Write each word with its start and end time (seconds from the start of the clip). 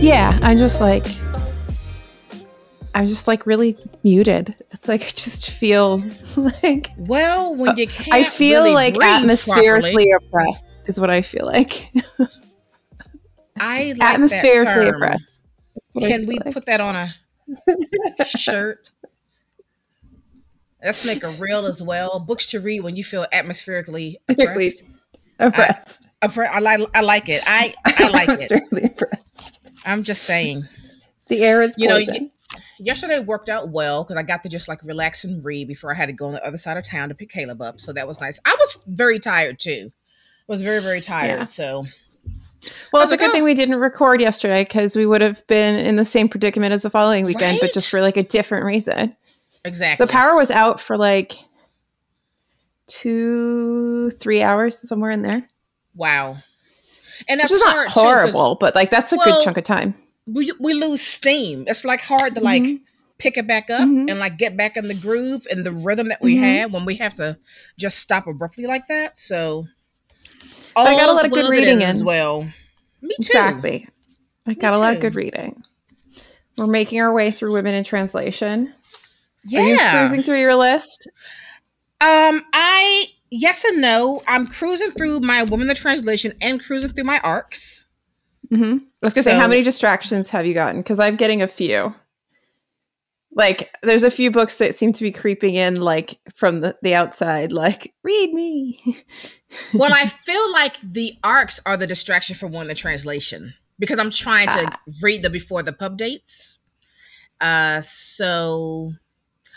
Yeah, 0.00 0.38
I'm 0.42 0.58
just 0.58 0.80
like 0.82 1.06
I'm 2.94 3.06
just 3.06 3.26
like 3.26 3.46
really 3.46 3.76
muted. 4.02 4.54
It's 4.70 4.86
like 4.88 5.02
I 5.02 5.08
just 5.08 5.50
feel 5.50 6.02
like 6.62 6.90
Well, 6.96 7.54
when 7.54 7.70
uh, 7.70 7.74
you 7.76 7.86
can't 7.86 8.14
I 8.14 8.22
feel 8.22 8.62
really 8.62 8.74
like 8.74 8.94
atmospherically 8.96 10.08
properly, 10.08 10.10
oppressed 10.10 10.74
is 10.86 11.00
what 11.00 11.10
I 11.10 11.22
feel 11.22 11.46
like. 11.46 11.90
I 13.56 13.94
like 13.98 14.14
atmospherically 14.14 14.84
that 14.84 14.90
term. 14.90 14.94
oppressed. 15.02 15.43
I 15.96 16.08
Can 16.08 16.26
we 16.26 16.38
like. 16.38 16.52
put 16.52 16.66
that 16.66 16.80
on 16.80 16.94
a 16.96 18.24
shirt? 18.24 18.88
Let's 20.82 21.06
make 21.06 21.22
a 21.24 21.30
reel 21.30 21.64
as 21.66 21.82
well. 21.82 22.20
Books 22.20 22.50
to 22.50 22.60
read 22.60 22.80
when 22.80 22.94
you 22.96 23.04
feel 23.04 23.26
atmospherically 23.32 24.18
oppressed. 24.28 24.84
oppressed? 25.38 26.08
Oppre- 26.22 26.48
I 26.50 26.58
like 26.58 26.80
I 26.94 27.00
like 27.00 27.28
it. 27.28 27.42
I 27.46 27.74
I 27.86 28.08
like 28.08 28.28
it. 28.30 28.52
Oppressed. 28.92 29.70
I'm 29.86 30.02
just 30.02 30.24
saying. 30.24 30.68
The 31.28 31.42
air 31.42 31.62
is 31.62 31.76
You 31.78 31.88
know, 31.88 31.94
poison. 31.96 32.30
Yesterday 32.78 33.18
worked 33.18 33.48
out 33.48 33.70
well 33.70 34.04
because 34.04 34.18
I 34.18 34.22
got 34.22 34.42
to 34.42 34.48
just 34.50 34.68
like 34.68 34.82
relax 34.84 35.24
and 35.24 35.42
read 35.42 35.68
before 35.68 35.90
I 35.92 35.96
had 35.96 36.06
to 36.06 36.12
go 36.12 36.26
on 36.26 36.32
the 36.32 36.46
other 36.46 36.58
side 36.58 36.76
of 36.76 36.84
town 36.84 37.08
to 37.08 37.14
pick 37.14 37.30
Caleb 37.30 37.62
up. 37.62 37.80
So 37.80 37.92
that 37.94 38.06
was 38.06 38.20
nice. 38.20 38.38
I 38.44 38.54
was 38.58 38.84
very 38.86 39.18
tired 39.18 39.58
too. 39.58 39.90
I 40.48 40.52
was 40.52 40.60
very 40.60 40.82
very 40.82 41.00
tired. 41.00 41.38
Yeah. 41.38 41.44
So 41.44 41.86
well, 42.92 43.02
it's 43.02 43.12
a 43.12 43.16
good 43.16 43.30
oh. 43.30 43.32
thing 43.32 43.44
we 43.44 43.54
didn't 43.54 43.76
record 43.80 44.20
yesterday 44.20 44.62
because 44.64 44.96
we 44.96 45.06
would 45.06 45.20
have 45.20 45.46
been 45.46 45.74
in 45.84 45.96
the 45.96 46.04
same 46.04 46.28
predicament 46.28 46.72
as 46.72 46.82
the 46.82 46.90
following 46.90 47.24
weekend, 47.24 47.58
but 47.60 47.72
just 47.72 47.90
for 47.90 48.00
like 48.00 48.16
a 48.16 48.22
different 48.22 48.64
reason. 48.64 49.16
exactly. 49.64 50.06
The 50.06 50.12
power 50.12 50.36
was 50.36 50.50
out 50.50 50.80
for 50.80 50.96
like 50.96 51.32
two, 52.86 54.10
three 54.10 54.42
hours, 54.42 54.78
somewhere 54.78 55.10
in 55.10 55.22
there. 55.22 55.48
Wow. 55.94 56.38
And 57.28 57.38
Which 57.38 57.42
that's 57.50 57.52
is 57.52 57.60
not 57.60 57.74
hard 57.74 57.88
too, 57.90 58.00
horrible, 58.00 58.54
but 58.56 58.74
like 58.74 58.90
that's 58.90 59.12
a 59.12 59.16
Well, 59.16 59.24
good 59.38 59.44
chunk 59.44 59.56
of 59.56 59.64
time. 59.64 59.94
we 60.26 60.50
we 60.58 60.74
lose 60.74 61.00
steam. 61.00 61.64
It's 61.68 61.84
like 61.84 62.00
hard 62.00 62.34
to 62.34 62.40
like 62.40 62.62
Mhm. 62.62 62.80
pick 63.18 63.36
it 63.38 63.46
back 63.46 63.70
up 63.70 63.82
Mhm. 63.88 64.10
and 64.10 64.18
like 64.18 64.36
get 64.36 64.56
back 64.56 64.76
in 64.76 64.88
the 64.88 64.94
groove 64.94 65.46
and 65.50 65.64
the 65.64 65.70
rhythm 65.70 66.08
that 66.08 66.20
we 66.20 66.36
Mhm. 66.36 66.40
had 66.40 66.72
when 66.72 66.84
we 66.84 66.96
have 66.96 67.14
to 67.16 67.38
just 67.78 67.98
stop 68.00 68.26
abruptly 68.26 68.66
like 68.66 68.86
that. 68.88 69.16
So 69.16 69.66
I 70.76 70.94
got 70.96 71.08
a 71.08 71.12
lot 71.12 71.24
of 71.24 71.30
good 71.30 71.48
reading 71.50 71.80
in. 71.82 72.04
well. 72.04 72.48
Me 73.04 73.14
too. 73.16 73.28
Exactly. 73.30 73.88
I 74.46 74.54
got 74.54 74.74
a 74.74 74.78
lot 74.78 74.94
of 74.94 75.00
good 75.00 75.14
reading. 75.14 75.62
We're 76.56 76.66
making 76.66 77.00
our 77.00 77.12
way 77.12 77.30
through 77.30 77.52
Women 77.52 77.74
in 77.74 77.84
Translation. 77.84 78.68
Are 78.68 79.60
you 79.60 79.76
Yeah. 79.76 79.98
cruising 79.98 80.22
through 80.22 80.40
your 80.40 80.54
list? 80.54 81.06
Um, 82.00 82.44
I 82.52 83.06
yes 83.30 83.64
and 83.64 83.80
no. 83.80 84.22
I'm 84.26 84.46
cruising 84.46 84.90
through 84.90 85.20
my 85.20 85.42
woman 85.44 85.68
in 85.70 85.76
translation 85.76 86.32
and 86.40 86.62
cruising 86.62 86.90
through 86.90 87.04
my 87.04 87.20
arcs. 87.24 87.84
Mm-hmm. 88.52 88.78
I 88.84 89.06
was 89.06 89.14
gonna 89.14 89.22
say, 89.22 89.36
how 89.36 89.48
many 89.48 89.62
distractions 89.62 90.30
have 90.30 90.46
you 90.46 90.54
gotten? 90.54 90.80
Because 90.80 91.00
I'm 91.00 91.16
getting 91.16 91.42
a 91.42 91.48
few. 91.48 91.94
Like, 93.36 93.74
there's 93.82 94.04
a 94.04 94.10
few 94.10 94.30
books 94.30 94.58
that 94.58 94.74
seem 94.74 94.92
to 94.92 95.02
be 95.02 95.10
creeping 95.10 95.56
in, 95.56 95.80
like 95.80 96.18
from 96.34 96.60
the, 96.60 96.76
the 96.82 96.94
outside. 96.94 97.52
Like, 97.52 97.92
read 98.04 98.32
me. 98.32 98.78
well, 99.74 99.92
I 99.92 100.06
feel 100.06 100.52
like 100.52 100.80
the 100.80 101.14
arcs 101.24 101.60
are 101.66 101.76
the 101.76 101.86
distraction 101.86 102.36
for 102.36 102.46
one 102.46 102.68
the 102.68 102.74
translation 102.74 103.54
because 103.78 103.98
I'm 103.98 104.10
trying 104.10 104.48
to 104.50 104.70
Ah. 104.72 104.80
read 105.02 105.22
them 105.22 105.32
before 105.32 105.62
the 105.64 105.72
pub 105.72 105.98
dates. 105.98 106.60
Uh, 107.40 107.80
so, 107.80 108.92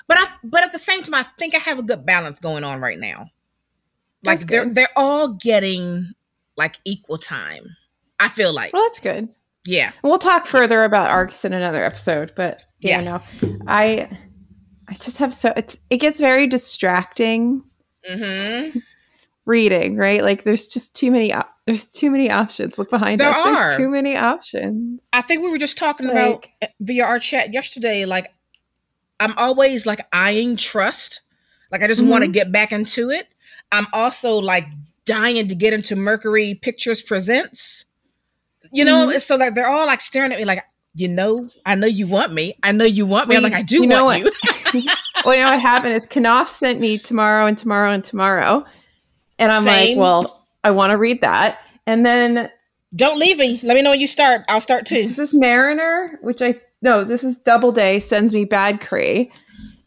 but 0.07 0.17
I 0.17 0.25
but 0.43 0.63
at 0.63 0.71
the 0.71 0.79
same 0.79 1.03
time, 1.03 1.13
I 1.13 1.23
think 1.23 1.53
I 1.53 1.59
have 1.59 1.77
a 1.77 1.83
good 1.83 2.05
balance 2.05 2.39
going 2.39 2.63
on 2.63 2.81
right 2.81 2.97
now. 2.99 3.29
Like 4.25 4.39
they're 4.41 4.67
they're 4.67 4.89
all 4.95 5.29
getting 5.33 6.13
like 6.57 6.77
equal 6.83 7.19
time. 7.19 7.77
I 8.19 8.27
feel 8.29 8.51
like 8.51 8.73
well, 8.73 8.83
that's 8.85 8.99
good. 8.99 9.29
Yeah. 9.67 9.91
We'll 10.03 10.17
talk 10.17 10.45
further 10.45 10.83
about 10.83 11.09
arcs 11.09 11.43
in 11.45 11.53
another 11.53 11.83
episode, 11.83 12.33
but 12.35 12.63
yeah, 12.81 13.01
no, 13.01 13.21
I, 13.67 14.09
I 14.87 14.93
just 14.93 15.17
have 15.19 15.33
so 15.33 15.53
it's 15.57 15.79
it 15.89 15.97
gets 15.97 16.19
very 16.19 16.47
distracting 16.47 17.63
Mm-hmm. 18.09 18.79
reading, 19.45 19.97
right? 19.97 20.21
Like, 20.23 20.43
there's 20.43 20.67
just 20.67 20.95
too 20.95 21.11
many 21.11 21.33
op- 21.33 21.53
there's 21.65 21.85
too 21.85 22.09
many 22.09 22.31
options. 22.31 22.77
Look 22.77 22.89
behind 22.89 23.19
There 23.19 23.29
us. 23.29 23.35
are. 23.37 23.55
There's 23.55 23.75
too 23.75 23.89
many 23.89 24.15
options. 24.15 25.01
I 25.11 25.21
think 25.21 25.43
we 25.43 25.49
were 25.49 25.57
just 25.57 25.77
talking 25.77 26.09
about 26.09 26.31
Like- 26.31 26.51
uh, 26.61 26.67
via 26.79 27.03
our 27.03 27.19
chat 27.19 27.51
yesterday. 27.51 28.05
Like, 28.05 28.27
I'm 29.19 29.33
always 29.37 29.85
like 29.85 30.07
eyeing 30.13 30.55
trust. 30.55 31.21
Like, 31.71 31.83
I 31.83 31.87
just 31.87 32.01
want 32.03 32.23
to 32.23 32.29
get 32.31 32.51
back 32.51 32.71
into 32.71 33.09
it. 33.09 33.27
I'm 33.73 33.87
also 33.91 34.35
like 34.35 34.63
dying 35.05 35.45
to 35.45 35.55
get 35.55 35.73
into 35.73 35.95
Mercury 35.97 36.55
Pictures 36.55 37.01
Presents. 37.01 37.85
You 38.71 38.85
know, 38.85 39.07
mm-hmm. 39.07 39.15
it's 39.15 39.25
so 39.25 39.35
like 39.35 39.55
they're 39.55 39.69
all 39.69 39.85
like 39.85 40.01
staring 40.01 40.31
at 40.31 40.39
me, 40.39 40.45
like, 40.45 40.63
you 40.93 41.07
know, 41.07 41.47
I 41.65 41.75
know 41.75 41.87
you 41.87 42.07
want 42.07 42.33
me. 42.33 42.55
I 42.63 42.71
know 42.71 42.85
you 42.85 43.05
want 43.05 43.29
me. 43.29 43.35
I'm 43.35 43.43
like, 43.43 43.53
I 43.53 43.61
do 43.61 43.77
you 43.77 43.87
know 43.87 44.05
want 44.05 44.23
what? 44.23 44.73
you. 44.73 44.81
well, 45.25 45.35
you 45.35 45.41
know 45.41 45.51
what 45.51 45.61
happened 45.61 45.93
is 45.93 46.07
Knopf 46.07 46.47
sent 46.47 46.79
me 46.79 46.97
tomorrow 46.97 47.45
and 47.45 47.57
tomorrow 47.57 47.91
and 47.91 48.03
tomorrow, 48.03 48.65
and 49.37 49.51
I'm 49.51 49.63
Same. 49.63 49.97
like, 49.97 50.01
well, 50.01 50.45
I 50.63 50.71
want 50.71 50.91
to 50.91 50.97
read 50.97 51.21
that, 51.21 51.61
and 51.85 52.05
then 52.05 52.49
Don't 52.95 53.19
leave 53.19 53.37
me. 53.37 53.59
Let 53.63 53.75
me 53.75 53.81
know 53.81 53.91
when 53.91 53.99
you 53.99 54.07
start. 54.07 54.43
I'll 54.49 54.61
start 54.61 54.85
too. 54.85 55.07
This 55.07 55.19
is 55.19 55.33
Mariner? 55.33 56.17
Which 56.21 56.41
I 56.41 56.55
no, 56.81 57.03
this 57.03 57.23
is 57.23 57.39
Doubleday 57.39 57.99
sends 57.99 58.33
me 58.33 58.45
Bad 58.45 58.81
Cree. 58.81 59.31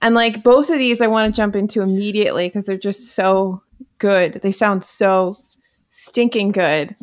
And 0.02 0.14
like 0.14 0.42
both 0.42 0.70
of 0.70 0.78
these 0.78 1.00
I 1.00 1.06
want 1.06 1.32
to 1.32 1.36
jump 1.36 1.54
into 1.54 1.82
immediately 1.82 2.48
because 2.48 2.66
they're 2.66 2.76
just 2.76 3.14
so 3.14 3.62
good. 3.98 4.34
They 4.34 4.50
sound 4.50 4.82
so 4.84 5.34
stinking 5.88 6.52
good. 6.52 6.96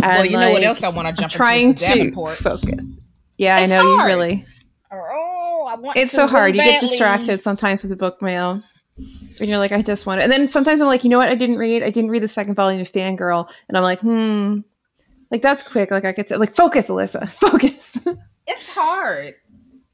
Well, 0.00 0.24
you 0.26 0.36
know 0.36 0.52
what 0.52 0.62
else 0.62 0.82
I 0.82 0.88
want 0.90 1.08
to 1.08 1.20
jump 1.20 1.32
trying 1.32 1.68
into? 1.70 1.84
Trying 1.84 2.12
to 2.12 2.26
focus. 2.26 2.98
Yeah, 3.36 3.60
It's 3.60 3.72
I 3.72 3.76
know 3.76 3.96
hard. 3.96 4.10
you 4.10 4.16
really. 4.16 4.44
Oh, 4.92 5.68
I 5.70 5.76
want 5.76 5.96
It's 5.96 6.12
so 6.12 6.26
hard. 6.26 6.54
You 6.56 6.62
get 6.62 6.80
distracted 6.80 7.40
sometimes 7.40 7.82
with 7.82 7.90
the 7.90 7.96
book 7.96 8.20
mail. 8.20 8.62
And 8.96 9.48
you're 9.48 9.58
like, 9.58 9.72
I 9.72 9.80
just 9.80 10.06
want 10.06 10.20
it. 10.20 10.24
And 10.24 10.32
then 10.32 10.46
sometimes 10.48 10.82
I'm 10.82 10.88
like, 10.88 11.04
you 11.04 11.10
know 11.10 11.18
what? 11.18 11.30
I 11.30 11.34
didn't 11.34 11.56
read. 11.56 11.82
I 11.82 11.90
didn't 11.90 12.10
read 12.10 12.22
the 12.22 12.28
second 12.28 12.54
volume 12.54 12.80
of 12.82 12.90
Fangirl. 12.90 13.50
And 13.68 13.76
I'm 13.78 13.82
like, 13.82 14.00
hmm. 14.00 14.58
Like 15.30 15.42
that's 15.42 15.62
quick. 15.62 15.90
Like 15.90 16.04
I 16.04 16.12
could 16.12 16.28
say, 16.28 16.36
like 16.36 16.54
focus, 16.54 16.90
Alyssa. 16.90 17.28
Focus. 17.50 18.00
It's 18.46 18.74
hard. 18.74 19.34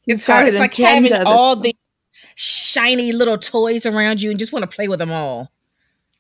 You've 0.07 0.25
hard. 0.25 0.49
It's 0.49 0.59
like 0.59 0.75
having 0.75 1.13
all 1.13 1.57
the 1.57 1.75
shiny 2.35 3.13
little 3.13 3.37
toys 3.39 3.87
around 3.87 4.23
you 4.23 4.31
and 4.31 4.39
just 4.39 4.53
want 4.53 4.69
to 4.69 4.75
play 4.75 4.89
with 4.89 4.99
them 4.99 5.11
all. 5.11 5.53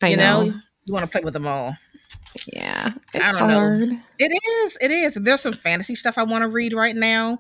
I 0.03 0.09
you 0.09 0.17
know. 0.17 0.45
know, 0.45 0.55
you 0.85 0.93
want 0.93 1.07
to 1.07 1.11
play 1.11 1.23
with 1.23 1.33
them 1.33 1.47
all. 1.47 1.77
Yeah, 2.53 2.91
I 3.15 3.19
it's 3.19 3.39
don't 3.39 3.49
know. 3.49 3.55
hard. 3.55 3.83
It 4.19 4.33
is. 4.65 4.79
It 4.81 4.91
is. 4.91 5.15
There's 5.15 5.41
some 5.43 5.53
fantasy 5.53 5.95
stuff 5.95 6.19
I 6.19 6.25
want 6.25 6.43
to 6.43 6.49
read 6.55 6.73
right 6.73 6.95
now. 6.97 7.39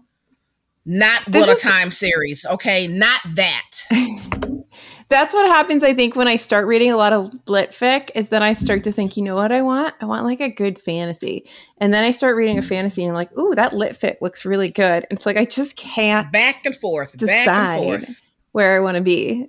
Not 0.84 1.22
This 1.26 1.48
What 1.48 1.58
a 1.58 1.60
Time 1.60 1.90
series. 1.90 2.44
Okay, 2.46 2.86
not 2.86 3.20
that. 3.34 3.70
That's 5.08 5.34
what 5.34 5.46
happens. 5.46 5.84
I 5.84 5.94
think 5.94 6.16
when 6.16 6.26
I 6.26 6.34
start 6.36 6.66
reading 6.66 6.92
a 6.92 6.96
lot 6.96 7.12
of 7.12 7.30
lit 7.48 7.70
fic, 7.70 8.10
is 8.16 8.28
then 8.30 8.42
I 8.42 8.54
start 8.54 8.82
to 8.84 8.92
think, 8.92 9.16
you 9.16 9.22
know 9.22 9.36
what 9.36 9.52
I 9.52 9.62
want? 9.62 9.94
I 10.00 10.04
want 10.04 10.24
like 10.24 10.40
a 10.40 10.48
good 10.48 10.80
fantasy, 10.80 11.48
and 11.78 11.94
then 11.94 12.02
I 12.02 12.10
start 12.10 12.36
reading 12.36 12.58
a 12.58 12.62
fantasy, 12.62 13.02
and 13.02 13.10
I'm 13.10 13.14
like, 13.14 13.36
ooh, 13.38 13.54
that 13.54 13.72
lit 13.72 13.92
fic 13.92 14.16
looks 14.20 14.44
really 14.44 14.68
good. 14.68 15.06
And 15.08 15.16
it's 15.18 15.24
like 15.26 15.36
I 15.36 15.44
just 15.44 15.76
can't 15.76 16.30
Back 16.32 16.66
and 16.66 16.74
forth. 16.74 17.12
Back 17.12 17.18
decide 17.18 17.80
and 17.80 18.02
forth. 18.04 18.22
where 18.52 18.76
I 18.76 18.80
want 18.80 18.96
to 18.96 19.02
be. 19.02 19.48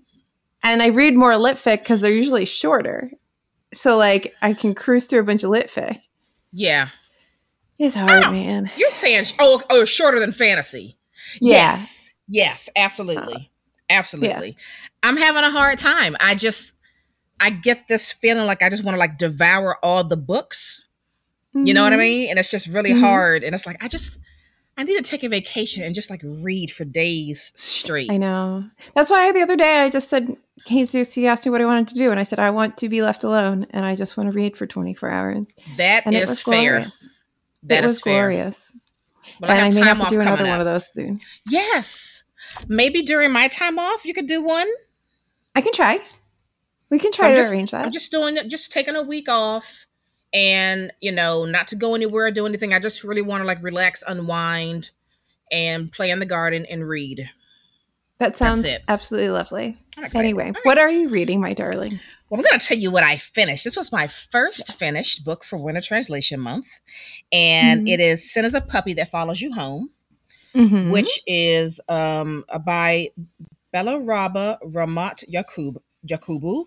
And 0.64 0.82
I 0.82 0.88
read 0.88 1.16
more 1.16 1.36
lit 1.38 1.56
fic 1.58 1.80
because 1.80 2.02
they're 2.02 2.12
usually 2.12 2.46
shorter, 2.46 3.10
so 3.78 3.98
like 3.98 4.34
I 4.42 4.54
can 4.54 4.74
cruise 4.76 5.06
through 5.08 5.20
a 5.22 5.24
bunch 5.24 5.44
of 5.44 5.50
lit 5.52 5.68
fic. 5.68 6.00
Yeah. 6.52 6.90
It's 7.80 7.96
hard, 7.96 8.32
man. 8.32 8.70
You're 8.78 8.90
saying 8.90 9.26
oh, 9.40 9.62
oh 9.70 9.86
shorter 9.86 10.20
than 10.20 10.32
fantasy. 10.32 10.98
Yeah. 11.40 11.56
Yes. 11.58 12.14
Yes, 12.28 12.70
absolutely. 12.76 13.52
Absolutely. 13.90 14.58
I'm 15.04 15.18
having 15.18 15.44
a 15.44 15.52
hard 15.52 15.78
time. 15.78 16.18
I 16.20 16.36
just 16.36 16.74
I 17.40 17.52
get 17.52 17.88
this 17.88 18.12
feeling 18.12 18.46
like 18.48 18.62
I 18.64 18.70
just 18.70 18.84
want 18.84 18.96
to 18.96 19.00
like 19.00 19.18
devour 19.18 19.78
all 19.84 20.04
the 20.04 20.18
books. 20.18 20.86
You 21.54 21.74
know 21.74 21.84
what 21.84 21.94
I 21.94 21.96
Mhm. 21.96 22.00
mean? 22.00 22.30
And 22.30 22.38
it's 22.40 22.52
just 22.52 22.68
really 22.68 22.92
Mhm. 22.94 23.00
hard. 23.00 23.44
And 23.44 23.54
it's 23.56 23.66
like 23.66 23.82
I 23.84 23.88
just 23.88 24.20
I 24.80 24.84
need 24.84 24.96
to 24.98 25.02
take 25.02 25.24
a 25.24 25.30
vacation 25.30 25.84
and 25.84 25.96
just 25.96 26.10
like 26.10 26.22
read 26.24 26.70
for 26.72 26.86
days 26.86 27.52
straight. 27.56 28.12
I 28.12 28.18
know. 28.18 28.66
That's 28.94 29.10
why 29.10 29.32
the 29.32 29.42
other 29.42 29.56
day 29.56 29.82
I 29.84 29.90
just 29.90 30.08
said, 30.10 30.36
Jesus, 30.68 31.14
he 31.14 31.28
asked 31.28 31.46
me 31.46 31.52
what 31.52 31.62
I 31.62 31.66
wanted 31.66 31.88
to 31.90 31.96
do. 31.96 32.12
And 32.12 32.20
I 32.20 32.24
said, 32.24 32.40
I 32.40 32.50
want 32.50 32.78
to 32.78 32.90
be 32.90 33.02
left 33.02 33.24
alone 33.24 33.68
and 33.72 33.86
I 33.86 33.96
just 33.96 34.18
want 34.18 34.32
to 34.32 34.36
read 34.36 34.58
for 34.58 34.68
24 34.68 35.10
hours. 35.10 35.56
That 35.78 36.06
And 36.06 36.14
it 36.16 36.24
is 36.24 36.30
was 36.30 36.42
fair. 36.42 36.72
glorious. 36.74 37.12
That 37.64 37.80
it 37.80 37.86
is 37.86 37.92
was 37.92 38.02
fair. 38.02 38.14
glorious. 38.14 38.76
But 39.40 39.50
I 39.50 39.54
and 39.56 39.62
I 39.62 39.66
have 39.66 39.76
may 39.76 39.82
have 39.82 40.00
to 40.00 40.10
do 40.10 40.22
another 40.22 40.38
coming 40.38 40.52
one 40.52 40.60
of 40.60 40.66
those 40.66 40.92
soon. 40.92 41.20
Yes. 41.50 42.24
Maybe 42.68 43.02
during 43.02 43.32
my 43.32 43.48
time 43.48 43.78
off, 43.80 44.06
you 44.06 44.14
could 44.14 44.28
do 44.28 44.42
one. 44.42 44.68
I 45.56 45.62
can 45.62 45.74
try. 45.74 46.00
We 46.90 47.00
can 47.00 47.12
try 47.12 47.30
I'm 47.30 47.36
to 47.36 47.42
just, 47.42 47.54
arrange 47.54 47.72
that. 47.72 47.86
I'm 47.86 47.92
just 47.92 48.12
doing 48.12 48.38
just 48.48 48.72
taking 48.72 48.96
a 48.96 49.04
week 49.04 49.28
off 49.30 49.86
and 50.34 50.92
you 51.02 51.12
know, 51.12 51.46
not 51.46 51.68
to 51.70 51.76
go 51.76 51.96
anywhere 51.96 52.28
or 52.28 52.32
do 52.32 52.46
anything. 52.46 52.74
I 52.74 52.80
just 52.80 53.04
really 53.04 53.22
want 53.22 53.42
to 53.42 53.48
like 53.48 53.62
relax, 53.64 54.04
unwind, 54.08 54.92
and 55.52 55.92
play 55.92 56.10
in 56.10 56.20
the 56.20 56.26
garden 56.26 56.66
and 56.66 56.88
read. 56.88 57.30
That 58.20 58.36
sounds 58.36 58.68
absolutely 58.88 59.30
lovely. 59.30 59.78
Anyway, 60.16 60.46
right. 60.46 60.58
what 60.64 60.78
are 60.78 60.90
you 60.92 61.10
reading, 61.10 61.40
my 61.40 61.54
darling? 61.54 62.00
Well, 62.30 62.40
I'm 62.40 62.46
going 62.46 62.60
to 62.60 62.66
tell 62.66 62.78
you 62.78 62.92
what 62.92 63.04
I 63.04 63.18
finished. 63.18 63.64
This 63.64 63.78
was 63.78 63.92
my 63.92 64.08
first 64.08 64.74
finished 64.74 65.24
book 65.24 65.44
for 65.44 65.58
Women 65.58 65.78
in 65.78 65.82
Translation 65.84 66.40
Month, 66.40 66.68
and 67.32 67.88
Mhm. 67.88 67.92
it 67.94 68.00
is 68.00 68.30
"Sin 68.32 68.44
is 68.46 68.54
a 68.54 68.62
Puppy 68.62 68.94
That 68.94 69.10
Follows 69.12 69.42
You 69.42 69.54
Home," 69.54 69.92
Mhm. 70.56 70.92
which 70.92 71.20
is 71.28 71.80
um, 71.90 72.44
by 72.66 73.12
Balaraba 73.74 74.58
Ramat 74.64 75.24
Yakub 75.28 75.82
Yakubu, 76.08 76.66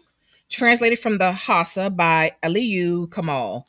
translated 0.48 0.98
from 0.98 1.18
the 1.18 1.32
Hausa 1.32 1.90
by 1.90 2.36
Aliyu 2.42 3.12
Kamal, 3.12 3.66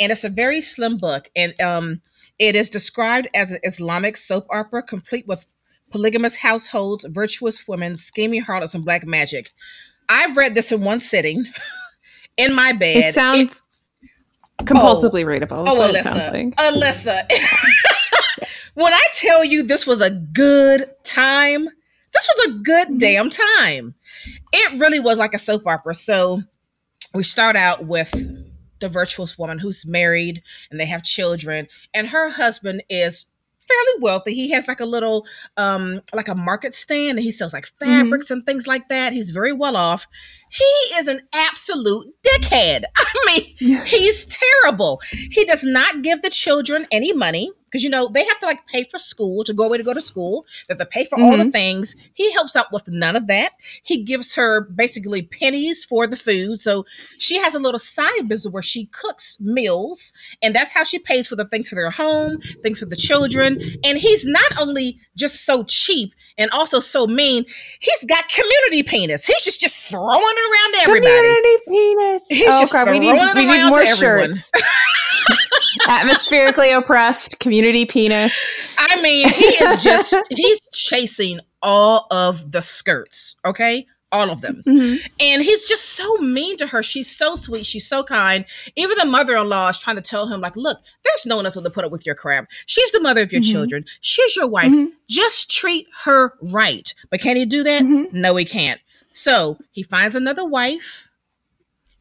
and 0.00 0.12
it's 0.12 0.24
a 0.24 0.28
very 0.30 0.60
slim 0.60 0.96
book, 0.98 1.30
and 1.36 1.58
um, 1.60 2.02
it 2.38 2.56
is 2.56 2.70
described 2.70 3.28
as 3.34 3.52
an 3.52 3.60
Islamic 3.62 4.16
soap 4.16 4.46
opera 4.50 4.82
complete 4.82 5.26
with 5.26 5.46
polygamous 5.90 6.36
households, 6.36 7.04
virtuous 7.04 7.66
women, 7.66 7.96
scheming 7.96 8.42
harlots, 8.42 8.74
and 8.74 8.84
black 8.84 9.06
magic. 9.06 9.50
I've 10.08 10.36
read 10.36 10.54
this 10.54 10.72
in 10.72 10.82
one 10.82 11.00
sitting 11.00 11.46
in 12.36 12.54
my 12.54 12.72
bed. 12.72 12.96
it 12.96 13.14
sounds 13.14 13.82
compulsively 14.62 15.22
oh. 15.22 15.26
readable. 15.26 15.64
Oh, 15.66 15.90
it 15.90 16.02
sounds 16.02 16.16
Alyssa. 16.16 16.32
like. 16.32 16.56
Alyssa. 16.56 17.22
when 18.74 18.92
I 18.92 19.04
tell 19.12 19.44
you 19.44 19.62
this 19.62 19.86
was 19.86 20.00
a 20.00 20.10
good 20.10 20.90
time, 21.04 21.64
this 21.64 22.28
was 22.36 22.46
a 22.48 22.58
good 22.58 22.88
mm-hmm. 22.88 22.98
damn 22.98 23.30
time. 23.30 23.94
It 24.52 24.80
really 24.80 25.00
was 25.00 25.18
like 25.18 25.34
a 25.34 25.38
soap 25.38 25.66
opera. 25.66 25.94
So 25.94 26.42
we 27.14 27.22
start 27.22 27.56
out 27.56 27.86
with 27.86 28.12
the 28.80 28.88
virtuous 28.88 29.38
woman 29.38 29.58
who's 29.58 29.86
married 29.86 30.42
and 30.70 30.78
they 30.78 30.86
have 30.86 31.02
children, 31.02 31.68
and 31.92 32.08
her 32.08 32.30
husband 32.30 32.82
is 32.88 33.26
fairly 33.68 34.00
wealthy. 34.00 34.34
He 34.34 34.50
has 34.50 34.66
like 34.68 34.80
a 34.80 34.86
little 34.86 35.26
um 35.56 36.00
like 36.14 36.28
a 36.28 36.34
market 36.34 36.74
stand 36.74 37.18
and 37.18 37.20
he 37.20 37.30
sells 37.30 37.52
like 37.52 37.66
fabrics 37.66 38.30
and 38.30 38.44
things 38.44 38.66
like 38.66 38.88
that. 38.88 39.12
He's 39.12 39.30
very 39.30 39.52
well 39.52 39.76
off. 39.76 40.06
He 40.50 40.96
is 40.96 41.08
an 41.08 41.22
absolute 41.32 42.14
dickhead. 42.22 42.84
I 42.96 43.04
mean, 43.26 43.84
he's 43.84 44.26
terrible. 44.26 45.00
He 45.30 45.44
does 45.44 45.64
not 45.64 46.02
give 46.02 46.22
the 46.22 46.30
children 46.30 46.86
any 46.90 47.12
money 47.12 47.52
because 47.68 47.84
you 47.84 47.90
know 47.90 48.08
they 48.08 48.24
have 48.24 48.38
to 48.40 48.46
like 48.46 48.66
pay 48.66 48.84
for 48.84 48.98
school 48.98 49.44
to 49.44 49.52
go 49.52 49.64
away 49.64 49.78
to 49.78 49.84
go 49.84 49.94
to 49.94 50.00
school. 50.00 50.46
They 50.66 50.74
have 50.74 50.78
to 50.78 50.86
pay 50.86 51.04
for 51.04 51.20
all 51.20 51.36
the 51.36 51.44
mm-hmm. 51.44 51.50
things. 51.50 51.96
He 52.14 52.32
helps 52.32 52.56
out 52.56 52.72
with 52.72 52.88
none 52.88 53.16
of 53.16 53.26
that. 53.26 53.52
He 53.82 54.02
gives 54.02 54.34
her 54.36 54.62
basically 54.62 55.22
pennies 55.22 55.84
for 55.84 56.06
the 56.06 56.16
food. 56.16 56.60
So 56.60 56.84
she 57.18 57.38
has 57.38 57.54
a 57.54 57.58
little 57.58 57.78
side 57.78 58.28
business 58.28 58.52
where 58.52 58.62
she 58.62 58.86
cooks 58.86 59.38
meals, 59.40 60.12
and 60.42 60.54
that's 60.54 60.74
how 60.74 60.84
she 60.84 60.98
pays 60.98 61.28
for 61.28 61.36
the 61.36 61.44
things 61.44 61.68
for 61.68 61.74
their 61.74 61.90
home, 61.90 62.40
things 62.62 62.80
for 62.80 62.86
the 62.86 62.96
children. 62.96 63.60
And 63.84 63.98
he's 63.98 64.26
not 64.26 64.52
only 64.58 64.98
just 65.16 65.44
so 65.44 65.64
cheap 65.64 66.12
and 66.36 66.50
also 66.50 66.80
so 66.80 67.06
mean, 67.06 67.44
he's 67.80 68.06
got 68.06 68.28
community 68.28 68.82
penis. 68.82 69.26
He's 69.26 69.44
just 69.44 69.60
just 69.60 69.90
throwing 69.90 70.36
it 70.38 70.52
around 70.52 70.72
to 70.72 70.80
everybody. 70.88 71.12
Community 71.12 71.56
penis. 71.66 72.26
He's 72.28 72.54
oh, 72.54 72.60
just 72.60 72.72
God, 72.72 72.90
we 72.90 72.98
need, 72.98 73.20
we 73.34 73.46
need 73.46 73.68
more 73.68 73.86
shirts. 73.86 74.50
Atmospherically 75.88 76.72
oppressed, 76.72 77.38
community 77.40 77.84
penis. 77.86 78.74
I 78.78 79.00
mean, 79.00 79.28
he 79.28 79.44
is 79.44 79.82
just 79.82 80.16
he's 80.30 80.68
chasing 80.70 81.40
all 81.62 82.06
of 82.10 82.52
the 82.52 82.62
skirts, 82.62 83.36
okay? 83.44 83.86
All 84.10 84.30
of 84.30 84.40
them. 84.40 84.62
And 84.66 85.42
he's 85.42 85.68
just 85.68 85.84
so 85.84 86.16
mean 86.16 86.56
to 86.56 86.68
her. 86.68 86.82
She's 86.82 87.14
so 87.14 87.36
sweet. 87.36 87.66
She's 87.66 87.86
so 87.86 88.02
kind. 88.02 88.46
Even 88.74 88.96
the 88.96 89.04
mother-in-law 89.04 89.68
is 89.68 89.80
trying 89.80 89.96
to 89.96 90.02
tell 90.02 90.28
him, 90.28 90.40
like, 90.40 90.56
look, 90.56 90.78
there's 91.04 91.26
no 91.26 91.36
one 91.36 91.44
else 91.44 91.56
with 91.56 91.64
to 91.66 91.70
put 91.70 91.84
up 91.84 91.92
with 91.92 92.06
your 92.06 92.14
crap. 92.14 92.48
She's 92.64 92.90
the 92.92 93.00
mother 93.00 93.22
of 93.22 93.32
your 93.32 93.42
Mhm. 93.42 93.52
children. 93.52 93.84
She's 94.00 94.34
your 94.34 94.48
wife. 94.48 94.72
Mhm. 94.72 94.92
Just 95.10 95.50
treat 95.50 95.86
her 96.04 96.32
right. 96.40 96.94
But 97.10 97.20
can 97.20 97.36
he 97.36 97.44
do 97.44 97.62
that? 97.62 97.82
Mhm. 97.82 98.10
No, 98.12 98.34
he 98.36 98.46
can't. 98.46 98.80
So 99.12 99.58
he 99.72 99.82
finds 99.82 100.14
another 100.14 100.44
wife, 100.46 101.10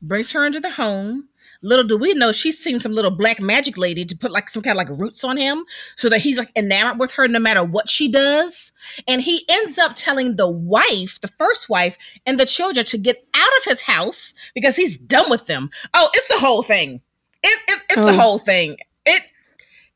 brings 0.02 0.32
her 0.34 0.46
into 0.46 0.60
the 0.60 0.72
home. 0.72 1.30
Little 1.64 1.86
do 1.86 1.98
we 1.98 2.14
know, 2.14 2.32
she's 2.32 2.60
seen 2.60 2.80
some 2.80 2.92
little 2.92 3.10
black 3.10 3.40
magic 3.40 3.78
lady 3.80 4.06
to 4.06 4.16
put 4.16 4.30
like 4.32 4.48
some 4.48 4.62
kind 4.62 4.80
of 4.80 4.88
like 4.88 5.00
roots 5.00 5.24
on 5.24 5.38
him 5.38 5.66
so 5.96 6.08
that 6.08 6.20
he's 6.22 6.38
like 6.38 6.52
enamored 6.56 7.00
with 7.00 7.16
her 7.16 7.28
no 7.28 7.40
matter 7.40 7.64
what 7.64 7.90
she 7.90 8.12
does. 8.12 8.74
And 9.08 9.22
he 9.24 9.44
ends 9.50 9.80
up 9.80 9.94
telling 9.96 10.36
the 10.36 10.50
wife, 10.50 11.20
the 11.20 11.28
first 11.30 11.68
wife, 11.68 11.98
and 12.28 12.40
the 12.40 12.46
children 12.46 12.86
to 12.86 12.98
get 13.00 13.26
out 13.34 13.58
of 13.58 13.64
his 13.66 13.82
house 13.82 14.36
because 14.54 14.76
he's 14.76 14.98
done 14.98 15.32
with 15.32 15.48
them. 15.48 15.72
Oh, 15.96 16.10
it's 16.14 16.30
a 16.30 16.38
whole 16.46 16.62
thing. 16.62 17.02
It, 17.44 17.60
it, 17.68 17.82
it's 17.90 18.08
a 18.08 18.12
Oh. 18.12 18.18
whole 18.20 18.40
thing. 18.40 18.78
It 19.06 19.24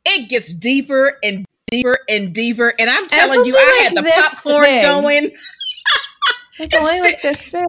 it 0.03 0.29
gets 0.29 0.55
deeper 0.55 1.19
and 1.23 1.45
deeper 1.69 1.99
and 2.09 2.33
deeper. 2.33 2.73
And 2.79 2.89
I'm 2.89 3.07
telling 3.07 3.45
you, 3.45 3.55
I 3.55 3.81
had 3.83 3.95
the 3.95 4.01
popcorn 4.01 4.63
big. 4.65 4.81
going. 4.83 5.31
It's 6.61 6.75
only 6.75 7.01
like 7.01 7.21
this 7.21 7.51
big. 7.51 7.65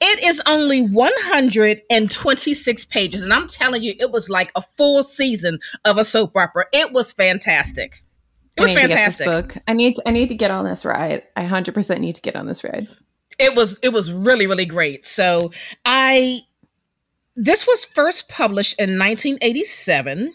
It 0.00 0.24
is 0.24 0.40
only 0.46 0.82
126 0.82 2.84
pages, 2.86 3.22
and 3.22 3.32
I'm 3.32 3.48
telling 3.48 3.82
you, 3.82 3.94
it 3.98 4.10
was 4.10 4.30
like 4.30 4.52
a 4.54 4.62
full 4.62 5.02
season 5.02 5.58
of 5.84 5.98
a 5.98 6.04
soap 6.04 6.36
opera. 6.36 6.66
It 6.72 6.92
was 6.92 7.12
fantastic. 7.12 8.04
It 8.56 8.62
was 8.62 8.76
I 8.76 8.82
fantastic. 8.82 9.26
To 9.26 9.30
get 9.30 9.46
this 9.46 9.54
book. 9.54 9.62
I 9.66 9.72
need. 9.72 9.96
To, 9.96 10.02
I 10.06 10.10
need 10.12 10.28
to 10.28 10.34
get 10.34 10.50
on 10.50 10.64
this 10.64 10.84
ride. 10.84 11.24
I 11.36 11.44
hundred 11.44 11.74
percent 11.74 12.00
need 12.00 12.14
to 12.14 12.20
get 12.20 12.36
on 12.36 12.46
this 12.46 12.64
ride. 12.64 12.88
It 13.38 13.54
was 13.54 13.78
it 13.82 13.90
was 13.90 14.12
really 14.12 14.46
really 14.46 14.66
great. 14.66 15.04
So 15.04 15.52
I 15.84 16.40
this 17.36 17.66
was 17.66 17.84
first 17.84 18.28
published 18.28 18.80
in 18.80 18.98
1987. 18.98 20.34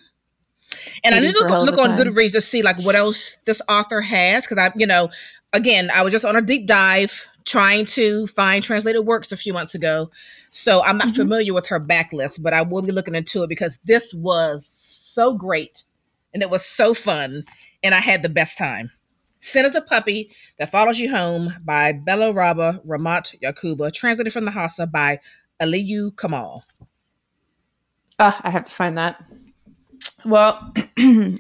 And 1.04 1.14
I 1.14 1.20
need 1.20 1.34
to 1.34 1.42
were 1.42 1.46
a 1.46 1.52
hell 1.52 1.66
look, 1.66 1.76
look 1.76 1.86
on. 1.86 1.98
Goodreads 1.98 2.32
to 2.32 2.42
see 2.42 2.64
like 2.64 2.84
what 2.84 2.96
else 2.96 3.36
this 3.46 3.62
author 3.70 4.02
has 4.02 4.46
because 4.46 4.58
I, 4.58 4.72
you 4.76 4.88
know, 4.88 5.10
again, 5.52 5.90
I 5.94 6.04
was 6.04 6.12
just 6.12 6.26
on 6.26 6.36
a 6.36 6.42
deep 6.42 6.66
dive 6.66 7.28
trying 7.46 7.86
to 7.86 8.28
find 8.28 8.64
translated 8.64 9.06
works 9.06 9.32
a 9.32 9.38
few 9.38 9.54
months 9.54 9.76
ago. 9.76 10.10
So 10.50 10.82
I'm 10.84 10.98
not 10.98 11.08
Mhm. 11.10 11.16
familiar 11.16 11.54
with 11.54 11.68
her 11.68 11.80
backlist, 11.80 12.42
but 12.42 12.54
I 12.54 12.62
will 12.62 12.82
be 12.82 12.92
looking 12.92 13.16
into 13.16 13.44
it 13.44 13.50
because 13.50 13.80
this 13.86 14.14
was 14.14 14.66
so 14.66 15.36
great 15.36 15.86
and 16.34 16.42
it 16.42 16.50
was 16.50 16.66
so 16.66 16.94
fun 16.94 17.44
and 17.84 17.94
I 17.94 18.00
had 18.00 18.22
the 18.24 18.30
best 18.30 18.58
time. 18.58 18.92
Sin 19.40 19.66
is 19.66 19.76
a 19.76 19.82
Puppy 19.82 20.32
That 20.58 20.72
Follows 20.72 21.00
You 21.00 21.14
Home 21.14 21.54
by 21.66 21.92
Balaraba 21.92 22.86
Ramat 22.88 23.36
Yakubu, 23.42 23.92
translated 23.92 24.32
from 24.32 24.46
the 24.46 24.52
Hausa 24.52 24.88
by 24.88 25.20
Aliyu 25.62 26.16
Kamal. 26.18 26.64
Ah, 28.20 28.40
I 28.44 28.50
have 28.52 28.64
to 28.64 28.72
find 28.72 28.98
that. 28.98 29.22
Well, 30.26 30.74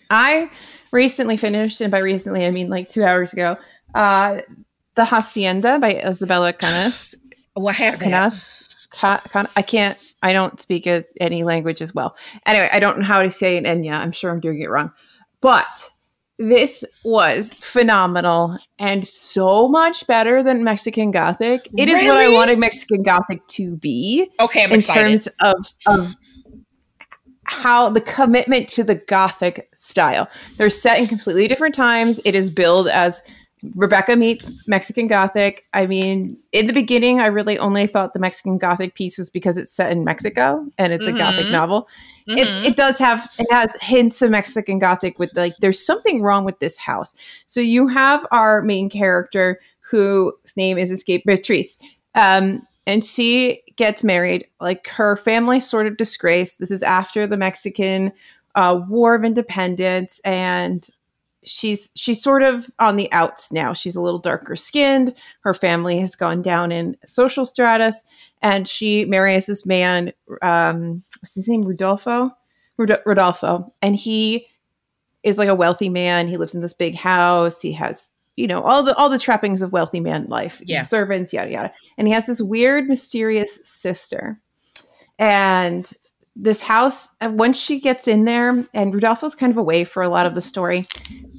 I 0.09 0.49
recently 0.91 1.37
finished, 1.37 1.79
and 1.79 1.91
by 1.91 1.99
recently 1.99 2.45
I 2.45 2.51
mean 2.51 2.67
like 2.69 2.89
two 2.89 3.03
hours 3.05 3.31
ago, 3.31 3.57
uh, 3.95 4.41
The 4.95 5.05
Hacienda 5.05 5.79
by 5.79 5.95
Isabella 5.95 6.53
Canas. 6.53 7.15
Have 7.55 7.75
that. 7.77 7.99
Canas. 7.99 8.63
Ca- 8.91 9.21
Can- 9.31 9.47
I 9.55 9.61
can't, 9.63 9.97
I 10.21 10.33
don't 10.33 10.59
speak 10.59 10.87
any 11.19 11.43
language 11.43 11.81
as 11.81 11.95
well. 11.95 12.15
Anyway, 12.45 12.69
I 12.71 12.79
don't 12.79 12.99
know 12.99 13.05
how 13.05 13.23
to 13.23 13.31
say 13.31 13.57
it 13.57 13.65
in 13.65 13.81
Enya. 13.81 13.93
I'm 13.93 14.11
sure 14.11 14.29
I'm 14.31 14.39
doing 14.39 14.59
it 14.61 14.69
wrong. 14.69 14.91
But 15.41 15.89
this 16.37 16.83
was 17.03 17.51
phenomenal 17.53 18.57
and 18.79 19.05
so 19.05 19.67
much 19.67 20.05
better 20.07 20.43
than 20.43 20.63
Mexican 20.63 21.09
Gothic. 21.11 21.67
It 21.77 21.89
is 21.89 22.03
what 22.07 22.19
I 22.19 22.31
wanted 22.33 22.59
Mexican 22.59 23.01
Gothic 23.03 23.45
to 23.49 23.77
be 23.77 24.29
Okay, 24.39 24.63
I'm 24.63 24.69
in 24.71 24.75
excited. 24.77 25.01
terms 25.01 25.27
of 25.41 25.65
of 25.87 26.15
how 27.45 27.89
the 27.89 28.01
commitment 28.01 28.69
to 28.69 28.83
the 28.83 28.95
gothic 28.95 29.69
style 29.75 30.29
they're 30.57 30.69
set 30.69 30.97
in 30.97 31.07
completely 31.07 31.45
different 31.47 31.75
times 31.75 32.21
it 32.23 32.35
is 32.35 32.49
billed 32.49 32.87
as 32.87 33.21
rebecca 33.75 34.15
meets 34.15 34.49
mexican 34.67 35.07
gothic. 35.07 35.65
I 35.73 35.87
mean 35.87 36.37
in 36.51 36.67
the 36.67 36.73
beginning 36.73 37.19
i 37.19 37.27
really 37.27 37.57
only 37.57 37.87
thought 37.87 38.13
the 38.13 38.19
mexican 38.19 38.57
gothic 38.57 38.93
piece 38.95 39.17
was 39.17 39.29
because 39.29 39.57
it's 39.57 39.71
set 39.71 39.91
in 39.91 40.03
mexico 40.03 40.65
and 40.77 40.91
it's 40.93 41.07
a 41.07 41.13
gothic 41.13 41.49
novel. 41.49 41.87
Mhm. 42.27 42.37
it, 42.37 42.67
it 42.67 42.75
does 42.75 42.99
have 42.99 43.29
it 43.39 43.47
has 43.51 43.75
hints 43.81 44.21
of 44.21 44.31
mexican 44.31 44.79
gothic 44.79 45.17
with 45.19 45.31
like 45.35 45.53
there's 45.59 45.79
something 45.83 46.21
wrong 46.21 46.45
with 46.45 46.59
this 46.59 46.77
house. 46.77 47.15
So 47.45 47.59
you 47.61 47.87
have 47.87 48.25
our 48.31 48.61
main 48.61 48.89
character 48.89 49.59
whose 49.79 50.33
name 50.57 50.77
is 50.77 50.91
escape 50.91 51.23
beatrice 51.25 51.77
um, 52.15 52.65
and 52.85 53.03
she 53.03 53.61
gets 53.75 54.03
married. 54.03 54.47
Like 54.59 54.87
her 54.89 55.15
family 55.15 55.59
sort 55.59 55.87
of 55.87 55.97
disgraced 55.97 56.59
this 56.59 56.71
is 56.71 56.83
after 56.83 57.25
the 57.27 57.37
mexican 57.37 58.11
uh, 58.55 58.79
war 58.87 59.15
of 59.15 59.23
independence 59.25 60.19
and 60.23 60.87
she's 61.45 61.91
she's 61.95 62.21
sort 62.21 62.43
of 62.43 62.67
on 62.79 62.95
the 62.95 63.11
outs 63.11 63.51
now. 63.51 63.73
She's 63.73 63.95
a 63.95 64.01
little 64.01 64.19
darker 64.19 64.55
skinned. 64.55 65.15
Her 65.41 65.53
family 65.53 65.99
has 65.99 66.15
gone 66.15 66.41
down 66.41 66.71
in 66.71 66.97
social 67.05 67.45
stratus. 67.45 68.05
And 68.41 68.67
she 68.67 69.05
marries 69.05 69.45
this 69.45 69.65
man 69.65 70.13
um 70.41 71.03
what's 71.21 71.35
his 71.35 71.47
name? 71.47 71.63
Rodolfo 71.63 72.31
Rod- 72.77 73.01
rodolfo. 73.05 73.73
And 73.81 73.95
he 73.95 74.47
is 75.23 75.37
like 75.37 75.49
a 75.49 75.55
wealthy 75.55 75.89
man. 75.89 76.27
He 76.27 76.37
lives 76.37 76.55
in 76.55 76.61
this 76.61 76.73
big 76.73 76.95
house. 76.95 77.61
He 77.61 77.73
has 77.73 78.13
you 78.35 78.47
know 78.47 78.61
all 78.61 78.83
the 78.83 78.95
all 78.95 79.09
the 79.09 79.19
trappings 79.19 79.61
of 79.61 79.71
wealthy 79.71 79.99
man 79.99 80.25
life. 80.27 80.61
Yeah. 80.65 80.83
servants 80.83 81.33
yada 81.33 81.51
yada. 81.51 81.71
And 81.97 82.07
he 82.07 82.13
has 82.13 82.25
this 82.25 82.41
weird 82.41 82.87
mysterious 82.87 83.61
sister. 83.63 84.39
And 85.19 85.91
this 86.35 86.63
house 86.63 87.11
once 87.21 87.59
she 87.59 87.79
gets 87.79 88.07
in 88.07 88.25
there 88.25 88.65
and 88.73 88.93
rodolfo's 88.93 89.35
kind 89.35 89.51
of 89.51 89.57
away 89.57 89.83
for 89.83 90.01
a 90.01 90.09
lot 90.09 90.25
of 90.25 90.33
the 90.33 90.41
story 90.41 90.83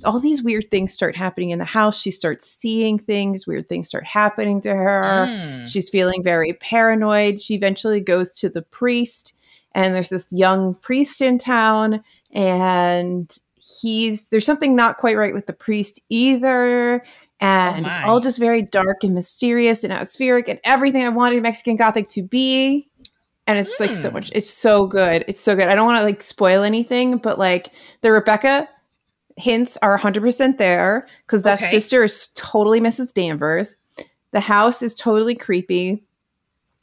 all 0.05 0.21
these 0.21 0.43
weird 0.43 0.71
things 0.71 0.93
start 0.93 1.17
happening 1.17 1.51
in 1.51 1.59
the 1.59 1.65
house. 1.65 2.01
She 2.01 2.11
starts 2.11 2.47
seeing 2.47 2.99
things, 2.99 3.47
weird 3.47 3.69
things 3.69 3.89
start 3.89 4.07
happening 4.07 4.61
to 4.63 4.75
her. 4.75 5.27
Mm. 5.29 5.69
She's 5.69 5.89
feeling 5.91 6.23
very 6.23 6.53
paranoid. 6.55 7.41
She 7.41 7.55
eventually 7.55 8.01
goes 8.01 8.39
to 8.41 8.49
the 8.49 8.63
priest, 8.63 9.35
and 9.73 9.95
there's 9.95 10.11
this 10.11 10.33
young 10.33 10.75
priest 10.75 11.21
in 11.21 11.39
town, 11.39 12.03
and 12.33 13.37
he's 13.81 14.29
there's 14.29 14.45
something 14.45 14.77
not 14.77 14.99
quite 14.99 15.17
right 15.17 15.33
with 15.35 15.47
the 15.47 15.53
priest 15.53 16.03
either. 16.09 17.03
And 17.41 17.85
Oh 17.85 17.89
it's 17.89 17.99
all 18.05 18.21
just 18.21 18.39
very 18.39 18.63
dark 18.63 19.03
and 19.03 19.13
mysterious 19.15 19.85
and 19.85 19.93
atmospheric 19.93 20.49
and 20.49 20.61
everything 20.65 21.05
I 21.05 21.09
wanted 21.09 21.43
Mexican 21.43 21.77
Gothic 21.77 22.09
to 22.09 22.23
be. 22.23 22.89
And 23.47 23.59
it's 23.59 23.79
like 23.81 23.93
so 23.93 24.09
Hmm. 24.09 24.15
much. 24.15 24.31
It's 24.35 24.49
so 24.49 24.87
good. 24.87 25.25
It's 25.29 25.41
so 25.41 25.55
good. 25.55 25.69
I 25.69 25.75
don't 25.75 25.85
want 25.85 25.99
to 25.99 26.05
like 26.05 26.23
spoil 26.23 26.63
anything, 26.63 27.19
but 27.19 27.39
like 27.39 27.69
the 28.01 28.11
Rebecca 28.13 28.69
hints 29.37 29.77
are 29.83 29.97
100% 29.99 30.59
there 30.59 31.07
because 31.27 31.43
that 31.43 31.59
Okay. 31.61 31.71
sister 31.71 32.05
is 32.05 32.29
totally 32.35 32.81
Mrs. 32.81 33.13
Danvers. 33.15 33.77
The 34.33 34.41
house 34.41 34.83
is 34.83 34.97
totally 34.97 35.35
creepy. 35.35 36.03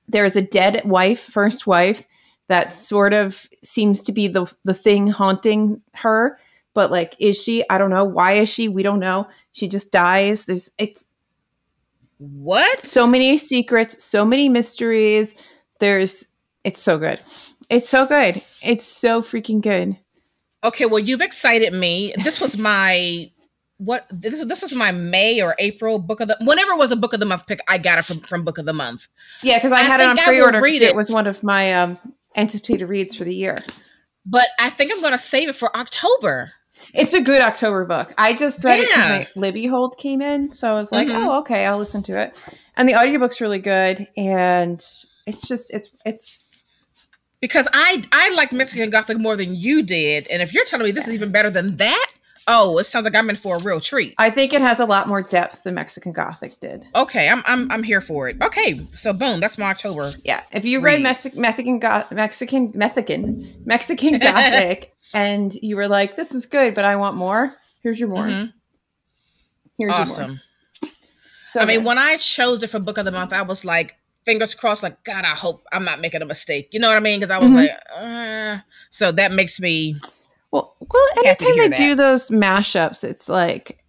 There 0.08 0.25
is 0.25 0.36
a 0.36 0.41
dead 0.41 0.81
wife, 0.86 1.20
first 1.20 1.67
wife, 1.67 2.03
that 2.48 2.72
sort 2.72 3.13
of 3.13 3.48
seems 3.63 4.01
to 4.03 4.12
be 4.12 4.27
the 4.27 4.51
the 4.65 4.74
thing 4.74 5.08
haunting 5.08 5.81
her. 5.96 6.38
But 6.74 6.91
like, 6.91 7.15
is 7.20 7.41
she? 7.41 7.63
I 7.70 7.77
don't 7.77 7.89
know. 7.89 8.03
Why 8.05 8.34
is 8.34 8.50
she? 8.53 8.67
We 8.67 8.84
don't 8.84 9.00
know. 9.00 9.27
She 9.53 9.67
just 9.70 9.91
dies. 9.91 10.46
There's 10.46 10.72
it's 10.77 11.05
What? 12.17 12.79
so 12.79 13.08
many 13.08 13.38
secrets, 13.38 14.03
so 14.03 14.25
many 14.25 14.50
mysteries. 14.50 15.36
There's 15.79 16.27
it's 16.63 16.79
so 16.81 16.98
good. 16.98 17.20
It's 17.70 17.88
so 17.89 18.05
good. 18.05 18.36
It's 18.63 18.84
so 18.86 19.22
freaking 19.22 19.62
good. 19.62 19.98
Okay, 20.63 20.86
well, 20.86 21.00
you've 21.00 21.22
excited 21.22 21.74
me. 21.74 22.13
This 22.24 22.39
was 22.39 22.58
my 22.72 23.32
what? 23.77 24.06
This, 24.10 24.46
this 24.46 24.62
was 24.62 24.75
my 24.75 24.91
May 24.91 25.41
or 25.41 25.56
April 25.60 26.00
book 26.00 26.20
of 26.20 26.27
the. 26.27 26.38
Whenever 26.41 26.72
it 26.74 26.77
was 26.77 26.91
a 26.91 26.96
book 26.96 27.13
of 27.13 27.20
the 27.20 27.25
month 27.25 27.48
pick, 27.48 27.60
I 27.68 27.77
got 27.77 28.00
it 28.00 28.06
from 28.06 28.18
from 28.18 28.44
book 28.44 28.58
of 28.58 28.65
the 28.65 28.74
month. 28.74 29.08
Yeah, 29.44 29.58
because 29.58 29.72
I, 29.72 29.77
I 29.80 29.84
had 29.84 30.00
it 30.01 30.08
on 30.08 30.15
will 30.15 30.24
pre-order 30.24 30.65
it 30.65 30.82
it. 30.82 30.96
was 30.96 31.10
one 31.12 31.27
of 31.27 31.44
my 31.44 31.74
um, 31.74 31.98
anticipated 32.36 32.86
reads 32.86 33.15
for 33.15 33.24
the 33.24 33.36
year. 33.36 33.60
But 34.25 34.48
I 34.60 34.70
think 34.70 34.91
I'm 34.94 35.01
going 35.01 35.13
to 35.13 35.18
save 35.18 35.50
it 35.50 35.56
for 35.56 35.75
October. 35.75 36.51
It's 36.94 37.13
a 37.13 37.22
good 37.22 37.41
October 37.41 37.86
book. 37.86 38.12
I 38.18 38.34
just 38.36 38.63
read 38.63 38.80
it 38.80 38.88
because 38.88 39.10
my 39.10 39.27
Libby 39.36 39.68
hold 39.68 39.98
came 39.98 40.22
in, 40.22 40.51
so 40.51 40.72
I 40.72 40.74
was 40.74 40.91
like, 40.91 41.08
Mhm. 41.08 41.15
oh, 41.15 41.39
okay, 41.39 41.65
I'll 41.65 41.77
listen 41.77 42.01
to 42.03 42.20
it. 42.22 42.36
And 42.77 42.88
the 42.88 42.96
audiobook's 42.96 43.41
really 43.41 43.60
good, 43.60 44.08
and 44.18 44.80
it's 45.27 45.48
just 45.48 45.74
it's 45.74 46.01
it's 46.06 46.48
because 47.41 47.67
I 47.74 48.01
I 48.12 48.33
like 48.36 48.53
Mexican 48.53 48.89
Gothic 48.89 49.17
more 49.19 49.36
than 49.36 49.55
you 49.55 49.83
did, 49.83 50.27
and 50.31 50.41
if 50.41 50.53
you're 50.53 50.65
telling 50.65 50.86
me 50.86 50.91
this 50.91 51.07
is 51.07 51.13
even 51.15 51.31
better 51.31 51.50
than 51.50 51.75
that, 51.77 52.07
oh, 52.48 52.77
it 52.77 52.86
sounds 52.86 53.03
like 53.03 53.15
I'm 53.15 53.29
in 53.29 53.36
for 53.36 53.57
a 53.57 53.63
real 53.63 53.79
treat. 53.79 54.13
I 54.17 54.29
think 54.29 54.53
it 54.53 54.62
has 54.62 54.79
a 54.79 54.86
lot 54.86 55.07
more 55.07 55.21
depth 55.21 55.63
than 55.63 55.74
Mexican 55.75 56.12
Gothic 56.13 56.60
did. 56.60 56.86
Okay, 56.95 57.27
I'm 57.27 57.43
I'm 57.45 57.71
I'm 57.71 57.83
here 57.83 58.01
for 58.01 58.29
it. 58.29 58.41
Okay, 58.41 58.79
so 58.93 59.12
boom, 59.13 59.39
that's 59.39 59.57
my 59.57 59.65
October. 59.71 60.12
Yeah, 60.24 60.41
if 60.53 60.63
you 60.65 60.79
read 60.79 60.93
Read. 60.95 61.03
Mexic- 61.03 61.36
Mexican 61.38 61.79
Go- 61.79 62.03
Mexican 62.12 62.71
Mexican 62.75 63.43
Mexican 63.65 64.19
Gothic 64.19 64.93
and 65.13 65.53
you 65.55 65.75
were 65.75 65.88
like, 65.88 66.15
"This 66.15 66.33
is 66.33 66.45
good, 66.45 66.74
but 66.74 66.86
I 66.86 66.95
want 66.95 67.17
more," 67.17 67.51
here's 67.83 68.00
your 68.00 68.10
more. 68.10 68.25
Mhm. 68.25 68.53
Here's 69.77 69.89
your 69.89 69.98
more. 69.98 70.01
Awesome. 70.03 70.39
So 71.45 71.60
I 71.62 71.65
mean, 71.65 71.79
good. 71.79 71.86
when 71.86 71.98
I 71.98 72.15
chose 72.17 72.63
it 72.63 72.69
for 72.69 72.79
book 72.79 72.98
of 72.98 73.03
the 73.05 73.12
month, 73.12 73.33
I 73.33 73.41
was 73.41 73.65
like, 73.65 73.98
fingers 74.25 74.54
crossed, 74.56 74.84
like 74.84 75.04
God, 75.04 75.24
I 75.25 75.36
hope 75.36 75.63
I'm 75.72 75.86
not 75.86 76.00
making 76.01 76.22
a 76.22 76.25
mistake. 76.25 76.70
You 76.72 76.80
know 76.80 76.88
what 76.88 76.98
I 76.98 77.01
mean? 77.01 77.20
Because 77.20 77.32
I 77.32 77.38
was 77.40 77.51
Mhm. 77.51 77.56
like, 77.56 77.72
uh, 77.96 78.58
so 78.90 79.12
that 79.12 79.32
makes 79.32 79.60
me 79.60 79.96
well, 80.51 80.75
well, 80.80 81.08
anytime 81.24 81.58
they 81.58 81.78
do 81.78 81.96
those 81.96 82.30
mashups, 82.30 83.04
it's 83.04 83.30
like 83.30 83.80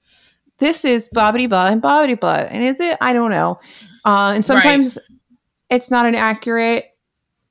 this 0.59 0.85
is 0.85 1.09
bobbity 1.15 1.49
blah 1.49 1.67
and 1.67 1.83
bobbity 1.83 2.19
blah, 2.19 2.35
and 2.35 2.63
is 2.63 2.79
it? 2.81 2.97
I 3.01 3.13
don't 3.13 3.31
know. 3.31 3.59
Uh, 4.05 4.33
and 4.37 4.47
sometimes 4.47 4.99
it's 5.71 5.91
not 5.91 6.07
an 6.07 6.15
accurate. 6.15 6.87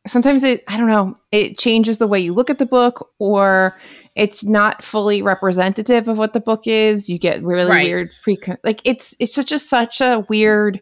Sometimes 0.08 0.44
it, 0.44 0.64
I 0.68 0.78
don't 0.78 0.88
know, 0.88 1.16
it 1.32 1.58
changes 1.60 1.98
the 2.00 2.08
way 2.08 2.20
you 2.20 2.34
look 2.34 2.50
at 2.50 2.58
the 2.58 2.66
book, 2.66 3.12
or 3.20 3.78
it's 4.16 4.44
not 4.44 4.84
fully 4.84 5.22
representative 5.22 6.08
of 6.08 6.18
what 6.18 6.34
the 6.34 6.40
book 6.40 6.64
is. 6.66 7.10
You 7.10 7.20
get 7.20 7.44
really 7.44 7.70
Right. 7.70 7.84
weird 7.86 8.10
pre 8.24 8.38
like 8.64 8.82
it's 8.86 9.16
it's 9.20 9.34
such 9.34 9.52
a 9.52 9.60
such 9.60 10.02
a 10.02 10.26
weird 10.30 10.82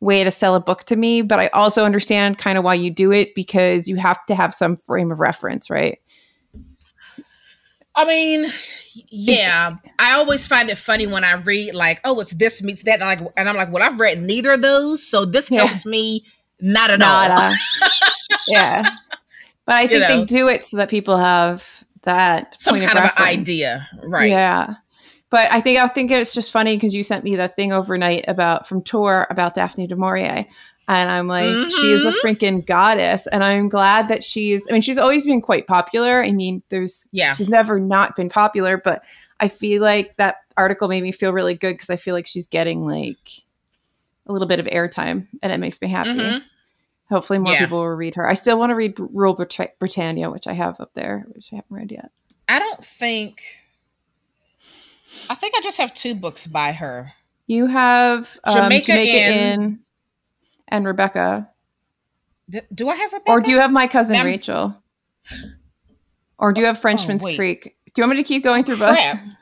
way 0.00 0.22
to 0.24 0.30
sell 0.30 0.54
a 0.54 0.60
book 0.60 0.84
to 0.84 0.96
me. 0.96 1.22
But 1.22 1.40
I 1.40 1.48
also 1.48 1.84
understand 1.84 2.38
kind 2.38 2.58
of 2.58 2.64
why 2.64 2.74
you 2.74 2.90
do 2.90 3.12
it 3.12 3.34
because 3.34 3.88
you 3.88 3.96
have 3.96 4.24
to 4.26 4.34
have 4.34 4.54
some 4.54 4.76
frame 4.76 5.10
of 5.10 5.20
reference, 5.20 5.70
right? 5.70 5.98
I 7.94 8.04
mean, 8.04 8.46
yeah. 9.08 9.74
I 9.98 10.12
always 10.12 10.46
find 10.46 10.70
it 10.70 10.78
funny 10.78 11.06
when 11.08 11.24
I 11.24 11.32
read 11.32 11.74
like, 11.74 12.00
oh, 12.04 12.20
it's 12.20 12.32
this 12.34 12.62
meets 12.62 12.84
that, 12.84 13.00
and, 13.00 13.20
like, 13.22 13.32
and 13.36 13.48
I'm 13.48 13.56
like, 13.56 13.72
well, 13.72 13.82
I've 13.82 13.98
read 13.98 14.20
neither 14.22 14.52
of 14.52 14.62
those, 14.62 15.02
so 15.04 15.24
this 15.24 15.50
Yeah. 15.50 15.64
helps 15.64 15.84
me 15.84 16.24
not 16.60 16.90
at 16.90 17.02
all. 17.02 17.28
Nada. 17.28 17.56
yeah. 18.48 18.88
But 19.66 19.74
I 19.74 19.86
think 19.88 20.02
know. 20.02 20.08
they 20.08 20.24
do 20.24 20.48
it 20.48 20.62
so 20.62 20.76
that 20.76 20.88
people 20.88 21.16
have 21.16 21.84
that 22.02 22.58
Some 22.58 22.80
kind 22.80 22.98
of, 22.98 23.04
an 23.04 23.10
idea, 23.18 23.88
right? 24.04 24.30
Yeah. 24.30 24.74
But 25.30 25.50
I 25.52 25.60
think 25.60 25.78
I 25.78 25.86
think 25.88 26.10
it's 26.10 26.34
just 26.34 26.52
funny 26.52 26.76
because 26.76 26.94
you 26.94 27.02
sent 27.02 27.24
me 27.24 27.36
that 27.36 27.54
thing 27.54 27.72
overnight 27.72 28.24
about 28.28 28.66
from 28.66 28.82
tour 28.82 29.26
about 29.30 29.54
Daphne 29.54 29.86
du 29.86 29.96
Maurier. 29.96 30.46
And 30.90 31.10
I'm 31.10 31.26
like, 31.28 31.68
she 31.70 31.92
is 31.92 32.06
a 32.06 32.12
Mhm. 32.12 32.20
freaking 32.24 32.66
goddess. 32.66 33.26
And 33.26 33.44
I'm 33.44 33.68
glad 33.68 34.08
that 34.08 34.24
she's 34.24 34.66
I 34.70 34.72
mean, 34.72 34.80
she's 34.80 34.96
always 34.96 35.26
been 35.26 35.42
quite 35.42 35.66
popular. 35.66 36.22
I 36.24 36.32
mean, 36.32 36.62
there's 36.70 37.08
Yeah. 37.12 37.34
she's 37.34 37.48
never 37.48 37.78
not 37.78 38.16
been 38.16 38.30
popular, 38.30 38.78
but 38.78 39.04
I 39.38 39.48
feel 39.48 39.82
like 39.82 40.16
that 40.16 40.36
article 40.56 40.88
made 40.88 41.02
me 41.02 41.12
feel 41.12 41.32
really 41.32 41.54
good 41.54 41.74
because 41.74 41.90
I 41.90 41.96
feel 41.96 42.14
like 42.14 42.26
she's 42.26 42.46
getting 42.46 42.86
like 42.86 43.28
a 44.26 44.32
little 44.32 44.48
bit 44.48 44.60
of 44.60 44.66
airtime 44.66 45.26
and 45.42 45.52
it 45.52 45.58
makes 45.58 45.80
me 45.82 45.88
happy. 45.88 46.10
Mhm. 46.10 46.42
Hopefully 47.10 47.38
more 47.38 47.52
Yeah. 47.52 47.60
people 47.60 47.78
will 47.78 47.88
read 47.88 48.14
her. 48.14 48.26
I 48.26 48.34
still 48.34 48.58
want 48.58 48.70
to 48.70 48.74
read 48.74 48.94
Rule 48.98 49.34
Brit- 49.34 49.78
Britannia, 49.78 50.30
which 50.30 50.46
I 50.46 50.54
have 50.54 50.80
up 50.80 50.94
there, 50.94 51.26
which 51.34 51.52
I 51.52 51.56
haven't 51.56 51.74
read 51.76 51.92
yet. 51.92 52.10
I 52.48 52.58
don't 52.58 52.82
think. 52.84 53.42
I 55.30 55.34
think 55.34 55.54
I 55.56 55.60
just 55.60 55.78
have 55.78 55.94
two 55.94 56.14
books 56.14 56.46
by 56.46 56.72
her. 56.72 57.12
You 57.46 57.66
have 57.66 58.38
um, 58.44 58.54
Jamaica 58.54 58.86
Jamaica, 58.86 59.78
and 60.68 60.86
Rebecca. 60.86 61.48
D- 62.48 62.60
do 62.74 62.88
I 62.88 62.96
have 62.96 63.12
Rebecca? 63.12 63.30
Or 63.30 63.40
do 63.40 63.50
you 63.50 63.60
have 63.60 63.72
My 63.72 63.86
Cousin 63.86 64.22
Rachel? 64.24 64.76
Or 66.38 66.52
do 66.52 66.60
you 66.60 66.66
have 66.66 66.78
Frenchman's 66.78 67.24
wait. 67.24 67.36
Creek? 67.36 67.76
Do 67.94 68.00
you 68.00 68.06
want 68.06 68.16
me 68.16 68.22
to 68.22 68.26
keep 68.26 68.44
going 68.44 68.64
through 68.64 68.76
Crap. 68.76 68.94
books? 68.94 69.34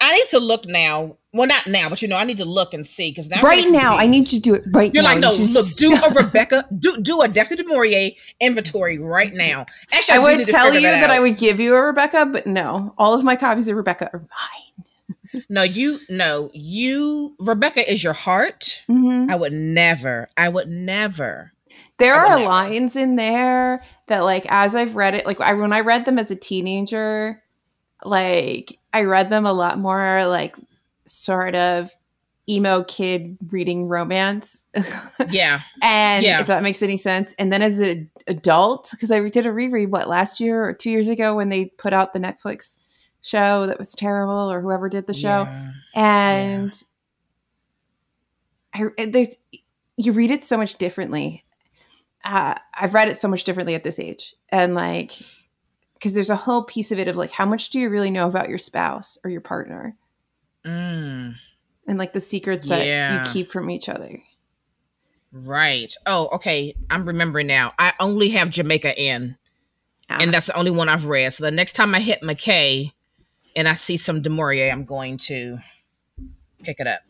I 0.00 0.14
need 0.14 0.26
to 0.30 0.40
look 0.40 0.66
now. 0.66 1.18
Well, 1.32 1.46
not 1.46 1.68
now, 1.68 1.88
but 1.88 2.02
you 2.02 2.08
know, 2.08 2.16
I 2.16 2.24
need 2.24 2.38
to 2.38 2.44
look 2.44 2.74
and 2.74 2.84
see 2.84 3.12
because 3.12 3.30
now 3.30 3.40
Right 3.42 3.70
now. 3.70 3.96
I 3.96 4.06
need 4.06 4.32
you 4.32 4.38
to 4.38 4.40
do 4.40 4.54
it 4.54 4.64
right 4.72 4.92
You're 4.92 5.04
now. 5.04 5.10
like, 5.10 5.20
no, 5.20 5.30
should 5.30 5.50
look, 5.54 5.64
do 5.76 5.96
stop. 5.96 6.10
a 6.10 6.14
Rebecca, 6.24 6.64
do 6.76 6.96
do 7.00 7.20
a 7.22 7.28
Daphne 7.28 7.56
du 7.56 7.64
Maurier 7.68 8.10
inventory 8.40 8.98
right 8.98 9.32
now. 9.32 9.64
Actually, 9.92 10.18
I 10.18 10.22
I, 10.22 10.24
do 10.32 10.38
would 10.38 10.46
tell 10.48 10.74
you 10.74 10.80
that, 10.80 11.04
out. 11.04 11.10
I 11.10 11.20
would 11.20 11.38
give 11.38 11.60
you 11.60 11.74
a 11.76 11.82
Rebecca, 11.82 12.26
but 12.26 12.46
no. 12.48 12.94
All 12.98 13.14
of 13.14 13.22
my 13.22 13.36
copies 13.36 13.68
of 13.68 13.76
Rebecca 13.76 14.10
are 14.12 14.18
mine. 14.20 14.84
No, 15.48 15.62
you 15.62 15.98
no, 16.08 16.50
you 16.52 17.36
Rebecca 17.38 17.88
is 17.88 18.02
your 18.02 18.14
heart. 18.14 18.84
Mhm. 18.88 19.30
I 19.30 19.36
would 19.36 19.52
never. 19.52 20.28
I 20.36 20.48
would 20.48 20.68
never. 20.68 21.52
There 21.98 22.14
would 22.14 22.20
are 22.32 22.38
never. 22.38 22.48
lines 22.50 22.96
in 22.96 23.14
there 23.14 23.84
that, 24.08 24.24
like, 24.24 24.44
as 24.48 24.74
I've 24.74 24.96
read 24.96 25.14
it, 25.14 25.26
like, 25.26 25.40
I, 25.40 25.52
when 25.54 25.72
I 25.72 25.80
read 25.80 26.04
them 26.04 26.18
as 26.18 26.32
a 26.32 26.36
teenager, 26.36 27.40
like, 28.04 28.76
I 28.92 29.02
read 29.04 29.30
them 29.30 29.46
a 29.46 29.52
lot 29.52 29.78
more, 29.78 30.26
like, 30.26 30.56
sort 31.10 31.54
of 31.54 31.90
emo 32.48 32.82
kid 32.84 33.36
reading 33.50 33.86
romance. 33.88 34.64
Yeah. 35.30 35.60
and 35.82 36.24
Yeah. 36.24 36.40
if 36.40 36.46
that 36.46 36.62
makes 36.62 36.82
any 36.82 36.96
sense. 36.96 37.34
And 37.38 37.52
then 37.52 37.60
as 37.62 37.78
an 37.80 38.10
adult, 38.26 38.88
because 38.90 39.12
I 39.12 39.28
did 39.28 39.46
a 39.46 39.52
reread, 39.52 39.92
what, 39.92 40.08
last 40.08 40.40
year 40.40 40.64
or 40.64 40.72
two 40.72 40.90
years 40.90 41.08
ago 41.08 41.36
when 41.36 41.50
they 41.50 41.66
put 41.66 41.92
out 41.92 42.12
the 42.12 42.18
Netflix 42.18 42.78
show 43.20 43.66
that 43.66 43.78
was 43.78 43.92
terrible 43.94 44.50
or 44.50 44.62
whoever 44.62 44.88
did 44.88 45.06
the 45.06 45.12
show. 45.14 45.42
Yeah. 45.44 45.70
And 45.94 46.82
I, 48.74 48.84
there's, 49.06 49.36
you 49.96 50.12
read 50.12 50.30
it 50.30 50.42
so 50.42 50.56
much 50.56 50.78
differently. 50.78 51.44
Uh, 52.24 52.54
I've 52.74 52.94
read 52.94 53.08
it 53.08 53.16
so 53.16 53.28
much 53.28 53.44
differently 53.44 53.74
at 53.74 53.84
this 53.84 53.98
age. 53.98 54.34
And 54.48 54.74
like, 54.74 55.12
because 55.94 56.14
there's 56.14 56.30
a 56.30 56.36
whole 56.36 56.62
piece 56.64 56.90
of 56.92 56.98
it 56.98 57.08
of 57.08 57.16
like, 57.16 57.32
how 57.32 57.44
much 57.46 57.68
do 57.70 57.78
you 57.78 57.90
really 57.90 58.10
know 58.10 58.26
about 58.26 58.48
your 58.48 58.58
spouse 58.58 59.18
or 59.22 59.30
your 59.30 59.40
partner? 59.42 59.96
Mm, 60.66 61.34
And 61.86 61.98
like 61.98 62.12
the 62.12 62.20
secrets 62.20 62.68
that 62.68 62.86
Yeah. 62.86 63.24
you 63.24 63.32
keep 63.32 63.48
from 63.48 63.70
each 63.70 63.88
other. 63.88 64.22
right. 65.32 65.94
Oh, 66.06 66.28
okay. 66.34 66.74
I'm 66.90 67.04
remembering 67.06 67.46
now. 67.46 67.70
I 67.78 67.92
only 68.00 68.30
have 68.30 68.50
Jamaica 68.50 68.98
Inn, 69.00 69.36
Ah. 70.08 70.18
and 70.20 70.34
that's 70.34 70.48
the 70.48 70.56
only 70.56 70.70
one 70.72 70.88
I've 70.88 71.06
read. 71.06 71.32
So 71.32 71.44
the 71.44 71.50
next 71.50 71.72
time 71.72 71.94
I 71.94 72.00
hit 72.00 72.20
McKay 72.22 72.92
and 73.56 73.68
I 73.68 73.74
see 73.74 73.96
some 73.96 74.22
Du 74.22 74.30
Maurier, 74.30 74.70
I'm 74.70 74.84
going 74.84 75.16
to 75.18 75.58
pick 76.62 76.80
it 76.80 76.86
up. 76.86 77.00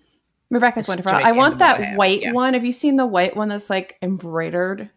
Rebecca's 0.50 0.84
It's 0.84 0.88
wonderful. 0.88 1.14
I 1.24 1.32
want 1.32 1.58
that 1.58 1.80
I 1.80 1.96
white 1.96 2.22
yeah. 2.22 2.32
one. 2.32 2.54
Have 2.54 2.64
you 2.64 2.72
seen 2.72 2.96
the 2.96 3.06
white 3.06 3.36
one 3.36 3.48
that's 3.48 3.70
like 3.70 3.96
embroidered? 4.02 4.90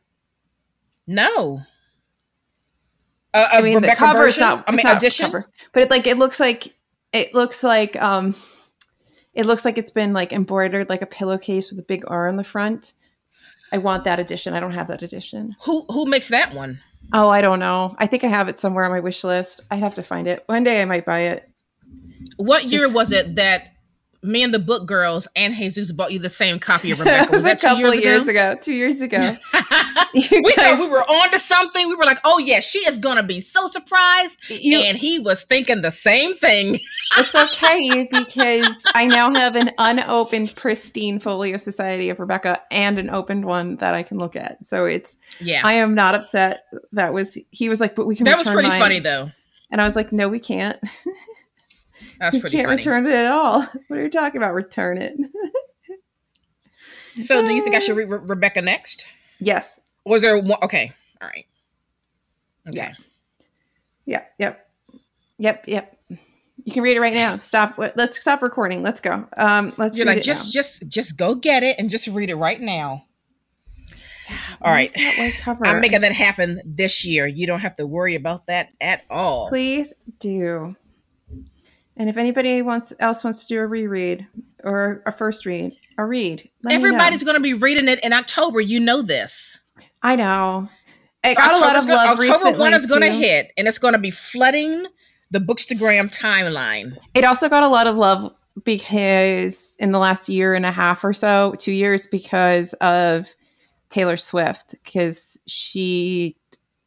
No. 1.08 1.62
Uh, 3.34 3.48
I 3.52 3.62
mean, 3.62 3.74
the 3.74 3.80
Rebecca 3.82 4.00
cover 4.00 4.26
is 4.26 4.36
version? 4.36 4.42
not. 4.50 4.58
I 4.68 4.74
it's 4.74 4.78
mean, 4.78 4.84
not 4.92 4.98
edition. 4.98 5.26
cover, 5.28 5.50
but 5.74 5.84
it 5.84 5.90
like 5.90 6.06
it 6.08 6.18
looks 6.18 6.40
like 6.40 6.76
it 7.14 7.34
looks 7.34 7.64
like 7.64 7.96
um, 8.02 8.36
it 9.34 9.46
looks 9.46 9.64
like 9.64 9.78
it's 9.78 9.92
been 9.92 10.12
like 10.14 10.34
embroidered 10.34 10.90
like 10.90 11.02
a 11.02 11.06
pillowcase 11.08 11.72
with 11.72 11.80
a 11.80 11.84
big 11.86 12.04
R 12.08 12.28
on 12.28 12.36
the 12.36 12.44
front. 12.44 12.94
I 13.72 13.78
want 13.78 14.04
that 14.04 14.20
edition. 14.20 14.54
I 14.54 14.60
don't 14.60 14.74
have 14.74 14.88
that 14.90 15.02
edition. 15.02 15.56
Who 15.66 15.86
who 15.90 16.06
makes 16.06 16.30
that 16.30 16.54
one? 16.54 16.80
Oh, 17.12 17.30
I 17.30 17.42
don't 17.42 17.60
know. 17.60 17.96
I 18.00 18.08
think 18.08 18.24
I 18.24 18.28
have 18.28 18.48
it 18.48 18.58
somewhere 18.60 18.86
on 18.86 18.92
my 18.92 19.00
wish 19.00 19.24
list. 19.24 19.62
I'd 19.70 19.80
have 19.80 19.96
to 19.96 20.02
find 20.02 20.28
it. 20.28 20.44
One 20.48 20.64
day 20.64 20.82
I 20.82 20.86
might 20.86 21.06
buy 21.06 21.20
it. 21.22 21.50
What 22.38 22.72
year 22.72 22.82
Just- 22.82 22.96
was 22.96 23.12
it 23.12 23.36
that 23.36 23.73
me 24.24 24.42
and 24.44 24.54
the 24.54 24.60
book 24.60 24.86
girls 24.88 25.28
and 25.36 25.54
Jesus 25.54 25.92
bought 25.92 26.12
you 26.12 26.20
the 26.20 26.30
same 26.30 26.60
copy 26.60 26.92
of 26.92 27.00
Rebecca? 27.00 27.24
it 27.24 27.30
was 27.32 27.38
Was 27.44 27.46
a 27.46 27.50
that 27.50 27.60
two 27.60 27.68
couple 27.68 27.82
years, 27.94 28.00
years 28.04 28.28
ago? 28.28 28.52
ago? 28.52 28.60
Two 28.62 28.74
years 28.74 29.02
ago. 29.02 29.36
We 30.16 30.22
thought 30.22 30.78
we 30.80 30.90
were 30.92 31.02
on 31.02 31.32
to 31.32 31.40
something. 31.40 31.88
We 31.88 31.96
were 31.96 32.06
like, 32.06 32.20
oh 32.24 32.38
yeah, 32.38 32.60
she 32.60 32.78
is 32.80 33.00
gonna 33.00 33.24
be 33.24 33.40
so 33.40 33.66
surprised. 33.66 34.38
you- 34.48 34.78
and 34.78 34.96
he 34.96 35.18
was 35.20 35.44
thinking 35.44 35.82
the 35.82 35.90
same 35.90 36.36
thing. 36.38 36.80
it's 37.18 37.36
okay 37.36 38.08
because 38.12 38.86
I 38.94 39.06
now 39.08 39.34
have 39.34 39.56
an 39.56 39.72
unopened, 39.80 40.54
pristine 40.56 41.18
Folio 41.20 41.58
Society 41.58 42.12
of 42.12 42.20
Rebecca 42.20 42.62
and 42.70 43.00
an 43.00 43.10
opened 43.10 43.46
one 43.46 43.78
that 43.78 43.96
I 43.96 44.04
can 44.04 44.20
look 44.20 44.36
at. 44.36 44.64
So 44.64 44.86
it's 44.86 45.18
Yeah. 45.40 45.62
I 45.64 45.74
am 45.74 45.96
not 45.96 46.14
upset. 46.14 46.66
That 46.92 47.12
was 47.12 47.36
he 47.50 47.68
was 47.70 47.82
like, 47.82 47.96
but 47.96 48.06
we 48.06 48.16
can. 48.16 48.26
that 48.26 48.38
was 48.38 48.48
pretty 48.48 48.70
mine." 48.70 48.80
funny 48.80 49.00
though. 49.00 49.30
And 49.72 49.82
I 49.82 49.86
was 49.86 49.96
like, 49.96 50.12
no, 50.12 50.30
we 50.30 50.38
can't. 50.40 50.78
That 52.24 52.28
was 52.28 52.36
we 52.36 52.40
pretty 52.42 52.56
can't 52.56 52.68
funny. 52.68 52.78
return 52.78 53.06
it 53.06 53.14
at 53.14 53.32
all. 53.32 53.62
What 53.90 54.00
are 54.00 54.02
you 54.04 54.10
talking 54.10 54.42
about? 54.42 54.54
Return 54.54 54.98
it? 54.98 55.14
so 57.16 57.46
do 57.46 57.54
you 57.54 57.62
think 57.62 57.76
I 57.76 57.80
should 57.80 57.98
read 57.98 58.10
Re- 58.10 58.20
Rebecca 58.24 58.62
next? 58.62 59.08
yes. 59.40 59.82
Was 60.06 60.22
there 60.22 60.38
one? 60.40 60.58
Okay. 60.64 60.94
All 61.22 61.28
right. 61.28 61.46
Okay. 62.68 62.78
Yeah. 62.78 62.94
Yep. 64.06 64.36
Yep. 64.40 64.70
Yep. 65.38 65.64
Yep. 65.68 65.98
You 66.66 66.72
can 66.72 66.84
read 66.84 66.96
it 66.96 67.02
right 67.02 67.14
now. 67.14 67.38
Stop. 67.38 67.78
Let's 67.78 68.22
stop 68.22 68.42
recording. 68.42 68.84
Let's 68.84 69.02
go. 69.02 69.28
Um. 69.38 69.74
Let's. 69.78 69.98
You're 69.98 70.08
like 70.08 70.20
it 70.20 70.24
just 70.24 70.48
now. 70.48 70.62
just 70.62 70.88
just 70.88 71.18
go 71.18 71.36
get 71.36 71.64
it 71.64 71.78
and 71.78 71.90
just 71.90 72.08
read 72.08 72.30
it 72.30 72.36
right 72.36 72.60
now. 72.60 73.04
All 74.62 74.72
right. 74.72 74.92
that 74.94 75.16
white 75.18 75.34
cover? 75.42 75.66
I'm 75.68 75.82
making 75.82 76.02
that 76.02 76.14
happen 76.14 76.62
this 76.66 77.06
year. 77.06 77.28
You 77.28 77.48
don't 77.48 77.60
have 77.60 77.76
to 77.76 77.86
worry 77.86 78.16
about 78.16 78.48
that 78.48 78.70
at 78.80 79.04
all. 79.10 79.50
Please 79.50 79.94
do. 80.20 80.76
And 81.96 82.10
if 82.10 82.18
anybody 82.18 82.62
wants 82.62 82.94
else 83.00 83.24
wants 83.24 83.44
to 83.46 83.54
do 83.54 83.60
a 83.60 83.68
reread 83.68 84.28
or 84.64 85.04
a 85.06 85.12
first 85.12 85.46
read, 85.46 85.78
a 85.98 86.06
read, 86.06 86.50
let 86.64 86.72
me 86.72 86.78
know. 86.78 86.88
Everybody's 86.88 87.24
going 87.24 87.36
to 87.36 87.42
be 87.42 87.54
reading 87.54 87.88
it 87.88 88.04
in 88.04 88.14
October. 88.14 88.60
You 88.60 88.80
know 88.80 89.02
this. 89.02 89.60
I 90.02 90.16
know. 90.16 90.70
It 91.24 91.38
got 91.38 91.58
a 91.58 91.62
lot 91.62 91.76
of 91.76 91.84
October's 91.84 91.88
love 91.88 92.10
October 92.10 92.22
recently. 92.22 92.60
one 92.60 92.74
is 92.74 92.90
going 92.90 93.02
to 93.02 93.12
hit, 93.12 93.52
and 93.58 93.68
it's 93.68 93.78
going 93.78 93.94
to 93.94 94.00
be 94.00 94.12
flooding 94.12 94.86
the 95.32 95.40
Bookstagram 95.40 96.16
timeline. 96.16 96.98
It 97.14 97.24
also 97.24 97.48
got 97.48 97.64
a 97.64 97.68
lot 97.68 97.88
of 97.88 97.98
love 97.98 98.34
because 98.64 99.76
in 99.80 99.92
the 99.92 100.00
last 100.00 100.30
year 100.30 100.54
and 100.54 100.66
a 100.66 100.72
half 100.72 101.04
or 101.04 101.14
so, 101.14 101.56
two 101.58 101.72
years, 101.72 102.06
because 102.08 102.74
of 102.74 103.28
Taylor 103.90 104.18
Swift, 104.18 104.76
because 104.84 105.40
she, 105.48 106.36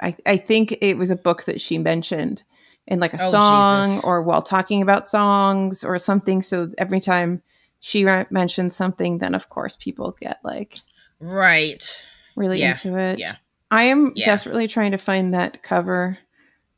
I, 0.01 0.15
I 0.27 0.37
think 0.37 0.77
it 0.81 0.99
was 0.99 1.11
a 1.11 1.17
book 1.17 1.45
that 1.45 1.61
she 1.61 1.79
mentioned 1.79 2.43
in 2.87 3.01
like 3.01 3.15
a 3.15 3.19
Oh, 3.21 3.31
song 3.31 3.85
Jesus. 3.91 4.05
or 4.05 4.23
while 4.23 4.43
talking 4.43 4.83
about 4.83 5.07
songs 5.07 5.83
or 5.85 5.99
something. 5.99 6.43
So 6.43 6.71
every 6.79 7.01
time 7.01 7.43
she 7.81 8.05
re- 8.05 8.27
mentions 8.31 8.75
something, 8.77 9.19
then 9.19 9.35
of 9.35 9.49
course 9.49 9.77
people 9.77 10.17
get 10.21 10.39
like 10.45 10.79
Right. 11.21 12.07
really 12.37 12.61
Yeah, 12.61 12.69
into 12.71 12.97
it. 12.97 13.19
yeah. 13.19 13.33
I 13.71 13.85
am 13.85 14.13
Yeah. 14.15 14.27
desperately 14.27 14.69
trying 14.69 14.93
to 14.93 14.99
find 14.99 15.35
that 15.35 15.63
cover 15.63 16.19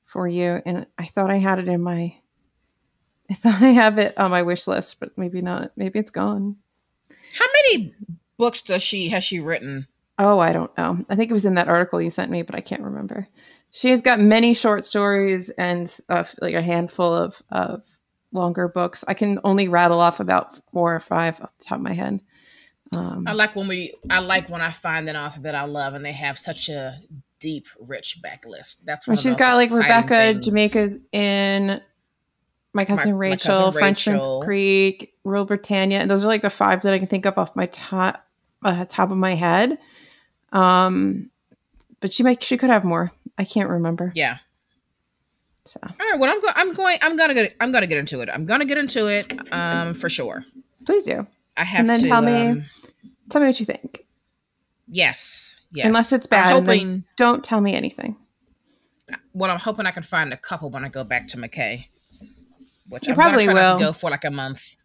for 0.04 0.26
you, 0.26 0.62
and 0.64 0.86
I 0.96 1.04
thought 1.04 1.30
I 1.30 1.36
had 1.36 1.58
it 1.58 1.68
in 1.68 1.82
my. 1.82 2.16
I 3.30 3.34
thought 3.34 3.60
I 3.60 3.68
have 3.72 3.98
it 3.98 4.16
on 4.16 4.30
my 4.30 4.40
wish 4.40 4.66
list, 4.66 4.98
but 5.00 5.16
maybe 5.18 5.42
not. 5.42 5.72
Maybe 5.76 5.98
it's 5.98 6.10
gone. 6.10 6.56
How 7.38 7.44
many 7.66 7.94
books 8.38 8.62
does 8.62 8.82
she 8.82 9.10
has 9.10 9.22
she 9.22 9.38
written? 9.38 9.86
Oh, 10.18 10.38
I 10.38 10.52
don't 10.54 10.76
know. 10.78 11.04
I 11.10 11.14
think 11.14 11.30
it 11.30 11.34
was 11.34 11.44
in 11.44 11.54
that 11.56 11.68
article 11.68 12.00
you 12.00 12.08
sent 12.08 12.30
me, 12.30 12.40
but 12.42 12.54
I 12.54 12.60
can't 12.62 12.80
remember. 12.82 13.28
She 13.70 13.90
has 13.90 14.00
got 14.00 14.20
many 14.20 14.54
short 14.54 14.84
stories 14.84 15.50
and 15.50 15.94
uh, 16.08 16.24
like 16.40 16.54
a 16.54 16.62
handful 16.62 17.14
of 17.14 17.42
of 17.50 17.84
longer 18.32 18.68
books. 18.68 19.04
I 19.06 19.14
can 19.14 19.38
only 19.44 19.68
rattle 19.68 20.00
off 20.00 20.20
about 20.20 20.58
four 20.72 20.94
or 20.94 21.00
five 21.00 21.40
off 21.40 21.56
the 21.58 21.64
top 21.64 21.76
of 21.78 21.82
my 21.82 21.92
head. 21.92 22.20
Um, 22.96 23.24
I 23.26 23.32
like 23.32 23.54
when 23.54 23.68
we. 23.68 23.94
I 24.08 24.20
like 24.20 24.48
when 24.48 24.62
I 24.62 24.70
find 24.70 25.08
an 25.08 25.16
author 25.16 25.40
that 25.42 25.54
I 25.54 25.64
love, 25.64 25.94
and 25.94 26.04
they 26.04 26.12
have 26.12 26.38
such 26.38 26.68
a 26.70 26.96
deep, 27.38 27.66
rich 27.86 28.18
backlist. 28.22 28.84
That's 28.84 29.06
when 29.06 29.16
she's 29.16 29.36
got 29.36 29.56
like 29.56 29.70
Rebecca, 29.70 30.34
Jamaica's 30.34 30.96
in 31.12 31.80
my 32.72 32.84
cousin 32.86 33.10
My- 33.10 33.12
my 33.12 33.18
Rachel, 33.18 33.54
Cousin 33.54 33.72
Frenchman's 33.72 34.18
Rachel. 34.20 34.42
Creek, 34.42 35.14
Rule 35.24 35.44
Britannia, 35.44 35.98
and 36.00 36.10
those 36.10 36.24
are 36.24 36.28
like 36.28 36.42
the 36.42 36.50
five 36.50 36.82
that 36.82 36.94
I 36.94 36.98
can 36.98 37.08
think 37.08 37.26
of 37.26 37.36
off 37.36 37.54
my 37.54 37.66
top 37.66 38.24
uh, 38.62 38.86
top 38.86 39.10
of 39.10 39.18
my 39.18 39.34
head. 39.34 39.78
Um, 40.52 41.30
but 42.00 42.12
she 42.12 42.22
might 42.22 42.42
she 42.42 42.56
could 42.56 42.70
have 42.70 42.84
more. 42.84 43.12
I 43.38 43.44
can't 43.44 43.70
remember. 43.70 44.10
Yeah. 44.14 44.38
So 45.64 45.78
All 45.82 45.90
right. 45.98 46.18
Well, 46.18 46.30
I'm 46.30 46.40
going. 46.40 46.54
I'm 46.56 46.72
going. 46.74 46.98
I'm 47.02 47.16
gonna 47.16 47.34
get. 47.34 47.54
I'm 47.60 47.72
gonna 47.72 47.86
get 47.86 47.98
into 47.98 48.20
it. 48.20 48.28
I'm 48.32 48.46
gonna 48.46 48.64
get 48.64 48.78
into 48.78 49.06
it. 49.06 49.32
Um, 49.52 49.94
for 49.94 50.08
sure. 50.08 50.44
please 50.84 51.04
do. 51.04 51.26
I 51.56 51.64
have 51.64 51.80
And 51.80 51.88
then 51.88 51.98
to. 52.00 52.06
tell 52.06 52.22
me- 52.22 52.46
um, 52.48 52.64
Tell 53.30 53.40
me 53.42 53.46
what 53.48 53.60
you 53.60 53.66
think. 53.66 54.06
yes. 54.86 55.60
Yes. 55.70 55.84
Unless 55.86 56.12
it's 56.14 56.26
I'm 56.26 56.30
bad, 56.30 56.52
hoping. 56.54 57.04
don't 57.18 57.44
tell 57.44 57.60
me 57.60 57.74
anything. 57.74 58.16
Well, 59.34 59.50
I'm 59.50 59.58
hoping 59.58 59.84
I 59.84 59.90
can 59.90 60.02
find 60.02 60.32
a 60.32 60.36
couple 60.38 60.70
when 60.70 60.82
I 60.82 60.88
go 60.88 61.04
back 61.04 61.28
to 61.28 61.36
McKay. 61.36 61.84
Which 62.88 63.06
You 63.06 63.12
I'm 63.12 63.16
probably 63.16 63.46
will. 63.48 63.78
to 63.78 63.84
go 63.84 63.92
for 63.92 64.08
like 64.10 64.24
a 64.24 64.30
month. 64.30 64.76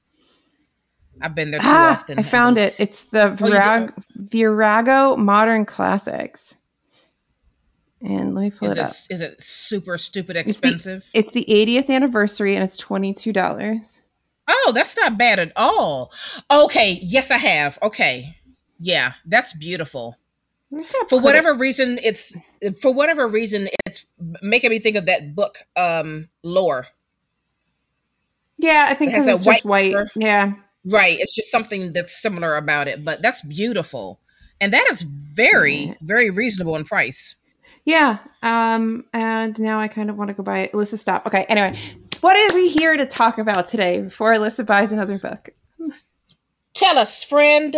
I've 1.21 1.33
been 1.35 1.51
there 1.51 1.61
too 1.61 1.67
Ah, 1.69 1.93
often. 1.93 2.19
I 2.19 2.23
found 2.23 2.57
it. 2.57 2.75
It's 2.79 3.05
the 3.05 3.27
Oh, 3.39 3.89
Virago 4.15 5.15
Modern 5.15 5.65
Classics. 5.65 6.57
And 8.05 8.35
let 8.35 8.41
me 8.41 8.51
pull 8.51 8.67
Is 8.69 8.77
it 8.77 8.79
up. 8.81 8.89
it 8.89 9.13
is 9.13 9.21
it 9.21 9.41
super 9.41 9.97
stupid 9.97 10.35
It's 10.35 10.59
the- 10.59 10.67
expensive? 10.67 11.09
It's 11.13 11.31
the 11.31 11.45
80th 11.47 11.89
anniversary 11.89 12.53
and 12.55 12.63
it's 12.63 12.75
$22. 12.77 14.01
Oh, 14.47 14.71
that's 14.75 14.97
not 14.97 15.17
bad 15.17 15.39
at 15.39 15.53
all. 15.55 16.11
Okay, 16.51 16.99
yes, 17.01 17.31
I 17.31 17.37
have. 17.37 17.79
Okay, 17.81 18.35
yeah, 18.77 19.13
that's 19.25 19.53
beautiful. 19.53 20.17
I'm 20.71 20.79
just 20.79 20.91
gonna 20.91 21.05
For 21.05 21.09
put 21.11 21.17
it- 21.19 21.23
whatever 21.23 21.53
reason, 21.53 21.97
it's 22.03 22.35
for 22.81 22.93
whatever 22.93 23.25
reason 23.27 23.69
it's 23.85 24.05
making 24.41 24.71
me 24.71 24.79
think 24.79 24.97
of 24.97 25.05
that 25.05 25.33
book, 25.33 25.59
um, 25.77 26.27
Lore. 26.43 26.87
Yeah, 28.57 28.87
I 28.89 28.93
think 28.95 29.11
because 29.11 29.27
it's 29.27 29.45
that 29.45 29.51
just 29.51 29.65
white. 29.65 29.93
white. 29.93 30.07
Yeah. 30.15 30.53
Right, 30.85 31.17
it's 31.19 31.33
just 31.35 31.49
something 31.49 31.93
that's 31.93 32.13
similar 32.21 32.57
about 32.57 32.89
it, 32.89 33.05
but 33.05 33.21
that's 33.21 33.41
beautiful, 33.45 34.19
and 34.59 34.73
that 34.73 34.85
is 34.91 35.03
very, 35.03 35.95
very 36.01 36.29
reasonable 36.29 36.75
in 36.75 36.83
price. 36.83 37.37
Yeah. 37.85 38.19
Um, 38.41 39.05
and 39.13 39.59
now 39.59 39.79
I 39.79 39.87
kind 39.87 40.09
of 40.09 40.17
want 40.17 40.29
to 40.29 40.33
go 40.33 40.43
buy 40.43 40.59
it. 40.59 40.71
Alyssa, 40.73 40.97
stop. 40.97 41.25
Okay. 41.27 41.45
Anyway, 41.49 41.77
what 42.21 42.37
are 42.37 42.55
we 42.55 42.69
here 42.69 42.95
to 42.95 43.05
talk 43.05 43.37
about 43.37 43.67
today 43.67 44.01
before 44.01 44.33
Alyssa 44.33 44.65
buys 44.65 44.93
another 44.93 45.19
book? 45.19 45.49
Tell 46.73 46.97
us, 46.97 47.23
friend. 47.23 47.75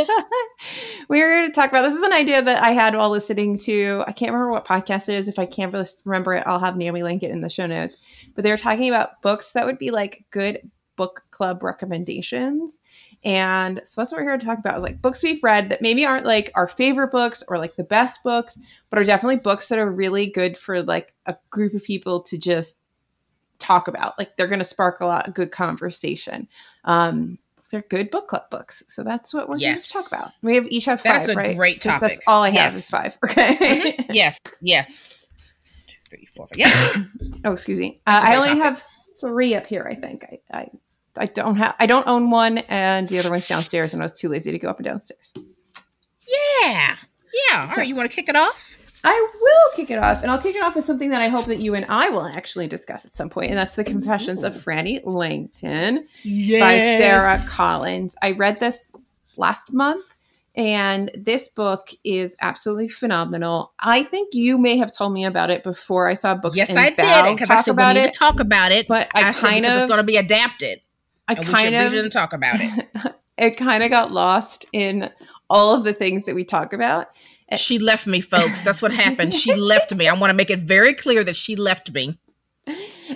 We're 1.10 1.40
here 1.40 1.48
to 1.48 1.52
talk 1.52 1.70
about 1.70 1.82
this 1.82 1.96
is 1.96 2.02
an 2.02 2.14
idea 2.14 2.42
that 2.42 2.64
I 2.64 2.72
had 2.72 2.96
while 2.96 3.10
listening 3.10 3.58
to 3.66 4.04
I 4.08 4.14
can't 4.14 4.32
remember 4.32 4.52
what 4.52 4.66
podcast 4.66 5.10
it 5.10 5.16
is. 5.16 5.28
If 5.28 5.38
I 5.38 5.46
can't 5.46 5.76
remember 6.06 6.34
it, 6.34 6.44
I'll 6.46 6.60
have 6.60 6.78
Naomi 6.78 7.04
link 7.04 7.22
it 7.22 7.32
in 7.32 7.42
the 7.42 7.50
show 7.50 7.66
notes. 7.66 7.98
But 8.36 8.44
they 8.44 8.52
were 8.52 8.58
talking 8.58 8.88
about 8.88 9.22
books 9.22 9.52
that 9.52 9.66
would 9.66 9.78
be 9.78 9.92
like 9.92 10.24
good 10.32 10.72
book 10.96 11.24
club 11.32 11.62
recommendations. 11.62 12.80
And 13.26 13.82
so 13.84 14.00
that's 14.00 14.12
what 14.12 14.20
we're 14.20 14.30
here 14.30 14.38
to 14.38 14.46
talk 14.46 14.60
about 14.60 14.78
is 14.78 14.84
like 14.84 15.02
books 15.02 15.24
we've 15.24 15.44
read 15.44 15.70
that 15.70 15.82
maybe 15.82 16.06
aren't 16.06 16.26
like 16.28 16.52
our 16.56 16.68
favorite 16.68 17.10
books 17.10 17.44
or 17.48 17.58
like 17.58 17.76
the 17.76 17.84
best 17.84 18.24
books, 18.24 18.60
but 18.92 19.00
are 19.00 19.04
definitely 19.04 19.38
books 19.38 19.68
that 19.70 19.80
are 19.80 19.90
really 19.92 20.28
good 20.28 20.58
for 20.58 20.84
like 20.84 21.14
a 21.26 21.36
group 21.50 21.74
of 21.74 21.84
people 21.84 22.22
to 22.22 22.38
just 22.38 22.78
talk 23.58 23.88
about. 23.88 24.18
Like 24.20 24.38
they're 24.38 24.46
going 24.48 24.60
to 24.60 24.64
spark 24.66 25.00
a 25.02 25.06
lot 25.08 25.28
of 25.28 25.34
good 25.34 25.52
conversation. 25.52 26.48
Um, 26.84 27.40
they're 27.72 27.82
good 27.90 28.12
book 28.12 28.28
club 28.28 28.48
books. 28.52 28.84
So 28.90 29.04
that's 29.04 29.34
what 29.34 29.50
we're 29.50 29.58
Yes. 29.58 29.92
going 29.92 30.04
to 30.04 30.10
talk 30.12 30.20
about. 30.20 30.34
We 30.44 30.54
have 30.54 30.68
each 30.68 30.86
have 30.86 31.02
five, 31.02 31.16
is 31.22 31.30
a 31.30 31.34
right? 31.34 31.58
great 31.58 31.82
topic. 31.82 32.02
That's 32.02 32.22
all 32.28 32.44
I 32.44 32.50
have 32.50 32.56
Yes. 32.56 32.76
is 32.76 32.90
five. 32.92 33.18
Okay. 33.24 34.06
yes, 34.12 34.40
yes. 34.62 35.26
Two, 35.88 35.98
three, 36.12 36.26
four, 36.28 36.46
five. 36.46 36.60
Yeah. 36.60 37.04
oh, 37.46 37.54
excuse 37.54 37.80
me. 37.80 38.02
That's 38.06 38.24
Uh, 38.24 38.28
I 38.28 38.36
only 38.36 38.50
topic. 38.50 38.64
have 38.64 38.84
three 39.20 39.56
up 39.56 39.66
here. 39.66 39.88
I 39.90 39.96
think 39.96 40.26
I, 40.52 40.58
I 40.60 40.70
I 41.18 41.26
don't 41.28 41.56
have 41.58 41.76
I 41.80 41.86
don't 41.86 42.08
own 42.08 42.30
one, 42.30 42.60
and 42.70 43.08
the 43.08 43.20
other 43.20 43.30
one's 43.30 43.48
downstairs, 43.48 43.94
and 43.94 44.02
I 44.02 44.06
was 44.06 44.14
too 44.20 44.30
lazy 44.30 44.52
to 44.52 44.60
go 44.60 44.70
up 44.70 44.78
and 44.78 44.86
downstairs. 44.86 45.34
Yeah. 46.28 46.96
Yeah. 47.52 47.62
All 47.62 47.68
So- 47.68 47.78
right. 47.78 47.88
You 47.88 47.96
want 47.96 48.10
to 48.10 48.16
kick 48.16 48.30
it 48.30 48.36
off? 48.36 48.78
I 49.08 49.30
will 49.40 49.76
kick 49.76 49.92
it 49.92 50.00
off, 50.00 50.24
and 50.24 50.32
I'll 50.32 50.40
kick 50.42 50.56
it 50.56 50.64
off 50.64 50.76
with 50.76 50.84
something 50.84 51.12
that 51.12 51.22
I 51.22 51.28
hope 51.28 51.46
that 51.46 51.60
you 51.60 51.76
and 51.76 51.86
I 51.90 52.10
will 52.10 52.26
actually 52.26 52.66
discuss 52.66 53.06
at 53.06 53.14
some 53.14 53.30
point, 53.30 53.50
and 53.52 53.58
that's 53.58 53.76
the 53.76 53.84
Confessions 53.84 54.42
of 54.44 54.54
Frannie 54.54 55.00
Langton 55.06 56.08
Yeah. 56.24 56.60
by 56.62 56.80
Sara 56.80 57.38
Collins. 57.52 58.16
I 58.24 58.32
read 58.32 58.60
this 58.60 58.92
last 59.38 59.72
month, 59.72 60.02
And 60.58 61.12
this 61.14 61.50
book 61.50 61.90
is 62.06 62.38
absolutely 62.42 62.88
phenomenal. 62.88 63.74
I 63.78 64.04
think 64.04 64.30
you 64.34 64.58
may 64.58 64.78
have 64.78 64.90
told 64.90 65.12
me 65.12 65.26
about 65.26 65.52
it 65.52 65.64
before 65.64 66.08
I 66.08 66.14
saw 66.14 66.34
books. 66.34 66.56
Yes, 66.56 66.74
I 66.78 66.92
did 66.92 67.36
because 67.36 67.50
I 67.50 67.58
said 67.58 67.76
we 67.78 67.84
need 67.94 68.00
it. 68.00 68.14
to 68.14 68.18
talk 68.20 68.40
about 68.40 68.72
it. 68.72 68.88
But 68.88 69.10
I, 69.14 69.34
said 69.34 69.50
kind 69.50 69.66
of, 69.66 69.74
it's 69.80 69.86
going 69.86 70.00
to 70.00 70.06
be 70.06 70.16
adapted. 70.16 70.80
I 71.28 71.34
and 71.34 71.46
kind 71.46 71.76
of, 71.76 71.94
and 71.94 72.12
talk 72.12 72.34
about 72.34 72.58
it. 72.60 73.16
it 73.38 73.58
kind 73.58 73.84
of 73.84 73.90
got 73.90 74.12
lost 74.12 74.66
in 74.72 75.10
all 75.50 75.76
of 75.76 75.84
the 75.84 75.94
things 75.94 76.26
that 76.26 76.36
we 76.36 76.44
talk 76.44 76.74
about. 76.74 77.08
She 77.56 77.80
left 77.80 78.08
me, 78.08 78.22
folks. 78.22 78.64
That's 78.64 78.82
what 78.82 78.94
happened. 78.94 79.34
She 79.34 79.54
left 79.56 79.94
me. 79.94 80.08
I 80.08 80.14
want 80.14 80.32
to 80.32 80.36
make 80.36 80.50
it 80.50 80.60
very 80.60 80.94
clear 80.94 81.24
that 81.24 81.36
she 81.36 81.56
left 81.56 81.92
me. 81.94 82.18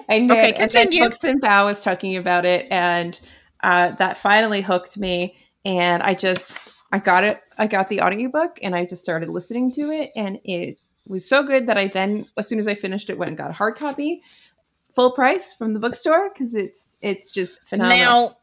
And 0.07 0.29
Okay, 0.29 0.51
then, 0.51 0.61
and 0.61 0.71
continue. 0.71 1.03
Books 1.03 1.23
and 1.23 1.41
Bow 1.41 1.65
was 1.65 1.83
talking 1.83 2.15
about 2.15 2.45
it, 2.45 2.67
and 2.69 3.19
uh, 3.61 3.91
that 3.91 4.17
finally 4.17 4.61
hooked 4.61 4.97
me. 4.97 5.35
And 5.65 6.03
I 6.03 6.13
just, 6.13 6.83
I 6.91 6.99
got 6.99 7.23
it. 7.23 7.37
I 7.57 7.67
got 7.67 7.89
the 7.89 8.01
audiobook, 8.01 8.59
and 8.61 8.75
I 8.75 8.85
just 8.85 9.01
started 9.01 9.29
listening 9.29 9.71
to 9.73 9.89
it, 9.91 10.11
and 10.15 10.39
it 10.43 10.79
was 11.07 11.27
so 11.27 11.43
good 11.43 11.67
that 11.67 11.77
I 11.77 11.87
then, 11.87 12.27
as 12.37 12.47
soon 12.47 12.59
as 12.59 12.67
I 12.67 12.75
finished 12.75 13.09
it, 13.09 13.17
went 13.17 13.29
and 13.29 13.37
got 13.37 13.49
a 13.49 13.53
hard 13.53 13.75
copy, 13.75 14.21
full 14.99 15.11
price 15.11 15.53
from 15.53 15.73
the 15.73 15.79
bookstore 15.79 16.29
because 16.29 16.53
it's 16.53 16.89
it's 17.01 17.31
just 17.31 17.65
phenomenal. 17.65 17.97
Now, 17.97 18.37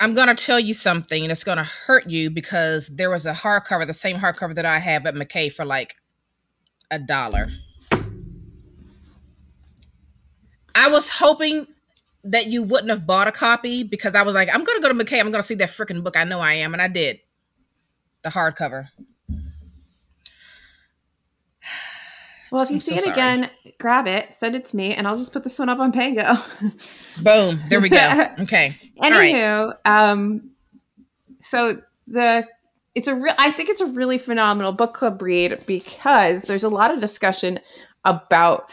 I'm 0.00 0.14
going 0.14 0.28
to 0.28 0.34
tell 0.34 0.58
you 0.58 0.72
something, 0.72 1.22
and 1.22 1.30
it's 1.30 1.44
going 1.44 1.58
to 1.58 1.64
hurt 1.64 2.08
you 2.08 2.30
because 2.30 2.88
there 2.88 3.10
was 3.10 3.26
a 3.26 3.34
hardcover, 3.34 3.86
the 3.86 3.92
same 3.92 4.16
hardcover 4.16 4.54
that 4.54 4.64
I 4.64 4.78
have 4.78 5.04
at 5.04 5.14
McKay 5.14 5.52
for 5.52 5.66
like 5.66 5.96
a 6.90 6.98
dollar. 6.98 7.48
I 10.74 10.88
was 10.88 11.10
hoping 11.10 11.66
that 12.24 12.46
you 12.46 12.62
wouldn't 12.62 12.88
have 12.88 13.06
bought 13.06 13.28
a 13.28 13.32
copy 13.32 13.82
because 13.82 14.14
I 14.14 14.22
was 14.22 14.34
like, 14.34 14.48
I'm 14.48 14.64
going 14.64 14.80
to 14.80 14.82
go 14.82 14.88
to 14.88 15.04
McKay. 15.04 15.20
I'm 15.20 15.30
going 15.30 15.42
to 15.42 15.46
see 15.46 15.56
that 15.56 15.68
freaking 15.68 16.02
book. 16.02 16.16
I 16.16 16.24
know 16.24 16.40
I 16.40 16.54
am. 16.54 16.72
And 16.72 16.80
I 16.80 16.88
did. 16.88 17.20
The 18.22 18.30
hardcover. 18.30 18.86
Well, 22.50 22.62
if 22.62 22.68
I'm 22.68 22.74
you 22.74 22.78
so 22.78 22.90
see 22.90 22.96
it 22.96 23.02
sorry. 23.02 23.12
again, 23.12 23.50
grab 23.78 24.06
it, 24.06 24.32
send 24.34 24.54
it 24.54 24.64
to 24.66 24.76
me, 24.76 24.94
and 24.94 25.06
I'll 25.06 25.16
just 25.16 25.32
put 25.32 25.44
this 25.44 25.58
one 25.58 25.68
up 25.68 25.78
on 25.78 25.92
Pango. 25.92 26.22
Boom. 27.22 27.60
There 27.68 27.80
we 27.80 27.88
go. 27.88 27.98
Okay. 28.40 28.76
All 29.00 29.10
right. 29.10 29.34
Anywho, 29.34 29.76
um, 29.84 30.50
so 31.40 31.74
the 32.06 32.46
it's 32.94 33.08
a 33.08 33.14
real. 33.14 33.34
I 33.38 33.50
think 33.52 33.68
it's 33.68 33.80
a 33.80 33.86
really 33.86 34.18
phenomenal 34.18 34.72
book 34.72 34.94
club 34.94 35.22
read 35.22 35.58
because 35.66 36.42
there's 36.42 36.64
a 36.64 36.68
lot 36.68 36.92
of 36.92 37.00
discussion 37.00 37.60
about 38.04 38.70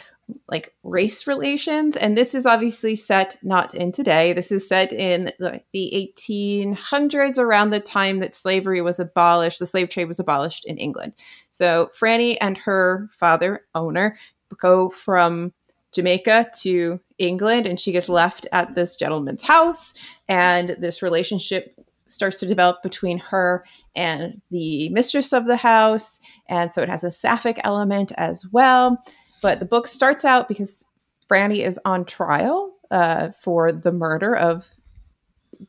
like 0.48 0.74
race 0.84 1.28
relations, 1.28 1.96
and 1.96 2.18
this 2.18 2.34
is 2.34 2.46
obviously 2.46 2.96
set 2.96 3.38
not 3.44 3.74
in 3.74 3.92
today. 3.92 4.34
This 4.34 4.52
is 4.52 4.68
set 4.68 4.92
in 4.92 5.32
the, 5.40 5.62
the 5.74 6.14
1800s, 6.20 7.38
around 7.38 7.70
the 7.70 7.80
time 7.80 8.20
that 8.20 8.34
slavery 8.34 8.82
was 8.82 9.00
abolished. 9.00 9.60
The 9.60 9.66
slave 9.66 9.90
trade 9.90 10.08
was 10.08 10.20
abolished 10.20 10.66
in 10.66 10.78
England. 10.78 11.14
So 11.52 11.90
Frannie 12.00 12.38
and 12.42 12.58
her 12.60 13.10
father, 13.14 13.66
owner, 13.76 14.18
go 14.60 14.90
from 14.90 15.54
Jamaica 15.94 16.48
to 16.62 17.00
England, 17.18 17.66
and 17.66 17.80
she 17.80 17.92
gets 17.92 18.10
left 18.10 18.48
at 18.52 18.76
this 18.76 18.96
gentleman's 18.96 19.44
house, 19.44 19.94
and 20.28 20.70
this 20.80 21.02
relationship 21.02 21.80
starts 22.08 22.40
to 22.40 22.46
develop 22.46 22.84
between 22.84 23.18
her 23.18 23.66
and 23.96 24.42
the 24.52 24.90
mistress 24.90 25.34
of 25.34 25.46
the 25.46 25.58
house, 25.58 26.20
and 26.50 26.72
so 26.72 26.82
it 26.82 26.90
has 26.90 27.04
a 27.04 27.12
sapphic 27.12 27.60
element 27.64 28.12
as 28.18 28.46
well. 28.52 29.04
But 29.46 29.60
the 29.60 29.66
book 29.66 29.86
starts 29.86 30.26
out 30.26 30.48
because 30.48 30.88
Frannie 31.30 31.64
is 31.64 31.80
on 31.86 32.04
trial 32.04 32.74
uh, 32.90 33.30
for 33.30 33.72
the 33.72 33.92
murder 33.92 34.36
of 34.36 34.72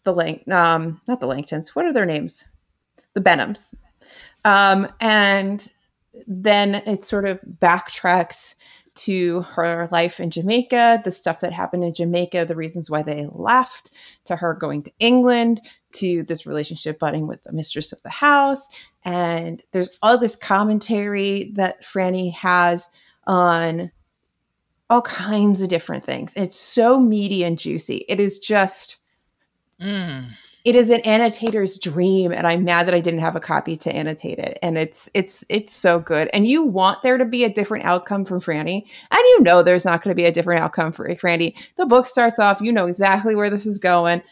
the 0.02 0.14
Lang, 0.14 0.50
um, 0.50 1.02
not 1.06 1.20
the 1.20 1.26
Langtons. 1.26 1.76
What 1.76 1.84
are 1.84 1.92
their 1.92 2.06
names? 2.06 2.48
The 3.12 3.20
Benhams. 3.20 3.74
Um, 4.46 4.88
and 4.98 5.70
then 6.26 6.76
it 6.76 7.04
sort 7.04 7.26
of 7.26 7.38
backtracks 7.42 8.54
to 8.94 9.42
her 9.42 9.88
life 9.92 10.20
in 10.20 10.30
Jamaica, 10.30 11.02
the 11.04 11.10
stuff 11.10 11.40
that 11.40 11.52
happened 11.52 11.84
in 11.84 11.92
Jamaica, 11.92 12.46
the 12.46 12.56
reasons 12.56 12.90
why 12.90 13.02
they 13.02 13.28
left, 13.30 13.90
to 14.24 14.36
her 14.36 14.54
going 14.54 14.84
to 14.84 14.92
England, 15.00 15.60
to 15.96 16.22
this 16.22 16.46
relationship 16.46 16.98
budding 16.98 17.26
with 17.26 17.44
the 17.44 17.52
mistress 17.52 17.92
of 17.92 18.02
the 18.04 18.08
house. 18.08 18.70
And 19.04 19.62
there's 19.72 19.98
all 20.02 20.16
this 20.16 20.34
commentary 20.34 21.52
that 21.56 21.82
Frannie 21.82 22.32
has 22.32 22.88
on 23.26 23.90
all 24.88 25.02
kinds 25.02 25.62
of 25.62 25.68
different 25.68 26.04
things. 26.04 26.34
It's 26.34 26.56
so 26.56 27.00
meaty 27.00 27.42
and 27.44 27.58
juicy. 27.58 28.04
It 28.08 28.20
is 28.20 28.38
just 28.38 28.98
Mm. 29.78 30.30
it 30.64 30.74
is 30.74 30.88
an 30.88 31.02
annotator's 31.04 31.76
dream 31.78 32.32
and 32.32 32.46
i'm 32.46 32.64
mad 32.64 32.86
that 32.86 32.94
i 32.94 32.98
didn't 33.00 33.20
have 33.20 33.36
a 33.36 33.40
copy 33.40 33.76
to 33.76 33.94
annotate 33.94 34.38
it 34.38 34.58
and 34.62 34.78
it's 34.78 35.10
it's 35.12 35.44
it's 35.50 35.74
so 35.74 35.98
good 36.00 36.30
and 36.32 36.46
you 36.46 36.62
want 36.62 37.02
there 37.02 37.18
to 37.18 37.26
be 37.26 37.44
a 37.44 37.52
different 37.52 37.84
outcome 37.84 38.24
from 38.24 38.38
frannie 38.40 38.84
and 39.10 39.18
you 39.20 39.42
know 39.42 39.62
there's 39.62 39.84
not 39.84 40.00
going 40.02 40.10
to 40.16 40.18
be 40.18 40.24
a 40.26 40.32
different 40.32 40.62
outcome 40.62 40.92
for 40.92 41.06
frannie 41.16 41.54
the 41.76 41.84
book 41.84 42.06
starts 42.06 42.38
off 42.38 42.62
you 42.62 42.72
know 42.72 42.86
exactly 42.86 43.34
where 43.34 43.50
this 43.50 43.66
is 43.66 43.78
going 43.78 44.22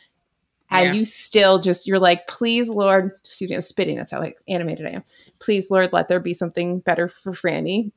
and 0.70 0.87
Yeah. 0.87 0.92
you 0.94 1.04
still 1.04 1.59
just 1.59 1.87
you're 1.87 2.00
like 2.00 2.26
please 2.26 2.70
lord 2.70 3.11
excuse 3.22 3.50
me 3.50 3.57
i'm 3.57 3.61
spitting 3.61 3.96
that's 3.98 4.12
how 4.12 4.18
like 4.20 4.38
animated 4.48 4.87
i 4.87 4.92
am 4.92 5.04
please 5.40 5.70
lord 5.70 5.92
let 5.92 6.09
there 6.09 6.20
be 6.20 6.33
something 6.33 6.78
better 6.80 7.07
for 7.07 7.33
frannie 7.33 7.92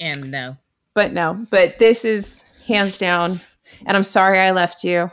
And 0.00 0.30
no. 0.30 0.56
but 0.94 1.12
no 1.12 1.46
but 1.50 1.78
this 1.78 2.04
is 2.04 2.42
hands 2.66 2.98
down 2.98 3.32
and 3.86 3.96
i'm 3.96 4.04
sorry 4.04 4.38
i 4.38 4.50
left 4.50 4.84
you 4.84 5.10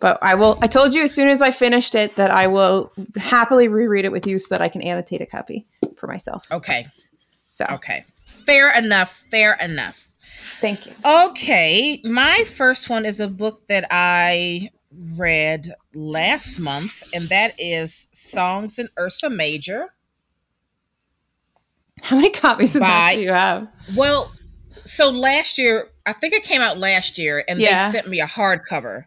but 0.00 0.18
i 0.22 0.34
will 0.34 0.58
i 0.62 0.66
told 0.66 0.94
you 0.94 1.02
as 1.04 1.14
soon 1.14 1.28
as 1.28 1.40
i 1.42 1.50
finished 1.50 1.94
it 1.94 2.14
that 2.16 2.30
i 2.30 2.46
will 2.46 2.92
happily 3.16 3.68
reread 3.68 4.04
it 4.04 4.12
with 4.12 4.26
you 4.26 4.38
so 4.38 4.54
that 4.54 4.62
i 4.62 4.68
can 4.68 4.82
annotate 4.82 5.20
a 5.20 5.26
copy 5.26 5.66
for 5.96 6.06
myself 6.06 6.44
Okay. 6.50 6.86
so 7.46 7.64
Okay. 7.70 8.04
Fair 8.46 8.70
enough. 8.76 9.24
Fair 9.30 9.54
enough. 9.60 10.08
thank 10.60 10.86
you 10.86 10.92
Okay, 11.04 12.00
my 12.04 12.42
first 12.46 12.88
one 12.90 13.04
is 13.06 13.20
a 13.20 13.28
book 13.28 13.66
that 13.68 13.86
I 13.90 14.70
read 15.16 15.68
last 15.94 16.58
month, 16.58 17.02
and 17.14 17.28
that 17.28 17.54
is 17.58 18.08
Songs 18.12 18.78
in 18.78 18.88
Ursa 18.98 19.30
Major. 19.30 19.92
How 22.02 22.16
many 22.16 22.30
copies 22.30 22.74
of 22.76 22.80
that 22.80 23.12
do 23.14 23.20
you 23.20 23.32
have 23.32 23.68
Well, 23.96 24.32
so 24.84 25.10
last 25.10 25.58
year, 25.58 25.88
I 26.06 26.12
think 26.12 26.34
it 26.34 26.42
came 26.42 26.60
out 26.60 26.78
last 26.78 27.18
year, 27.18 27.44
and 27.48 27.60
Yeah. 27.60 27.86
they 27.86 27.92
sent 27.92 28.08
me 28.08 28.20
a 28.20 28.26
hardcover, 28.26 29.04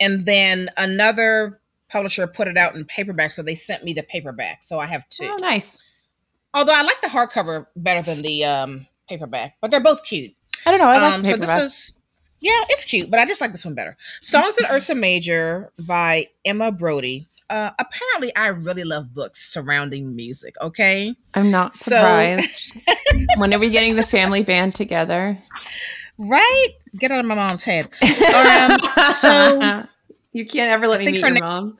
and 0.00 0.26
then 0.26 0.70
another 0.76 1.60
publisher 1.88 2.26
put 2.26 2.48
it 2.48 2.56
out 2.56 2.74
in 2.74 2.84
paperback, 2.84 3.32
so 3.32 3.42
they 3.42 3.54
sent 3.54 3.84
me 3.84 3.92
the 3.92 4.02
paperback. 4.02 4.62
So 4.62 4.78
I 4.80 4.86
have 4.86 5.08
two. 5.08 5.28
oh 5.30 5.36
nice 5.40 5.78
Although 6.52 6.74
I 6.74 6.82
like 6.82 7.00
the 7.02 7.08
hardcover 7.08 7.66
better 7.76 8.00
than 8.02 8.22
the 8.22 8.44
um, 8.44 8.86
paperback, 9.08 9.56
but 9.60 9.70
they're 9.70 9.80
both 9.80 10.04
cute. 10.04 10.34
i 10.64 10.70
don't 10.70 10.80
know 10.80 10.86
i 10.88 10.98
like 10.98 11.14
um, 11.14 11.22
the 11.22 11.28
so 11.28 11.36
this 11.36 11.56
is 11.56 11.92
yeah, 12.40 12.60
it's 12.68 12.84
cute, 12.84 13.10
but 13.10 13.18
I 13.18 13.24
just 13.24 13.40
like 13.40 13.52
this 13.52 13.64
one 13.64 13.74
better. 13.74 13.96
Songs 14.20 14.58
in 14.58 14.66
Ursa 14.70 14.94
Major 14.94 15.72
by 15.78 16.28
Emma 16.44 16.70
Brodie. 16.70 17.26
Uh, 17.48 17.70
apparently, 17.78 18.34
I 18.34 18.48
really 18.48 18.82
love 18.84 19.14
books 19.14 19.52
surrounding 19.52 20.16
music. 20.16 20.54
Okay, 20.60 21.14
i'm 21.34 21.50
not 21.50 21.72
so- 21.72 21.96
surprised 21.96 22.76
when 23.36 23.54
are 23.54 23.58
we 23.60 23.70
getting 23.70 23.94
the 23.96 24.02
family 24.02 24.42
band 24.42 24.74
together 24.74 25.38
right? 26.18 26.68
Get 26.98 27.10
out 27.10 27.20
of 27.20 27.26
my 27.26 27.34
mom's 27.34 27.62
head. 27.64 27.88
Um, 28.02 28.78
so 29.12 29.84
you 30.32 30.46
can't 30.46 30.70
ever 30.70 30.88
let 30.88 31.02
I 31.02 31.04
me 31.04 31.12
meet 31.12 31.20
your 31.20 31.30
name- 31.30 31.40
mom 31.44 31.76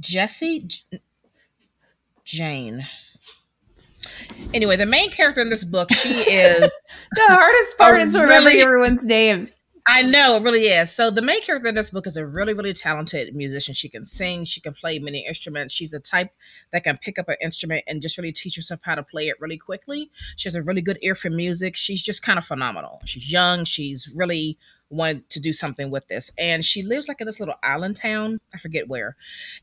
Jessie 0.00 0.60
J- 0.66 1.00
Jane. 2.24 2.86
Anyway, 4.52 4.76
the 4.76 4.86
main 4.86 5.10
character 5.10 5.40
in 5.40 5.48
this 5.50 5.64
book, 5.64 5.92
she 5.92 6.10
is 6.10 6.60
the 7.12 7.22
hardest 7.26 7.78
part 7.78 8.02
is 8.02 8.14
remembering 8.14 8.46
really? 8.56 8.60
everyone's 8.62 9.04
names 9.04 9.58
I 9.88 10.02
know, 10.02 10.36
it 10.36 10.42
really 10.42 10.66
is. 10.66 10.90
So 10.90 11.12
the 11.12 11.22
main 11.22 11.42
character 11.42 11.68
in 11.68 11.76
this 11.76 11.90
book 11.90 12.08
is 12.08 12.16
a 12.16 12.26
really, 12.26 12.52
really 12.52 12.72
talented 12.72 13.36
musician. 13.36 13.72
She 13.72 13.88
can 13.88 14.04
sing, 14.04 14.44
she 14.44 14.60
can 14.60 14.74
play 14.74 14.98
many 14.98 15.24
instruments. 15.24 15.72
She's 15.72 15.94
a 15.94 16.00
type 16.00 16.30
that 16.72 16.82
can 16.82 16.98
pick 16.98 17.20
up 17.20 17.28
an 17.28 17.36
instrument 17.40 17.84
and 17.86 18.02
just 18.02 18.18
really 18.18 18.32
teach 18.32 18.56
herself 18.56 18.80
how 18.82 18.96
to 18.96 19.04
play 19.04 19.28
it 19.28 19.36
really 19.40 19.56
quickly. 19.56 20.10
She 20.36 20.48
has 20.48 20.56
a 20.56 20.62
really 20.62 20.82
good 20.82 20.98
ear 21.02 21.14
for 21.14 21.30
music. 21.30 21.76
She's 21.76 22.02
just 22.02 22.24
kind 22.24 22.36
of 22.36 22.44
phenomenal. 22.44 23.00
She's 23.04 23.30
young. 23.30 23.64
She's 23.64 24.12
really 24.16 24.58
wanted 24.90 25.30
to 25.30 25.40
do 25.40 25.52
something 25.52 25.90
with 25.90 26.08
this. 26.08 26.32
And 26.36 26.64
she 26.64 26.82
lives 26.82 27.06
like 27.06 27.20
in 27.20 27.26
this 27.26 27.38
little 27.38 27.56
island 27.62 27.96
town. 27.96 28.40
I 28.52 28.58
forget 28.58 28.88
where. 28.88 29.16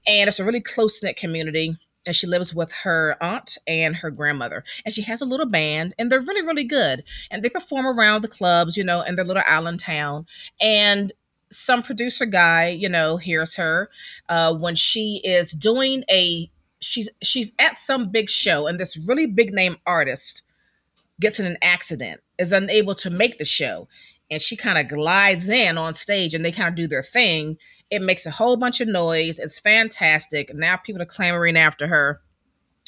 And 0.08 0.30
it's 0.30 0.40
a 0.40 0.46
really 0.46 0.62
close-knit 0.62 1.18
community. 1.18 1.78
And 2.06 2.16
she 2.16 2.28
lives 2.28 2.54
with 2.54 2.74
her 2.84 3.16
aunt 3.22 3.58
and 3.66 3.98
her 3.98 4.12
grandmother. 4.12 4.64
And 4.84 4.94
she 4.94 5.04
has 5.04 5.22
a 5.22 5.26
little 5.26 5.46
band, 5.46 5.96
and 5.98 6.12
they're 6.12 6.20
really, 6.20 6.42
really 6.46 6.66
good 6.66 7.04
and 7.32 7.44
they 7.44 7.50
perform 7.50 7.86
around 7.86 8.22
the 8.22 8.28
clubs, 8.28 8.78
you 8.78 8.84
know, 8.84 9.02
in 9.02 9.16
their 9.16 9.26
little 9.26 9.44
island 9.46 9.80
town. 9.80 10.26
And 10.62 11.12
some 11.50 11.84
producer 11.84 12.26
guy, 12.26 12.70
you 12.70 12.90
know, 12.90 13.18
hears 13.18 13.56
her 13.56 13.90
uh, 14.30 14.54
when 14.56 14.76
she 14.76 15.22
is 15.24 15.52
doing 15.52 16.04
a 16.10 16.50
she's 16.80 17.10
she's 17.22 17.54
at 17.60 17.78
some 17.78 18.10
big 18.10 18.30
show, 18.30 18.68
and 18.68 18.80
this 18.80 18.98
really 18.98 19.26
big 19.26 19.54
name 19.54 19.78
artist 19.86 20.44
gets 21.20 21.40
in 21.40 21.46
an 21.46 21.58
accident, 21.62 22.22
is 22.38 22.52
unable 22.52 22.96
to 22.96 23.10
make 23.10 23.38
the 23.38 23.46
show, 23.46 23.88
and 24.30 24.42
she 24.42 24.56
kind 24.56 24.78
of 24.78 24.88
glides 24.88 25.50
in 25.50 25.78
on 25.78 25.94
stage, 25.94 26.34
and 26.34 26.44
they 26.44 26.52
kind 26.52 26.70
of 26.70 26.76
do 26.76 26.88
their 26.88 27.04
thing. 27.04 27.58
It 27.94 28.02
makes 28.02 28.26
a 28.26 28.32
whole 28.32 28.58
bunch 28.58 28.82
of 28.82 28.88
noise. 28.88 29.40
It's 29.40 29.60
fantastic. 29.60 30.54
Now 30.54 30.78
people 30.78 31.02
are 31.02 31.06
clamoring 31.06 31.58
after 31.58 31.88
her. 31.88 32.22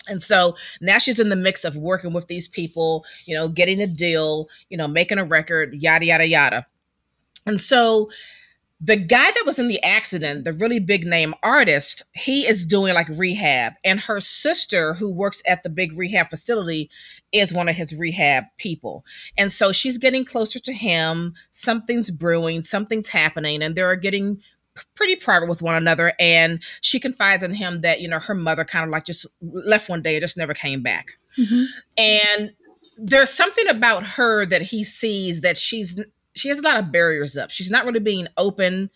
And 0.08 0.22
so 0.22 0.56
now 0.82 0.98
she's 0.98 1.20
in 1.20 1.30
the 1.30 1.36
mix 1.36 1.64
of 1.64 1.78
working 1.78 2.14
with 2.14 2.28
these 2.28 2.48
people, 2.48 3.06
you 3.26 3.36
know, 3.36 3.48
getting 3.48 3.82
a 3.82 3.88
deal, 3.88 4.48
you 4.70 4.78
know, 4.78 4.88
making 4.88 5.18
a 5.18 5.26
record, 5.26 5.74
yada, 5.74 6.06
yada, 6.06 6.28
yada. 6.28 6.66
And 7.46 7.60
so 7.60 8.10
the 8.82 8.98
guy 8.98 9.32
that 9.32 9.44
was 9.46 9.58
in 9.58 9.68
the 9.68 9.82
accident, 9.84 10.44
the 10.44 10.54
really 10.54 10.80
big 10.80 11.06
name 11.06 11.34
artist, 11.42 12.04
he 12.14 12.46
is 12.46 12.66
doing 12.66 12.94
like 12.94 13.08
rehab. 13.10 13.74
And 13.84 14.02
her 14.02 14.20
sister, 14.20 14.96
who 14.96 15.12
works 15.12 15.42
at 15.48 15.64
the 15.64 15.70
big 15.70 15.98
rehab 15.98 16.30
facility, 16.30 16.90
is 17.32 17.54
one 17.54 17.70
of 17.70 17.76
his 17.76 17.98
rehab 17.98 18.44
people. 18.58 19.06
And 19.38 19.52
so 19.52 19.72
she's 19.72 19.98
getting 19.98 20.26
closer 20.26 20.60
to 20.60 20.74
him. 20.74 21.34
Something's 21.52 22.12
brewing, 22.12 22.64
something's 22.64 23.10
happening, 23.10 23.64
and 23.64 23.76
they're 23.76 23.96
getting 23.96 24.42
pretty 24.96 25.16
private 25.16 25.50
with 25.50 25.62
one 25.62 25.76
another. 25.76 26.14
And 26.20 26.62
she 26.82 27.00
confides 27.00 27.44
in 27.44 27.56
him 27.56 27.82
that, 27.82 28.02
you 28.02 28.08
know, 28.08 28.20
her 28.20 28.36
mother 28.36 28.66
kind 28.66 28.86
of 28.86 28.92
like 28.92 29.06
just 29.06 29.28
left 29.42 29.90
one 29.90 30.02
day, 30.02 30.16
and 30.16 30.22
just 30.22 30.38
never 30.38 30.54
came 30.54 30.82
back. 30.82 31.18
Mm-hmm. 31.38 31.64
And 31.98 32.54
there's 32.98 33.30
something 33.30 33.68
about 33.68 34.04
her 34.04 34.46
that 34.46 34.64
he 34.64 34.84
sees 34.84 35.42
that 35.42 35.58
she's 35.58 36.00
she 36.36 36.50
has 36.50 36.60
a 36.60 36.62
lot 36.62 36.78
of 36.78 36.92
barriers 36.92 37.38
up. 37.38 37.52
She's 37.52 37.72
not 37.72 37.86
really 37.86 38.00
being 38.00 38.28
open, 38.38 38.90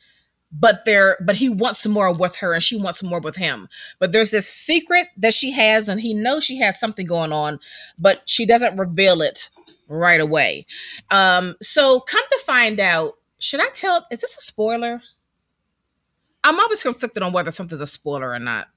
but 0.52 0.86
there 0.86 1.18
but 1.26 1.38
he 1.38 1.50
wants 1.50 1.82
some 1.82 1.92
more 1.92 2.14
with 2.14 2.38
her 2.38 2.54
and 2.54 2.64
she 2.64 2.78
wants 2.78 3.00
some 3.00 3.10
more 3.10 3.20
with 3.20 3.36
him. 3.36 3.68
But 4.00 4.12
there's 4.12 4.32
this 4.32 4.48
secret 4.48 5.08
that 5.18 5.34
she 5.34 5.52
has 5.52 5.90
and 5.90 6.02
he 6.02 6.14
knows 6.14 6.44
she 6.44 6.60
has 6.60 6.80
something 6.80 7.06
going 7.06 7.34
on, 7.34 7.60
but 7.98 8.24
she 8.26 8.46
doesn't 8.46 8.78
reveal 8.78 9.22
it 9.22 9.50
right 9.88 10.22
away. 10.22 10.66
Um 11.12 11.56
so 11.62 12.00
come 12.00 12.24
to 12.30 12.40
find 12.46 12.80
out, 12.80 13.16
should 13.40 13.62
I 13.62 13.70
tell 13.74 14.08
is 14.12 14.22
this 14.22 14.38
a 14.38 14.42
spoiler? 14.42 15.02
I'm 16.44 16.60
always 16.60 16.84
conflicted 16.84 17.24
on 17.24 17.34
whether 17.34 17.52
something's 17.52 17.82
a 17.82 17.88
spoiler 17.88 18.32
or 18.32 18.40
not. 18.40 18.68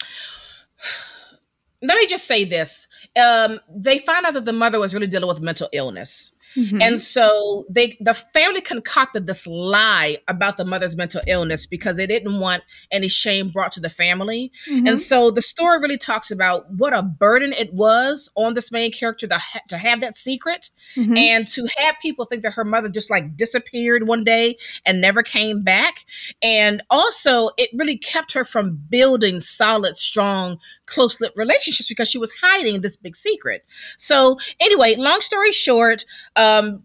Let 1.82 1.98
me 1.98 2.06
just 2.06 2.26
say 2.26 2.44
this. 2.44 2.88
Um, 3.20 3.60
they 3.68 3.98
find 3.98 4.26
out 4.26 4.34
that 4.34 4.44
the 4.44 4.52
mother 4.52 4.78
was 4.78 4.94
really 4.94 5.06
dealing 5.06 5.28
with 5.28 5.40
mental 5.40 5.68
illness. 5.72 6.32
Mm-hmm. 6.56 6.80
And 6.80 7.00
so 7.00 7.64
they 7.68 7.96
the 8.00 8.14
family 8.14 8.60
concocted 8.60 9.26
this 9.26 9.46
lie 9.46 10.18
about 10.26 10.56
the 10.56 10.64
mother's 10.64 10.96
mental 10.96 11.20
illness 11.26 11.66
because 11.66 11.96
they 11.96 12.06
didn't 12.06 12.40
want 12.40 12.62
any 12.90 13.08
shame 13.08 13.50
brought 13.50 13.72
to 13.72 13.80
the 13.80 13.90
family. 13.90 14.52
Mm-hmm. 14.68 14.86
And 14.86 15.00
so 15.00 15.30
the 15.30 15.42
story 15.42 15.80
really 15.80 15.98
talks 15.98 16.30
about 16.30 16.70
what 16.72 16.92
a 16.92 17.02
burden 17.02 17.52
it 17.52 17.72
was 17.72 18.30
on 18.36 18.54
this 18.54 18.72
main 18.72 18.92
character 18.92 19.26
to, 19.26 19.38
ha- 19.38 19.60
to 19.68 19.78
have 19.78 20.00
that 20.00 20.16
secret 20.16 20.70
mm-hmm. 20.94 21.16
and 21.16 21.46
to 21.48 21.68
have 21.76 21.96
people 22.00 22.24
think 22.24 22.42
that 22.42 22.54
her 22.54 22.64
mother 22.64 22.88
just 22.88 23.10
like 23.10 23.36
disappeared 23.36 24.06
one 24.06 24.24
day 24.24 24.56
and 24.84 25.00
never 25.00 25.22
came 25.22 25.62
back. 25.62 26.04
And 26.42 26.82
also 26.90 27.50
it 27.56 27.70
really 27.74 27.98
kept 27.98 28.32
her 28.32 28.44
from 28.44 28.80
building 28.88 29.40
solid, 29.40 29.96
strong, 29.96 30.58
close 30.86 31.20
knit 31.20 31.32
relationships 31.36 31.88
because 31.88 32.08
she 32.08 32.18
was 32.18 32.32
hiding 32.40 32.80
this 32.80 32.96
big 32.96 33.16
secret. 33.16 33.64
So 33.98 34.38
anyway, 34.60 34.94
long 34.96 35.20
story 35.20 35.52
short, 35.52 36.04
um, 36.36 36.82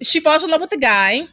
she 0.00 0.20
falls 0.20 0.44
in 0.44 0.50
love 0.50 0.60
with 0.60 0.70
the 0.70 0.78
guy. 0.78 1.28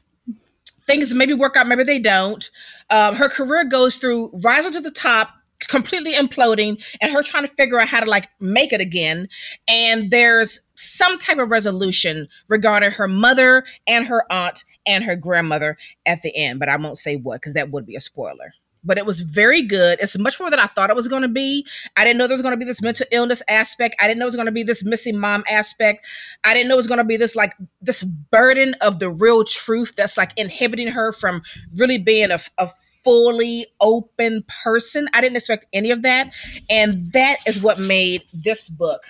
Things 0.88 1.14
maybe 1.14 1.34
work 1.34 1.56
out, 1.56 1.68
maybe 1.68 1.84
they 1.84 2.00
don't. 2.00 2.50
Um, 2.90 3.16
her 3.16 3.30
career 3.30 3.66
goes 3.66 3.98
through 3.98 4.32
rising 4.44 4.72
to 4.74 4.82
the 4.82 4.92
top, 4.92 5.30
completely 5.68 6.14
imploding, 6.14 6.84
and 7.02 7.12
her 7.12 7.24
trying 7.24 7.48
to 7.48 7.54
figure 7.56 7.80
out 7.80 7.88
how 7.88 8.02
to 8.02 8.10
like 8.10 8.30
make 8.40 8.72
it 8.72 8.82
again. 8.82 9.28
And 9.68 10.12
there's 10.12 10.62
some 10.76 11.18
type 11.18 11.40
of 11.40 11.50
resolution 11.50 12.28
regarding 12.50 12.92
her 12.92 13.08
mother 13.08 13.64
and 13.88 14.06
her 14.06 14.26
aunt 14.32 14.64
and 14.86 15.04
her 15.06 15.16
grandmother 15.16 15.78
at 16.06 16.22
the 16.22 16.36
end, 16.36 16.60
but 16.60 16.70
I 16.70 16.76
won't 16.76 17.00
say 17.00 17.16
what 17.16 17.42
because 17.42 17.56
that 17.56 17.72
would 17.72 17.88
be 17.88 17.96
a 17.96 18.02
spoiler 18.02 18.54
but 18.86 18.98
it 18.98 19.06
was 19.06 19.22
very 19.22 19.62
good. 19.62 20.00
It's 20.00 20.18
much 20.18 20.40
more 20.40 20.50
than 20.50 20.60
I 20.60 20.68
thought 20.68 20.90
it 20.90 20.96
was 20.96 21.08
going 21.08 21.24
to 21.24 21.28
be. 21.28 21.66
I 21.96 22.04
didn't 22.04 22.18
know 22.18 22.28
there 22.28 22.36
was 22.36 22.42
going 22.42 22.54
to 22.54 22.58
be 22.58 22.66
this 22.66 22.82
mental 22.82 23.06
illness 23.12 23.42
aspect. 23.50 23.96
I 24.00 24.08
didn't 24.08 24.20
know 24.20 24.26
it 24.26 24.28
was 24.28 24.36
going 24.36 24.46
to 24.46 24.52
be 24.52 24.64
this 24.64 24.86
missing 24.86 25.18
mom 25.18 25.44
aspect. 25.50 26.06
I 26.44 26.54
didn't 26.54 26.70
know 26.70 26.76
it 26.76 26.78
was 26.78 26.88
going 26.88 27.00
to 27.00 27.04
be 27.04 27.18
this 27.18 27.36
like 27.36 27.54
this 27.82 28.04
burden 28.04 28.76
of 28.82 29.00
the 29.00 29.10
real 29.10 29.44
truth 29.44 29.96
that's 29.96 30.18
like 30.18 30.32
inhibiting 30.38 30.90
her 30.90 31.12
from 31.12 31.42
really 31.76 31.98
being 31.98 32.32
a, 32.32 32.40
a 32.58 32.68
fully 33.04 33.68
open 33.80 34.44
person. 34.64 35.08
I 35.14 35.22
didn't 35.22 35.38
expect 35.38 35.66
any 35.72 35.92
of 35.92 36.02
that. 36.02 36.34
And 36.70 37.12
that 37.14 37.38
is 37.48 37.62
what 37.62 37.80
made 37.80 38.24
this 38.34 38.70
book 38.70 39.04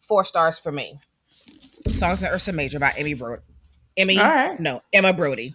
four 0.00 0.24
stars 0.24 0.58
for 0.58 0.72
me. 0.72 0.98
Songs 1.88 2.22
in 2.22 2.30
Ursa 2.30 2.52
Major 2.52 2.78
by 2.78 2.92
Amy 2.96 3.14
Brodie. 3.14 3.42
Emmy, 3.96 4.18
right. 4.18 4.60
no, 4.60 4.82
Emma 4.92 5.12
Brodie. 5.12 5.54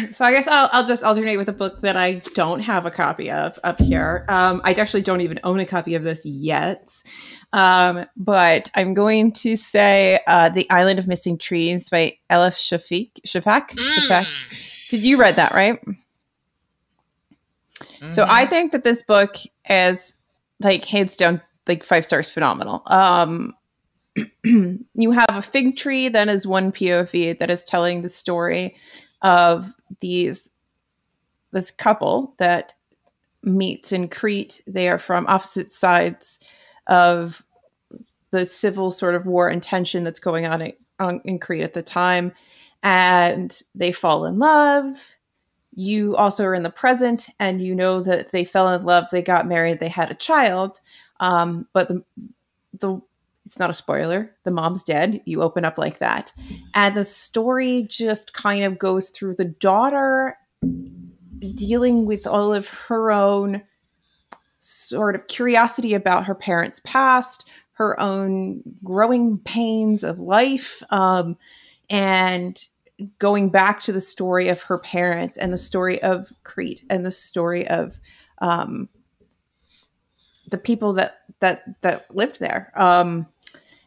so 0.10 0.24
I 0.24 0.32
guess 0.32 0.46
I'll, 0.48 0.68
I'll 0.72 0.86
just 0.86 1.02
alternate 1.02 1.36
with 1.36 1.48
a 1.48 1.52
book 1.52 1.80
that 1.80 1.96
I 1.96 2.22
don't 2.34 2.60
have 2.60 2.86
a 2.86 2.90
copy 2.90 3.30
of 3.30 3.58
up 3.64 3.80
here. 3.80 4.24
Um, 4.28 4.60
I 4.64 4.72
actually 4.72 5.02
don't 5.02 5.20
even 5.20 5.40
own 5.44 5.60
a 5.60 5.66
copy 5.66 5.94
of 5.94 6.02
this 6.02 6.24
yet. 6.26 7.02
Um, 7.52 8.06
but 8.16 8.70
I'm 8.74 8.94
going 8.94 9.32
to 9.32 9.56
say 9.56 10.20
uh, 10.26 10.48
The 10.48 10.68
Island 10.70 10.98
of 10.98 11.06
Missing 11.06 11.38
Trees 11.38 11.88
by 11.88 12.18
Elif 12.30 12.56
Shafak. 12.56 13.12
Shafak? 13.26 13.70
Mm. 13.70 13.86
Shafak. 13.86 14.26
Did 14.88 15.04
you 15.04 15.18
read 15.18 15.36
that, 15.36 15.52
right? 15.52 15.78
Mm-hmm. 18.02 18.10
So 18.10 18.26
I 18.28 18.46
think 18.46 18.72
that 18.72 18.84
this 18.84 19.02
book 19.02 19.36
is 19.68 20.16
like 20.60 20.84
hands 20.84 21.16
down 21.16 21.40
like 21.68 21.84
five 21.84 22.04
stars 22.04 22.30
phenomenal. 22.30 22.82
Um, 22.86 23.54
you 24.44 25.10
have 25.12 25.30
a 25.30 25.42
fig 25.42 25.76
tree 25.76 26.08
that 26.08 26.28
is 26.28 26.46
one 26.46 26.72
POV 26.72 27.38
that 27.38 27.50
is 27.50 27.64
telling 27.64 28.02
the 28.02 28.08
story 28.08 28.76
of 29.22 29.72
these 30.00 30.50
this 31.52 31.70
couple 31.70 32.34
that 32.38 32.74
meets 33.42 33.92
in 33.92 34.08
Crete. 34.08 34.62
They 34.66 34.88
are 34.88 34.98
from 34.98 35.26
opposite 35.26 35.70
sides 35.70 36.40
of 36.86 37.44
the 38.30 38.46
civil 38.46 38.90
sort 38.90 39.14
of 39.14 39.26
war 39.26 39.48
and 39.48 39.62
tension 39.62 40.04
that's 40.04 40.18
going 40.18 40.46
on 40.46 40.62
in, 40.62 40.72
on, 40.98 41.20
in 41.24 41.38
Crete 41.38 41.62
at 41.62 41.74
the 41.74 41.82
time, 41.82 42.32
and 42.82 43.60
they 43.74 43.92
fall 43.92 44.24
in 44.24 44.38
love. 44.38 45.16
You 45.74 46.16
also 46.16 46.44
are 46.44 46.54
in 46.54 46.62
the 46.62 46.70
present, 46.70 47.28
and 47.38 47.62
you 47.62 47.74
know 47.74 48.00
that 48.02 48.30
they 48.30 48.44
fell 48.44 48.72
in 48.74 48.82
love, 48.82 49.06
they 49.10 49.22
got 49.22 49.46
married, 49.46 49.80
they 49.80 49.88
had 49.88 50.10
a 50.10 50.14
child. 50.14 50.80
Um, 51.20 51.68
but 51.72 51.88
the 51.88 52.02
the 52.78 53.00
it's 53.44 53.58
not 53.58 53.70
a 53.70 53.74
spoiler. 53.74 54.34
The 54.44 54.50
mom's 54.50 54.84
dead. 54.84 55.20
You 55.24 55.42
open 55.42 55.64
up 55.64 55.78
like 55.78 55.98
that. 55.98 56.32
And 56.74 56.96
the 56.96 57.04
story 57.04 57.86
just 57.88 58.32
kind 58.32 58.64
of 58.64 58.78
goes 58.78 59.10
through 59.10 59.34
the 59.34 59.44
daughter 59.46 60.36
dealing 61.54 62.06
with 62.06 62.26
all 62.26 62.54
of 62.54 62.68
her 62.68 63.10
own 63.10 63.62
sort 64.60 65.16
of 65.16 65.26
curiosity 65.26 65.92
about 65.92 66.26
her 66.26 66.36
parents' 66.36 66.80
past, 66.84 67.48
her 67.72 67.98
own 67.98 68.62
growing 68.84 69.38
pains 69.38 70.04
of 70.04 70.20
life, 70.20 70.82
um, 70.90 71.36
and 71.90 72.68
going 73.18 73.48
back 73.48 73.80
to 73.80 73.92
the 73.92 74.00
story 74.00 74.48
of 74.48 74.62
her 74.62 74.78
parents 74.78 75.36
and 75.36 75.52
the 75.52 75.58
story 75.58 76.00
of 76.00 76.32
Crete 76.44 76.84
and 76.88 77.04
the 77.04 77.10
story 77.10 77.66
of 77.66 78.00
um, 78.38 78.88
the 80.48 80.58
people 80.58 80.92
that 80.92 81.22
that 81.40 81.80
that 81.80 82.14
lived 82.14 82.38
there. 82.38 82.72
Um, 82.76 83.26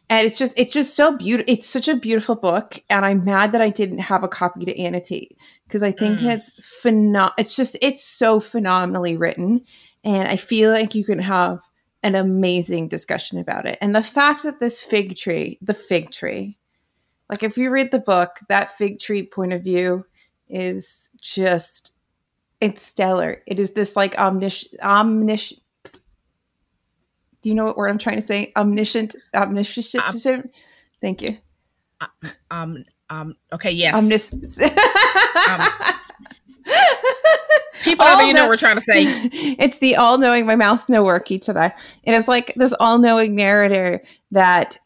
and 0.08 0.26
it's 0.26 0.38
just 0.38 0.58
it's 0.58 0.72
just 0.72 0.94
so 0.94 1.16
beautiful. 1.16 1.52
It's 1.52 1.66
such 1.66 1.88
a 1.88 1.96
beautiful 1.96 2.36
book, 2.36 2.82
and 2.88 3.04
I'm 3.04 3.24
mad 3.24 3.52
that 3.52 3.60
I 3.60 3.70
didn't 3.70 3.98
have 3.98 4.22
a 4.22 4.28
copy 4.28 4.64
to 4.64 4.80
annotate 4.80 5.38
because 5.64 5.82
I 5.82 5.90
think 5.90 6.20
mm. 6.20 6.32
it's 6.32 6.52
phenom. 6.60 7.32
It's 7.38 7.56
just 7.56 7.76
it's 7.82 8.02
so 8.02 8.38
phenomenally 8.38 9.16
written, 9.16 9.64
and 10.04 10.28
I 10.28 10.36
feel 10.36 10.70
like 10.70 10.94
you 10.94 11.04
can 11.04 11.18
have 11.18 11.60
an 12.02 12.14
amazing 12.14 12.86
discussion 12.86 13.38
about 13.38 13.66
it. 13.66 13.78
And 13.80 13.94
the 13.94 14.02
fact 14.02 14.44
that 14.44 14.60
this 14.60 14.80
fig 14.82 15.16
tree, 15.16 15.58
the 15.60 15.74
fig 15.74 16.12
tree, 16.12 16.56
like 17.28 17.42
if 17.42 17.58
you 17.58 17.70
read 17.70 17.90
the 17.90 17.98
book, 17.98 18.36
that 18.48 18.70
fig 18.70 19.00
tree 19.00 19.24
point 19.24 19.52
of 19.52 19.64
view 19.64 20.06
is 20.48 21.10
just 21.20 21.92
it's 22.60 22.80
stellar. 22.80 23.42
It 23.46 23.58
is 23.58 23.72
this 23.72 23.96
like 23.96 24.16
omniscient, 24.18 24.80
omniscient 24.82 25.60
do 27.46 27.50
you 27.50 27.54
know 27.54 27.64
what 27.64 27.76
word 27.76 27.90
I'm 27.90 27.98
trying 27.98 28.16
to 28.16 28.22
say? 28.22 28.50
Omniscient, 28.56 29.14
omniscient. 29.32 30.26
Um, 30.26 30.50
Thank 31.00 31.22
you. 31.22 31.38
Uh, 32.00 32.06
um, 32.50 32.84
um, 33.08 33.36
okay, 33.52 33.70
yes. 33.70 33.94
Omnis- 33.94 34.32
um, 34.32 35.60
people 37.84 38.04
don't 38.04 38.34
know 38.34 38.40
what 38.40 38.48
we're 38.48 38.56
trying 38.56 38.74
to 38.74 38.80
say. 38.80 39.04
It's 39.60 39.78
the 39.78 39.94
all-knowing. 39.94 40.44
My 40.44 40.56
mouth 40.56 40.88
no 40.88 41.04
worky 41.04 41.40
today. 41.40 41.70
It 42.02 42.14
is 42.14 42.26
like 42.26 42.52
this 42.56 42.74
all-knowing 42.80 43.36
narrator 43.36 44.02
that 44.32 44.76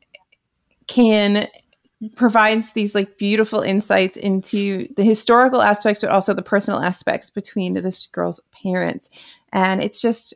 can 0.87 1.47
provides 2.15 2.75
these 2.75 2.95
like 2.95 3.17
beautiful 3.17 3.61
insights 3.61 4.19
into 4.19 4.87
the 4.97 5.03
historical 5.03 5.63
aspects, 5.63 6.03
but 6.03 6.11
also 6.11 6.35
the 6.35 6.43
personal 6.43 6.83
aspects 6.83 7.31
between 7.31 7.73
this 7.73 8.07
girl's 8.09 8.43
parents. 8.53 9.09
And 9.51 9.83
it's 9.83 10.03
just 10.03 10.35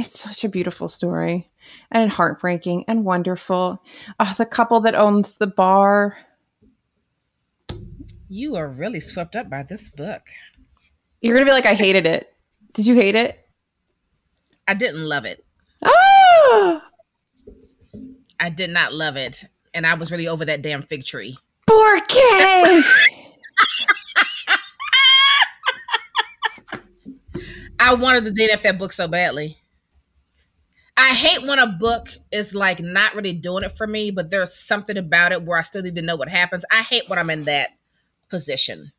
it's 0.00 0.18
such 0.18 0.44
a 0.44 0.48
beautiful 0.48 0.88
story 0.88 1.50
and 1.90 2.10
heartbreaking 2.10 2.84
and 2.88 3.04
wonderful. 3.04 3.82
Oh, 4.18 4.34
the 4.36 4.46
couple 4.46 4.80
that 4.80 4.94
owns 4.94 5.38
the 5.38 5.46
bar. 5.46 6.16
You 8.28 8.56
are 8.56 8.68
really 8.68 9.00
swept 9.00 9.36
up 9.36 9.50
by 9.50 9.62
this 9.62 9.88
book. 9.88 10.22
You're 11.20 11.34
gonna 11.34 11.44
be 11.44 11.52
like, 11.52 11.66
I 11.66 11.74
hated 11.74 12.06
it. 12.06 12.32
Did 12.72 12.86
you 12.86 12.94
hate 12.94 13.14
it? 13.14 13.38
I 14.66 14.74
didn't 14.74 15.04
love 15.04 15.24
it. 15.24 15.44
Oh, 15.82 16.82
I 18.38 18.50
did 18.50 18.70
not 18.70 18.94
love 18.94 19.16
it. 19.16 19.44
And 19.74 19.86
I 19.86 19.94
was 19.94 20.10
really 20.10 20.28
over 20.28 20.44
that 20.44 20.62
damn 20.62 20.82
fig 20.82 21.04
tree. 21.04 21.36
4K. 21.68 22.82
I 27.78 27.94
wanted 27.94 28.24
to 28.24 28.30
DNF 28.30 28.62
that 28.62 28.78
book 28.78 28.92
so 28.92 29.08
badly. 29.08 29.59
I 31.10 31.14
hate 31.14 31.42
when 31.44 31.58
a 31.58 31.66
book 31.66 32.10
is 32.30 32.54
like 32.54 32.78
not 32.78 33.16
really 33.16 33.32
doing 33.32 33.64
it 33.64 33.72
for 33.72 33.84
me, 33.84 34.12
but 34.12 34.30
there's 34.30 34.54
something 34.54 34.96
about 34.96 35.32
it 35.32 35.42
where 35.42 35.58
I 35.58 35.62
still 35.62 35.82
need 35.82 35.96
to 35.96 36.02
know 36.02 36.14
what 36.14 36.28
happens. 36.28 36.64
I 36.70 36.82
hate 36.82 37.08
when 37.08 37.18
I'm 37.18 37.30
in 37.30 37.46
that 37.46 37.70
position. 38.28 38.92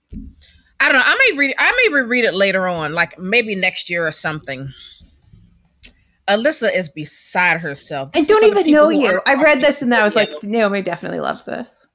I 0.78 0.92
don't 0.92 0.96
know. 0.96 1.04
I 1.06 1.18
may 1.32 1.38
read. 1.38 1.56
I 1.58 1.72
may 1.72 1.96
reread 1.96 2.26
it 2.26 2.34
later 2.34 2.68
on, 2.68 2.92
like 2.92 3.18
maybe 3.18 3.56
next 3.56 3.90
year 3.90 4.06
or 4.06 4.12
something. 4.12 4.74
Alyssa 6.28 6.76
is 6.76 6.90
beside 6.90 7.62
herself. 7.62 8.10
I 8.14 8.24
don't 8.24 8.44
is 8.44 8.50
of 8.50 8.56
the 8.56 8.60
even 8.60 8.74
know 8.74 8.90
you. 8.90 9.22
I 9.26 9.36
read 9.36 9.62
this 9.62 9.82
and 9.82 9.94
I 9.94 10.04
was 10.04 10.14
like, 10.14 10.32
Naomi 10.44 10.82
definitely 10.82 11.22
loved 11.22 11.46
this. 11.46 11.88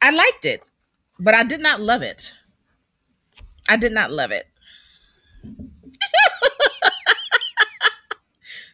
I 0.00 0.10
liked 0.10 0.44
it, 0.44 0.62
but 1.18 1.34
I 1.34 1.42
did 1.42 1.58
not 1.58 1.80
love 1.80 2.02
it. 2.02 2.34
I 3.68 3.76
did 3.76 3.90
not 3.90 4.12
love 4.12 4.30
it. 4.30 4.46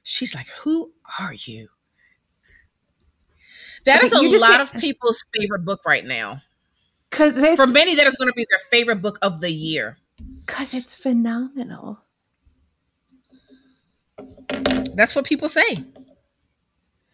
She's 0.08 0.36
like, 0.36 0.46
"Who 0.62 0.92
are 1.20 1.34
you?" 1.34 1.68
That 3.86 4.04
is 4.04 4.12
a 4.12 4.20
lot 4.22 4.40
get- 4.52 4.60
of 4.60 4.72
people's 4.74 5.24
favorite 5.36 5.64
book 5.64 5.80
right 5.84 6.04
now. 6.04 6.42
Cause 7.10 7.34
For 7.56 7.66
many, 7.66 7.94
that 7.96 8.06
is 8.06 8.16
going 8.16 8.28
to 8.28 8.34
be 8.36 8.46
their 8.50 8.58
favorite 8.70 9.02
book 9.02 9.18
of 9.22 9.40
the 9.40 9.50
year. 9.50 9.96
cause 10.46 10.74
it's 10.74 10.94
phenomenal. 10.94 12.00
That's 14.94 15.14
what 15.16 15.24
people 15.24 15.48
say. 15.48 15.76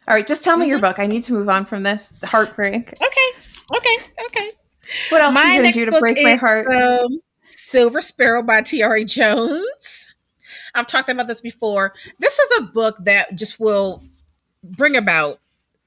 All 0.09 0.15
right, 0.15 0.27
just 0.27 0.45
tell 0.45 0.57
me 0.57 0.67
your 0.69 0.79
book. 0.81 0.99
I 0.99 1.07
need 1.07 1.23
to 1.25 1.33
move 1.33 1.49
on 1.49 1.65
from 1.65 1.83
this 1.83 2.21
heartbreak. 2.25 2.93
Okay, 3.01 3.77
okay, 3.77 3.97
okay. 4.27 4.51
What 5.11 5.21
else 5.23 5.35
are 5.37 5.43
my 5.45 5.51
you 5.53 5.59
gonna 5.59 5.63
next 5.63 5.79
do 5.79 5.85
to 5.87 5.91
book 5.93 6.01
break 6.01 6.19
is 6.19 6.25
my 6.25 6.35
heart? 6.35 6.67
um, 6.69 7.21
Silver 7.49 8.03
Sparrow 8.03 8.43
by 8.43 8.61
Tayari 8.63 9.07
Jones. 9.07 10.12
I've 10.75 10.87
talked 10.87 11.09
about 11.09 11.29
this 11.29 11.41
before. 11.41 11.95
This 12.19 12.39
is 12.39 12.61
a 12.61 12.63
book 12.63 12.97
that 13.05 13.37
just 13.37 13.61
will 13.61 14.03
bring 14.63 14.97
about 14.97 15.39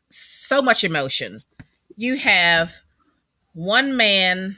so 0.10 0.62
much 0.62 0.84
emotion. 0.84 1.42
You 1.96 2.18
have 2.18 2.84
one 3.54 3.98
man, 3.98 4.58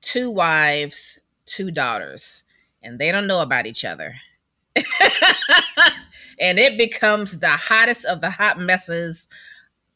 two 0.00 0.30
wives, 0.30 1.20
two 1.46 1.70
daughters, 1.70 2.44
and 2.82 2.98
they 2.98 3.10
don't 3.10 3.26
know 3.26 3.42
about 3.42 3.66
each 3.66 3.84
other. 3.84 4.14
and 6.40 6.58
it 6.58 6.78
becomes 6.78 7.38
the 7.38 7.48
hottest 7.48 8.04
of 8.04 8.20
the 8.20 8.30
hot 8.30 8.58
messes 8.58 9.28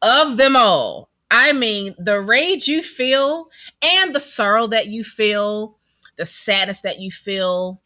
of 0.00 0.36
them 0.38 0.56
all. 0.56 1.08
I 1.30 1.52
mean, 1.52 1.94
the 1.98 2.20
rage 2.20 2.68
you 2.68 2.82
feel 2.82 3.48
and 3.82 4.14
the 4.14 4.20
sorrow 4.20 4.66
that 4.68 4.88
you 4.88 5.04
feel, 5.04 5.78
the 6.16 6.26
sadness 6.26 6.82
that 6.82 7.00
you 7.00 7.10
feel 7.10 7.81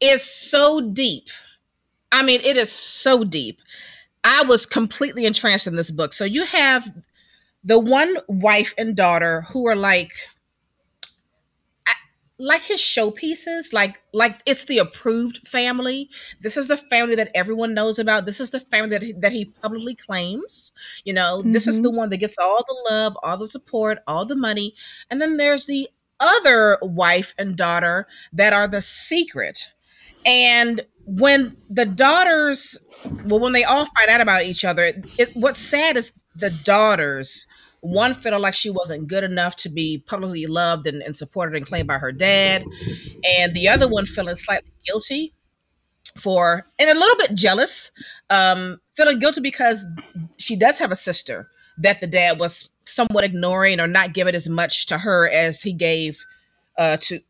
is 0.00 0.24
so 0.24 0.80
deep. 0.80 1.28
I 2.12 2.22
mean, 2.22 2.40
it 2.42 2.56
is 2.56 2.72
so 2.72 3.24
deep. 3.24 3.60
I 4.24 4.42
was 4.44 4.66
completely 4.66 5.24
entranced 5.24 5.66
in 5.66 5.76
this 5.76 5.90
book. 5.90 6.12
So 6.12 6.24
you 6.24 6.44
have 6.44 6.92
the 7.62 7.78
one 7.78 8.16
wife 8.26 8.74
and 8.76 8.96
daughter 8.96 9.42
who 9.52 9.66
are 9.66 9.76
like 9.76 10.12
like 12.40 12.62
his 12.62 12.80
showpieces 12.80 13.74
like 13.74 14.00
like 14.14 14.40
it's 14.46 14.64
the 14.64 14.78
approved 14.78 15.46
family 15.46 16.08
this 16.40 16.56
is 16.56 16.68
the 16.68 16.76
family 16.76 17.14
that 17.14 17.30
everyone 17.34 17.74
knows 17.74 17.98
about 17.98 18.24
this 18.24 18.40
is 18.40 18.50
the 18.50 18.58
family 18.58 18.88
that 18.88 19.02
he, 19.02 19.12
that 19.12 19.32
he 19.32 19.44
publicly 19.44 19.94
claims 19.94 20.72
you 21.04 21.12
know 21.12 21.42
this 21.42 21.68
is 21.68 21.82
the 21.82 21.90
mm-hmm. 21.90 21.98
one 21.98 22.08
that 22.08 22.16
gets 22.16 22.38
all 22.38 22.64
the 22.66 22.90
love 22.90 23.16
all 23.22 23.36
the 23.36 23.46
support 23.46 23.98
all 24.06 24.24
the 24.24 24.34
money 24.34 24.74
and 25.10 25.20
then 25.20 25.36
there's 25.36 25.66
the 25.66 25.86
other 26.18 26.78
wife 26.80 27.34
and 27.38 27.56
daughter 27.56 28.06
that 28.32 28.54
are 28.54 28.66
the 28.66 28.80
secret 28.80 29.74
and 30.24 30.84
when 31.04 31.56
the 31.68 31.86
daughters 31.86 32.78
well 33.24 33.40
when 33.40 33.52
they 33.52 33.64
all 33.64 33.86
find 33.86 34.08
out 34.08 34.20
about 34.20 34.44
each 34.44 34.64
other 34.64 34.92
it, 35.18 35.30
what's 35.34 35.60
sad 35.60 35.96
is 35.96 36.12
the 36.36 36.50
daughters 36.64 37.46
one 37.80 38.12
felt 38.12 38.40
like 38.40 38.54
she 38.54 38.70
wasn't 38.70 39.08
good 39.08 39.24
enough 39.24 39.56
to 39.56 39.68
be 39.68 40.02
publicly 40.06 40.46
loved 40.46 40.86
and, 40.86 41.02
and 41.02 41.16
supported 41.16 41.56
and 41.56 41.66
claimed 41.66 41.88
by 41.88 41.98
her 41.98 42.12
dad. 42.12 42.64
And 43.38 43.54
the 43.54 43.68
other 43.68 43.88
one 43.88 44.06
feeling 44.06 44.36
slightly 44.36 44.72
guilty 44.84 45.32
for 46.16 46.66
and 46.78 46.90
a 46.90 46.98
little 46.98 47.16
bit 47.16 47.34
jealous 47.34 47.92
um 48.30 48.80
feeling 48.96 49.20
guilty 49.20 49.40
because 49.40 49.86
she 50.38 50.56
does 50.56 50.80
have 50.80 50.90
a 50.90 50.96
sister 50.96 51.48
that 51.78 52.00
the 52.00 52.06
dad 52.06 52.38
was 52.38 52.70
somewhat 52.84 53.22
ignoring 53.22 53.78
or 53.78 53.86
not 53.86 54.12
giving 54.12 54.34
as 54.34 54.48
much 54.48 54.86
to 54.86 54.98
her 54.98 55.30
as 55.30 55.62
he 55.62 55.72
gave 55.72 56.26
uh 56.78 56.96
to 56.96 57.20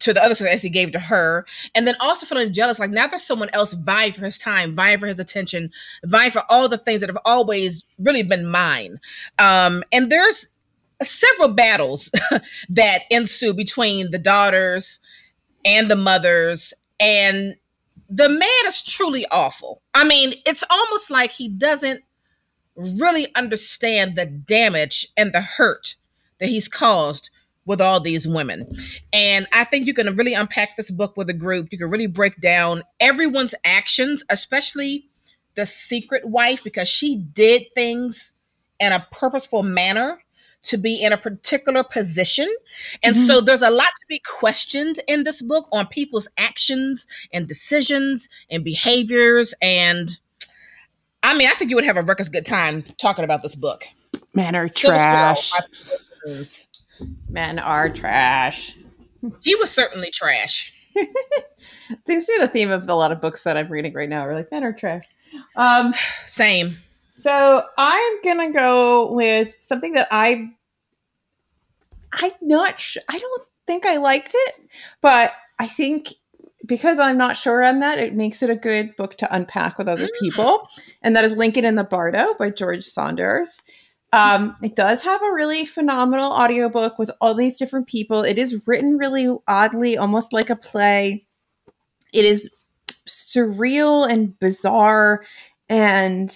to 0.00 0.12
the 0.12 0.22
other 0.22 0.34
sister 0.34 0.52
as 0.52 0.62
he 0.62 0.70
gave 0.70 0.92
to 0.92 0.98
her. 0.98 1.46
And 1.74 1.86
then 1.86 1.94
also 2.00 2.26
feeling 2.26 2.52
jealous 2.52 2.78
like 2.78 2.90
now 2.90 3.06
there's 3.06 3.22
someone 3.22 3.50
else 3.52 3.72
vying 3.72 4.12
for 4.12 4.24
his 4.24 4.38
time 4.38 4.74
vying 4.74 4.98
for 4.98 5.06
his 5.06 5.20
attention 5.20 5.70
vying 6.04 6.30
for 6.30 6.42
all 6.48 6.68
the 6.68 6.78
things 6.78 7.00
that 7.00 7.10
have 7.10 7.18
always 7.24 7.84
really 7.98 8.22
been 8.22 8.46
mine. 8.46 9.00
Um 9.38 9.82
and 9.92 10.10
there's 10.10 10.52
several 11.02 11.48
battles 11.50 12.10
that 12.68 13.02
ensue 13.10 13.54
between 13.54 14.10
the 14.10 14.18
daughters 14.18 15.00
and 15.64 15.90
the 15.90 15.96
mothers. 15.96 16.74
And 17.00 17.56
the 18.08 18.28
man 18.28 18.66
is 18.66 18.82
truly 18.82 19.26
awful. 19.30 19.82
I 19.94 20.04
mean 20.04 20.34
it's 20.46 20.64
almost 20.70 21.10
like 21.10 21.32
he 21.32 21.48
doesn't 21.48 22.02
really 22.76 23.34
understand 23.34 24.14
the 24.14 24.24
damage 24.24 25.08
and 25.16 25.32
the 25.32 25.40
hurt 25.40 25.96
that 26.38 26.48
he's 26.48 26.68
caused 26.68 27.30
with 27.68 27.80
all 27.82 28.00
these 28.00 28.26
women. 28.26 28.66
And 29.12 29.46
I 29.52 29.62
think 29.62 29.86
you 29.86 29.94
can 29.94 30.12
really 30.16 30.32
unpack 30.32 30.76
this 30.76 30.90
book 30.90 31.16
with 31.16 31.28
a 31.28 31.34
group. 31.34 31.68
You 31.70 31.78
can 31.78 31.90
really 31.90 32.06
break 32.06 32.40
down 32.40 32.82
everyone's 32.98 33.54
actions, 33.64 34.24
especially 34.30 35.04
the 35.54 35.66
secret 35.66 36.26
wife, 36.26 36.64
because 36.64 36.88
she 36.88 37.16
did 37.16 37.66
things 37.74 38.34
in 38.80 38.92
a 38.92 39.06
purposeful 39.12 39.62
manner 39.62 40.22
to 40.62 40.78
be 40.78 41.02
in 41.02 41.12
a 41.12 41.18
particular 41.18 41.84
position. 41.84 42.48
And 43.02 43.16
so 43.16 43.36
mm-hmm. 43.36 43.44
there's 43.44 43.62
a 43.62 43.70
lot 43.70 43.90
to 44.00 44.06
be 44.08 44.20
questioned 44.20 44.98
in 45.06 45.24
this 45.24 45.42
book 45.42 45.68
on 45.70 45.86
people's 45.88 46.28
actions 46.38 47.06
and 47.32 47.46
decisions 47.46 48.30
and 48.50 48.64
behaviors. 48.64 49.54
And 49.60 50.16
I 51.22 51.36
mean, 51.36 51.48
I 51.48 51.52
think 51.52 51.70
you 51.70 51.76
would 51.76 51.84
have 51.84 51.98
a 51.98 52.02
ruckus 52.02 52.30
good 52.30 52.46
time 52.46 52.82
talking 52.96 53.24
about 53.24 53.42
this 53.42 53.54
book. 53.54 53.84
Men 54.32 54.56
are 54.56 54.68
trash. 54.68 55.50
by 55.50 55.58
Tayari 55.58 56.26
Jones. 56.26 56.68
Men 57.28 57.58
are 57.58 57.88
trash. 57.88 58.76
He 59.42 59.54
was 59.56 59.70
certainly 59.70 60.10
trash. 60.10 60.72
Seems 62.06 62.26
to 62.26 62.32
be 62.32 62.38
the 62.38 62.48
theme 62.48 62.70
of 62.70 62.88
a 62.88 62.94
lot 62.94 63.12
of 63.12 63.20
books 63.20 63.44
that 63.44 63.56
I'm 63.56 63.68
reading 63.68 63.92
right 63.94 64.08
now. 64.08 64.24
We're 64.24 64.34
like, 64.34 64.50
men 64.50 64.64
are 64.64 64.72
trash. 64.72 65.04
Um, 65.56 65.92
Same. 66.24 66.76
so 67.12 67.62
I'm 67.76 68.22
gonna 68.22 68.52
go 68.52 69.12
with 69.12 69.54
something 69.60 69.92
that 69.92 70.08
I 70.10 70.48
I'm 72.12 72.30
not 72.40 72.80
sh- 72.80 72.96
I 73.08 73.18
don't 73.18 73.42
think 73.66 73.86
I 73.86 73.98
liked 73.98 74.30
it, 74.32 74.54
but 75.00 75.32
I 75.58 75.66
think 75.66 76.08
because 76.66 76.98
I'm 76.98 77.16
not 77.16 77.36
sure 77.36 77.64
on 77.64 77.80
that, 77.80 77.98
it 77.98 78.14
makes 78.14 78.42
it 78.42 78.50
a 78.50 78.56
good 78.56 78.94
book 78.96 79.16
to 79.18 79.34
unpack 79.34 79.78
with 79.78 79.88
other 79.88 80.08
people. 80.20 80.68
And 81.02 81.16
that 81.16 81.24
is 81.24 81.36
Lincoln 81.36 81.64
in 81.64 81.76
the 81.76 81.84
Bardo 81.84 82.34
by 82.38 82.50
George 82.50 82.84
Saunders. 82.84 83.62
Um, 84.12 84.56
it 84.62 84.74
does 84.74 85.04
have 85.04 85.22
a 85.22 85.32
really 85.32 85.66
phenomenal 85.66 86.32
audiobook 86.32 86.98
with 86.98 87.10
all 87.20 87.34
these 87.34 87.58
different 87.58 87.86
people. 87.86 88.22
It 88.22 88.38
is 88.38 88.66
written 88.66 88.96
really 88.96 89.28
oddly, 89.46 89.98
almost 89.98 90.32
like 90.32 90.48
a 90.48 90.56
play. 90.56 91.26
It 92.14 92.24
is 92.24 92.50
surreal 93.06 94.10
and 94.10 94.38
bizarre, 94.38 95.24
and 95.68 96.30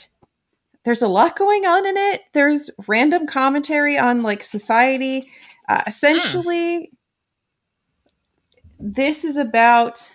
there's 0.84 1.02
a 1.02 1.08
lot 1.08 1.36
going 1.36 1.64
on 1.64 1.86
in 1.86 1.96
it. 1.96 2.22
There's 2.34 2.70
random 2.86 3.26
commentary 3.26 3.96
on 3.96 4.22
like 4.22 4.42
society. 4.42 5.26
Uh, 5.66 5.82
essentially, 5.86 6.90
this 8.78 9.24
is 9.24 9.38
about 9.38 10.14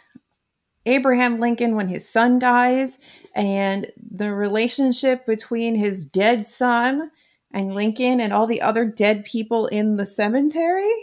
Abraham 0.86 1.40
Lincoln 1.40 1.76
when 1.76 1.88
his 1.88 2.08
son 2.08 2.38
dies 2.38 3.00
and 3.34 3.88
the 3.98 4.34
relationship 4.34 5.26
between 5.26 5.74
his 5.74 6.06
dead 6.06 6.46
son 6.46 7.12
and 7.52 7.76
Lincoln 7.76 8.20
and 8.20 8.34
all 8.34 8.48
the 8.48 8.62
other 8.62 8.86
dead 8.86 9.26
people 9.26 9.68
in 9.68 9.96
the 9.96 10.06
cemetery. 10.06 10.94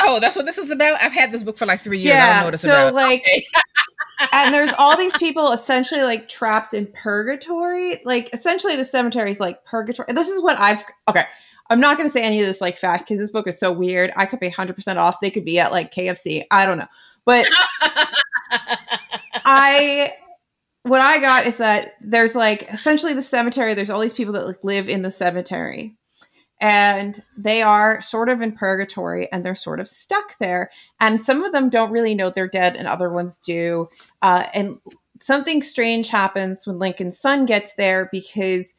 Oh, 0.00 0.20
that's 0.20 0.36
what 0.36 0.44
this 0.44 0.58
is 0.58 0.70
about. 0.70 1.02
I've 1.02 1.12
had 1.12 1.32
this 1.32 1.42
book 1.42 1.56
for 1.56 1.66
like 1.66 1.82
three 1.82 1.98
years. 1.98 2.16
I 2.16 2.26
don't 2.26 2.38
know 2.38 2.44
what 2.44 2.54
it's 2.54 2.62
so 2.62 2.88
about. 2.88 2.94
like 2.94 3.20
Okay. 3.22 3.46
and 4.32 4.54
there's 4.54 4.72
all 4.74 4.96
these 4.96 5.16
people 5.16 5.52
essentially 5.52 6.02
like 6.02 6.28
trapped 6.28 6.74
in 6.74 6.86
purgatory. 6.88 8.00
Like 8.04 8.32
essentially 8.32 8.76
the 8.76 8.84
cemetery 8.84 9.30
is 9.30 9.40
like 9.40 9.64
purgatory. 9.64 10.12
This 10.12 10.28
is 10.28 10.42
what 10.42 10.58
I've 10.58 10.84
okay. 11.08 11.24
I'm 11.68 11.80
not 11.80 11.96
going 11.96 12.08
to 12.08 12.12
say 12.12 12.22
any 12.22 12.40
of 12.40 12.46
this 12.46 12.60
like 12.60 12.76
fact 12.76 13.04
because 13.04 13.18
this 13.18 13.30
book 13.30 13.46
is 13.48 13.58
so 13.58 13.72
weird. 13.72 14.12
I 14.16 14.26
could 14.26 14.38
be 14.38 14.50
100% 14.50 14.96
off. 14.98 15.20
They 15.20 15.30
could 15.30 15.44
be 15.44 15.58
at 15.58 15.72
like 15.72 15.92
KFC. 15.92 16.44
I 16.50 16.64
don't 16.64 16.78
know. 16.78 16.86
But 17.24 17.46
I 19.44 20.12
what 20.86 21.00
I 21.00 21.20
got 21.20 21.46
is 21.46 21.58
that 21.58 21.94
there's 22.00 22.36
like 22.36 22.70
essentially 22.72 23.12
the 23.12 23.22
cemetery, 23.22 23.74
there's 23.74 23.90
all 23.90 24.00
these 24.00 24.12
people 24.12 24.34
that 24.34 24.46
like 24.46 24.62
live 24.62 24.88
in 24.88 25.02
the 25.02 25.10
cemetery. 25.10 25.96
And 26.58 27.22
they 27.36 27.60
are 27.60 28.00
sort 28.00 28.30
of 28.30 28.40
in 28.40 28.52
purgatory 28.52 29.30
and 29.30 29.44
they're 29.44 29.54
sort 29.54 29.78
of 29.78 29.88
stuck 29.88 30.38
there. 30.38 30.70
And 31.00 31.22
some 31.22 31.44
of 31.44 31.52
them 31.52 31.68
don't 31.68 31.90
really 31.90 32.14
know 32.14 32.30
they're 32.30 32.48
dead, 32.48 32.76
and 32.76 32.88
other 32.88 33.10
ones 33.10 33.38
do. 33.38 33.88
Uh, 34.22 34.44
and 34.54 34.78
something 35.20 35.60
strange 35.60 36.08
happens 36.08 36.66
when 36.66 36.78
Lincoln's 36.78 37.18
son 37.18 37.44
gets 37.44 37.74
there 37.74 38.08
because 38.10 38.76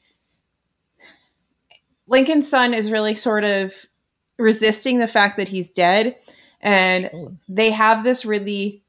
Lincoln's 2.08 2.50
son 2.50 2.74
is 2.74 2.92
really 2.92 3.14
sort 3.14 3.44
of 3.44 3.86
resisting 4.40 4.98
the 4.98 5.08
fact 5.08 5.38
that 5.38 5.50
he's 5.50 5.70
dead. 5.70 6.16
And 6.62 7.38
they 7.48 7.70
have 7.72 8.04
this 8.04 8.26
really 8.26 8.82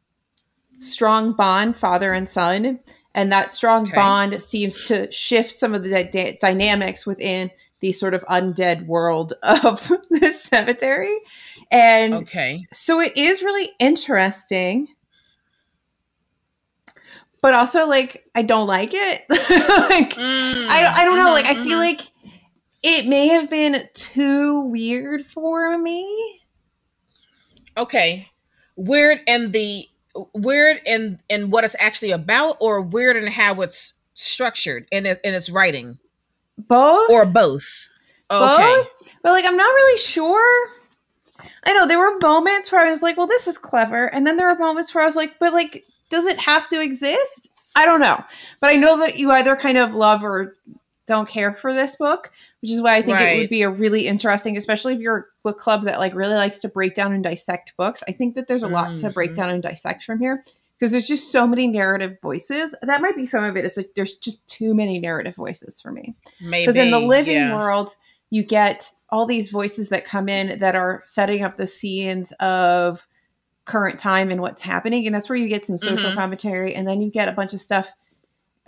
strong 0.78 1.32
bond, 1.32 1.76
father 1.76 2.12
and 2.12 2.28
son. 2.28 2.80
And 3.18 3.32
that 3.32 3.50
strong 3.50 3.82
okay. 3.82 3.96
bond 3.96 4.40
seems 4.40 4.86
to 4.86 5.10
shift 5.10 5.50
some 5.50 5.74
of 5.74 5.82
the 5.82 6.04
d- 6.04 6.38
dynamics 6.40 7.04
within 7.04 7.50
the 7.80 7.90
sort 7.90 8.14
of 8.14 8.24
undead 8.26 8.86
world 8.86 9.32
of 9.42 9.88
the 10.08 10.30
cemetery. 10.30 11.18
And 11.68 12.14
okay. 12.14 12.64
so 12.72 13.00
it 13.00 13.16
is 13.16 13.42
really 13.42 13.70
interesting. 13.80 14.86
But 17.42 17.54
also, 17.54 17.88
like, 17.88 18.24
I 18.36 18.42
don't 18.42 18.68
like 18.68 18.90
it. 18.92 19.24
like, 19.28 20.10
mm, 20.14 20.68
I, 20.68 20.92
I 20.98 21.04
don't 21.04 21.16
know. 21.16 21.24
Mm-hmm, 21.24 21.32
like, 21.32 21.46
I 21.46 21.54
feel 21.54 21.64
mm-hmm. 21.64 21.98
like 21.98 22.02
it 22.84 23.08
may 23.08 23.26
have 23.30 23.50
been 23.50 23.82
too 23.94 24.60
weird 24.60 25.22
for 25.22 25.76
me. 25.76 26.40
Okay. 27.76 28.28
Weird 28.76 29.22
and 29.26 29.52
the 29.52 29.88
weird 30.34 30.80
in 30.86 31.20
in 31.28 31.50
what 31.50 31.64
it's 31.64 31.76
actually 31.78 32.10
about 32.10 32.56
or 32.60 32.80
weird 32.80 33.16
in 33.16 33.26
how 33.26 33.60
it's 33.60 33.94
structured 34.14 34.86
in 34.90 35.06
it, 35.06 35.20
in 35.24 35.34
its 35.34 35.50
writing? 35.50 35.98
Both 36.56 37.10
or 37.10 37.26
both? 37.26 37.90
Okay. 38.30 38.62
Both? 38.62 39.16
But 39.22 39.32
like 39.32 39.44
I'm 39.46 39.56
not 39.56 39.74
really 39.74 39.98
sure. 39.98 40.70
I 41.64 41.72
know 41.72 41.86
there 41.86 41.98
were 41.98 42.18
moments 42.18 42.72
where 42.72 42.84
I 42.84 42.90
was 42.90 43.02
like, 43.02 43.16
well, 43.16 43.26
this 43.26 43.46
is 43.46 43.58
clever. 43.58 44.06
And 44.06 44.26
then 44.26 44.36
there 44.36 44.48
were 44.48 44.58
moments 44.58 44.94
where 44.94 45.02
I 45.02 45.06
was 45.06 45.16
like, 45.16 45.38
but 45.38 45.52
like, 45.52 45.84
does 46.08 46.26
it 46.26 46.38
have 46.38 46.68
to 46.68 46.80
exist? 46.80 47.52
I 47.76 47.84
don't 47.84 48.00
know. 48.00 48.24
But 48.60 48.70
I 48.70 48.76
know 48.76 48.98
that 49.00 49.18
you 49.18 49.30
either 49.30 49.54
kind 49.54 49.78
of 49.78 49.94
love 49.94 50.24
or 50.24 50.56
don't 51.08 51.28
care 51.28 51.54
for 51.54 51.74
this 51.74 51.96
book, 51.96 52.30
which 52.60 52.70
is 52.70 52.80
why 52.80 52.96
I 52.96 53.02
think 53.02 53.18
right. 53.18 53.36
it 53.36 53.40
would 53.40 53.48
be 53.48 53.62
a 53.62 53.70
really 53.70 54.06
interesting, 54.06 54.56
especially 54.56 54.94
if 54.94 55.00
you're 55.00 55.16
a 55.16 55.24
book 55.42 55.58
club 55.58 55.84
that 55.84 55.98
like 55.98 56.14
really 56.14 56.34
likes 56.34 56.58
to 56.60 56.68
break 56.68 56.94
down 56.94 57.12
and 57.12 57.24
dissect 57.24 57.76
books. 57.76 58.04
I 58.06 58.12
think 58.12 58.36
that 58.36 58.46
there's 58.46 58.62
a 58.62 58.66
mm-hmm. 58.66 58.74
lot 58.74 58.98
to 58.98 59.10
break 59.10 59.30
mm-hmm. 59.30 59.36
down 59.36 59.50
and 59.50 59.62
dissect 59.62 60.04
from 60.04 60.20
here 60.20 60.44
because 60.78 60.92
there's 60.92 61.08
just 61.08 61.32
so 61.32 61.46
many 61.46 61.66
narrative 61.66 62.18
voices. 62.22 62.74
That 62.82 63.00
might 63.00 63.16
be 63.16 63.26
some 63.26 63.42
of 63.42 63.56
it. 63.56 63.64
It's 63.64 63.76
like 63.76 63.90
there's 63.96 64.16
just 64.16 64.46
too 64.46 64.74
many 64.74 65.00
narrative 65.00 65.34
voices 65.34 65.80
for 65.80 65.90
me. 65.90 66.14
Maybe 66.40 66.66
because 66.66 66.76
in 66.76 66.90
the 66.90 67.00
living 67.00 67.36
yeah. 67.36 67.56
world, 67.56 67.96
you 68.30 68.44
get 68.44 68.90
all 69.08 69.26
these 69.26 69.50
voices 69.50 69.88
that 69.88 70.04
come 70.04 70.28
in 70.28 70.58
that 70.58 70.76
are 70.76 71.02
setting 71.06 71.42
up 71.42 71.56
the 71.56 71.66
scenes 71.66 72.32
of 72.32 73.06
current 73.64 73.98
time 73.98 74.30
and 74.30 74.40
what's 74.40 74.62
happening, 74.62 75.06
and 75.06 75.14
that's 75.14 75.28
where 75.28 75.38
you 75.38 75.48
get 75.48 75.64
some 75.64 75.78
social 75.78 76.10
mm-hmm. 76.10 76.18
commentary, 76.18 76.74
and 76.74 76.86
then 76.86 77.00
you 77.00 77.10
get 77.10 77.28
a 77.28 77.32
bunch 77.32 77.54
of 77.54 77.60
stuff 77.60 77.92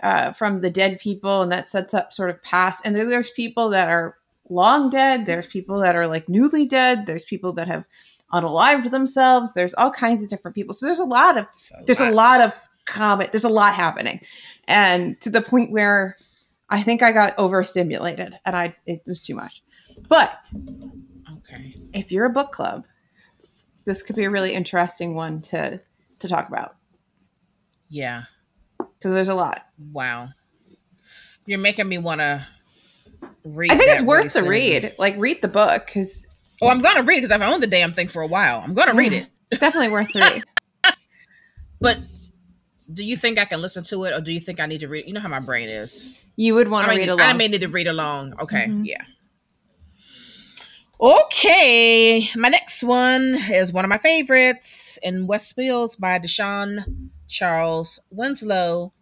uh, 0.01 0.31
from 0.31 0.61
the 0.61 0.69
dead 0.69 0.99
people, 0.99 1.41
and 1.41 1.51
that 1.51 1.67
sets 1.67 1.93
up 1.93 2.11
sort 2.13 2.29
of 2.29 2.41
past. 2.43 2.85
And 2.85 2.95
then 2.95 3.09
there's 3.09 3.31
people 3.31 3.69
that 3.69 3.89
are 3.89 4.17
long 4.49 4.89
dead. 4.89 5.25
There's 5.25 5.47
people 5.47 5.79
that 5.79 5.95
are 5.95 6.07
like 6.07 6.27
newly 6.27 6.65
dead. 6.65 7.05
There's 7.05 7.25
people 7.25 7.53
that 7.53 7.67
have 7.67 7.85
unalived 8.33 8.91
themselves. 8.91 9.53
There's 9.53 9.73
all 9.75 9.91
kinds 9.91 10.23
of 10.23 10.29
different 10.29 10.55
people. 10.55 10.73
So 10.73 10.85
there's 10.85 10.99
a 10.99 11.05
lot 11.05 11.37
of 11.37 11.45
a 11.45 11.85
there's 11.85 11.99
lot. 11.99 12.11
a 12.11 12.15
lot 12.15 12.41
of 12.41 12.53
comment. 12.85 13.31
There's 13.31 13.43
a 13.43 13.49
lot 13.49 13.75
happening, 13.75 14.21
and 14.67 15.19
to 15.21 15.29
the 15.29 15.41
point 15.41 15.71
where 15.71 16.17
I 16.69 16.81
think 16.81 17.01
I 17.01 17.11
got 17.11 17.37
overstimulated, 17.37 18.35
and 18.45 18.55
I 18.55 18.73
it 18.85 19.01
was 19.05 19.25
too 19.25 19.35
much. 19.35 19.63
But 20.07 20.37
okay, 21.37 21.75
if 21.93 22.11
you're 22.11 22.25
a 22.25 22.31
book 22.31 22.51
club, 22.51 22.85
this 23.85 24.01
could 24.01 24.15
be 24.15 24.23
a 24.23 24.29
really 24.29 24.53
interesting 24.53 25.15
one 25.15 25.41
to 25.43 25.81
to 26.19 26.27
talk 26.27 26.47
about. 26.47 26.75
Yeah, 27.89 28.23
because 28.97 29.13
there's 29.13 29.29
a 29.29 29.35
lot. 29.35 29.61
Wow, 29.91 30.29
you're 31.45 31.59
making 31.59 31.87
me 31.87 31.97
want 31.97 32.21
to 32.21 32.45
read. 33.43 33.71
I 33.71 33.77
think 33.77 33.91
it's 33.91 34.01
worth 34.01 34.33
the 34.33 34.47
read. 34.47 34.95
Like 34.97 35.15
read 35.17 35.41
the 35.41 35.47
book 35.47 35.85
because. 35.85 36.27
Oh, 36.63 36.69
I'm 36.69 36.79
gonna 36.79 37.01
read 37.01 37.17
it 37.17 37.21
because 37.21 37.31
I've 37.31 37.41
owned 37.41 37.63
the 37.63 37.67
damn 37.67 37.91
thing 37.93 38.07
for 38.07 38.21
a 38.21 38.27
while. 38.27 38.61
I'm 38.63 38.75
gonna 38.75 38.93
read 38.93 39.13
it. 39.13 39.27
It's 39.49 39.59
definitely 39.59 39.89
worth 39.89 40.13
the 40.13 40.19
read. 40.19 40.43
but 41.81 41.97
do 42.93 43.05
you 43.05 43.17
think 43.17 43.39
I 43.39 43.45
can 43.45 43.61
listen 43.61 43.83
to 43.85 44.03
it, 44.05 44.13
or 44.13 44.21
do 44.21 44.31
you 44.31 44.39
think 44.39 44.59
I 44.59 44.65
need 44.65 44.81
to 44.81 44.87
read? 44.87 45.07
You 45.07 45.13
know 45.13 45.21
how 45.21 45.29
my 45.29 45.39
brain 45.39 45.69
is. 45.69 46.27
You 46.35 46.55
would 46.55 46.69
want 46.69 46.87
to 46.87 46.95
read 46.95 47.09
along. 47.09 47.21
I 47.21 47.33
may 47.33 47.47
need 47.47 47.61
to 47.61 47.67
read 47.67 47.87
along. 47.87 48.33
Okay, 48.39 48.67
mm-hmm. 48.67 48.85
yeah. 48.85 49.03
Okay, 51.01 52.29
my 52.35 52.49
next 52.49 52.83
one 52.83 53.35
is 53.51 53.73
one 53.73 53.83
of 53.83 53.89
my 53.89 53.97
favorites 53.97 54.99
in 55.01 55.25
West 55.25 55.55
by 55.55 56.19
De'Shawn 56.19 57.09
Charles 57.31 57.99
Winslow, 58.09 58.93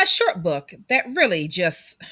a 0.00 0.06
short 0.06 0.42
book 0.42 0.72
that 0.88 1.06
really 1.16 1.48
just 1.48 2.02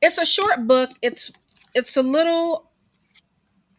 it's 0.00 0.18
a 0.18 0.24
short 0.24 0.66
book. 0.66 0.90
It's 1.02 1.30
it's 1.74 1.96
a 1.96 2.02
little 2.02 2.70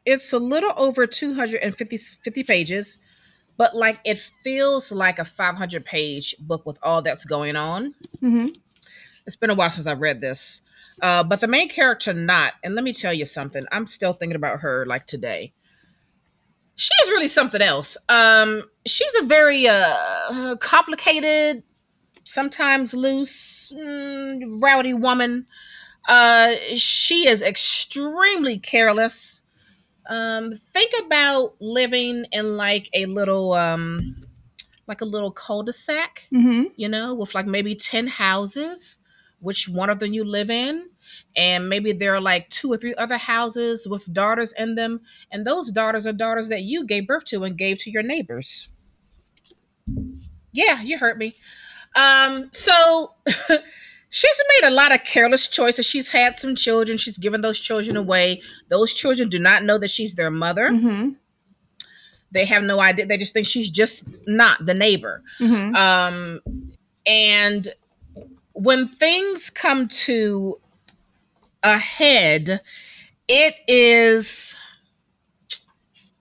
it's 0.06 0.32
a 0.32 0.40
little 0.40 0.74
over 0.78 1.08
250 1.08 1.98
50 1.98 2.44
pages, 2.44 3.00
but 3.58 3.76
like 3.76 4.00
it 4.06 4.20
feels 4.44 4.92
like 4.92 5.20
a 5.20 5.26
500 5.26 5.86
page 5.86 6.36
book 6.40 6.66
with 6.66 6.78
all 6.84 7.02
that's 7.02 7.26
going 7.26 7.56
on. 7.56 7.96
Mm-hmm. 8.22 8.48
It's 9.26 9.36
been 9.36 9.50
a 9.50 9.56
while 9.56 9.72
since 9.72 9.88
I've 9.88 10.02
read 10.02 10.22
this. 10.22 10.62
Uh, 11.02 11.24
but 11.24 11.42
the 11.42 11.48
main 11.48 11.68
character, 11.68 12.14
not, 12.14 12.54
and 12.64 12.74
let 12.76 12.84
me 12.84 12.94
tell 12.94 13.14
you 13.14 13.26
something. 13.26 13.66
I'm 13.72 13.88
still 13.88 14.14
thinking 14.14 14.36
about 14.36 14.60
her 14.60 14.86
like 14.86 15.08
today 15.08 15.52
she 16.76 16.92
is 17.04 17.10
really 17.10 17.28
something 17.28 17.62
else. 17.62 17.98
Um, 18.10 18.64
she's 18.86 19.16
a 19.22 19.26
very 19.26 19.68
uh, 19.68 20.56
complicated, 20.60 21.64
sometimes 22.24 22.94
loose, 22.94 23.72
mm, 23.76 24.62
rowdy 24.62 24.94
woman. 24.94 25.46
Uh, 26.08 26.54
she 26.76 27.28
is 27.28 27.42
extremely 27.42 28.58
careless. 28.58 29.44
Um, 30.08 30.52
think 30.52 30.92
about 31.06 31.56
living 31.60 32.26
in 32.32 32.58
like 32.58 32.90
a 32.94 33.06
little, 33.08 33.54
um, 33.54 34.16
like 34.88 35.02
a 35.02 35.06
little 35.06 35.32
cul-de-sac, 35.32 36.28
mm-hmm. 36.32 36.66
you 36.76 36.88
know, 36.88 37.16
with 37.16 37.34
like 37.34 37.48
maybe 37.48 37.76
ten 37.76 38.08
houses. 38.08 39.00
Which 39.40 39.68
one 39.68 39.90
of 39.90 40.00
them 40.00 40.14
you 40.14 40.24
live 40.24 40.50
in? 40.50 40.90
and 41.36 41.70
maybe 41.70 41.92
there 41.92 42.16
are 42.16 42.22
like 42.22 42.50
two 42.50 42.72
or 42.72 42.78
three 42.78 42.96
other 42.96 43.18
houses 43.18 43.88
with 43.88 44.12
daughters 44.12 44.54
in 44.54 44.76
them 44.76 45.02
and 45.32 45.46
those 45.46 45.72
daughters 45.72 46.08
are 46.08 46.14
daughters 46.14 46.50
that 46.50 46.64
you 46.64 46.86
gave 46.86 47.08
birth 47.08 47.26
to 47.26 47.44
and 47.44 47.58
gave 47.58 47.78
to 47.78 47.92
your 47.92 48.04
neighbors 48.04 48.74
yeah 50.52 50.82
you 50.82 50.98
heard 50.98 51.18
me 51.18 51.34
um 51.96 52.50
so 52.52 53.14
she's 54.10 54.42
made 54.50 54.68
a 54.68 54.72
lot 54.72 54.94
of 54.94 55.04
careless 55.04 55.48
choices 55.48 55.86
she's 55.86 56.12
had 56.12 56.38
some 56.38 56.56
children 56.56 56.98
she's 56.98 57.18
given 57.18 57.42
those 57.42 57.60
children 57.60 57.96
away 57.96 58.42
those 58.70 58.94
children 58.94 59.30
do 59.30 59.40
not 59.40 59.64
know 59.64 59.78
that 59.78 59.90
she's 59.90 60.16
their 60.16 60.32
mother 60.32 60.70
mm-hmm. 60.70 61.10
they 62.32 62.46
have 62.46 62.64
no 62.64 62.80
idea 62.80 63.06
they 63.06 63.18
just 63.18 63.34
think 63.34 63.46
she's 63.46 63.70
just 63.70 64.08
not 64.28 64.66
the 64.66 64.74
neighbor 64.74 65.22
mm-hmm. 65.40 65.76
um 65.76 66.42
and 67.06 67.68
when 68.56 68.88
things 68.88 69.50
come 69.50 69.88
to 69.88 70.60
a 71.62 71.78
head, 71.78 72.62
it 73.28 73.56
is 73.68 74.60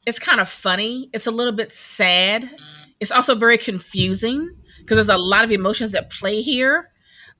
it's 0.06 0.18
kind 0.18 0.40
of 0.40 0.48
funny. 0.48 1.08
It's 1.12 1.26
a 1.26 1.30
little 1.30 1.52
bit 1.52 1.72
sad. 1.72 2.60
It's 3.04 3.12
also 3.12 3.34
very 3.34 3.58
confusing 3.58 4.56
because 4.78 4.96
there's 4.96 5.10
a 5.10 5.22
lot 5.22 5.44
of 5.44 5.50
emotions 5.50 5.92
that 5.92 6.08
play 6.08 6.40
here 6.40 6.90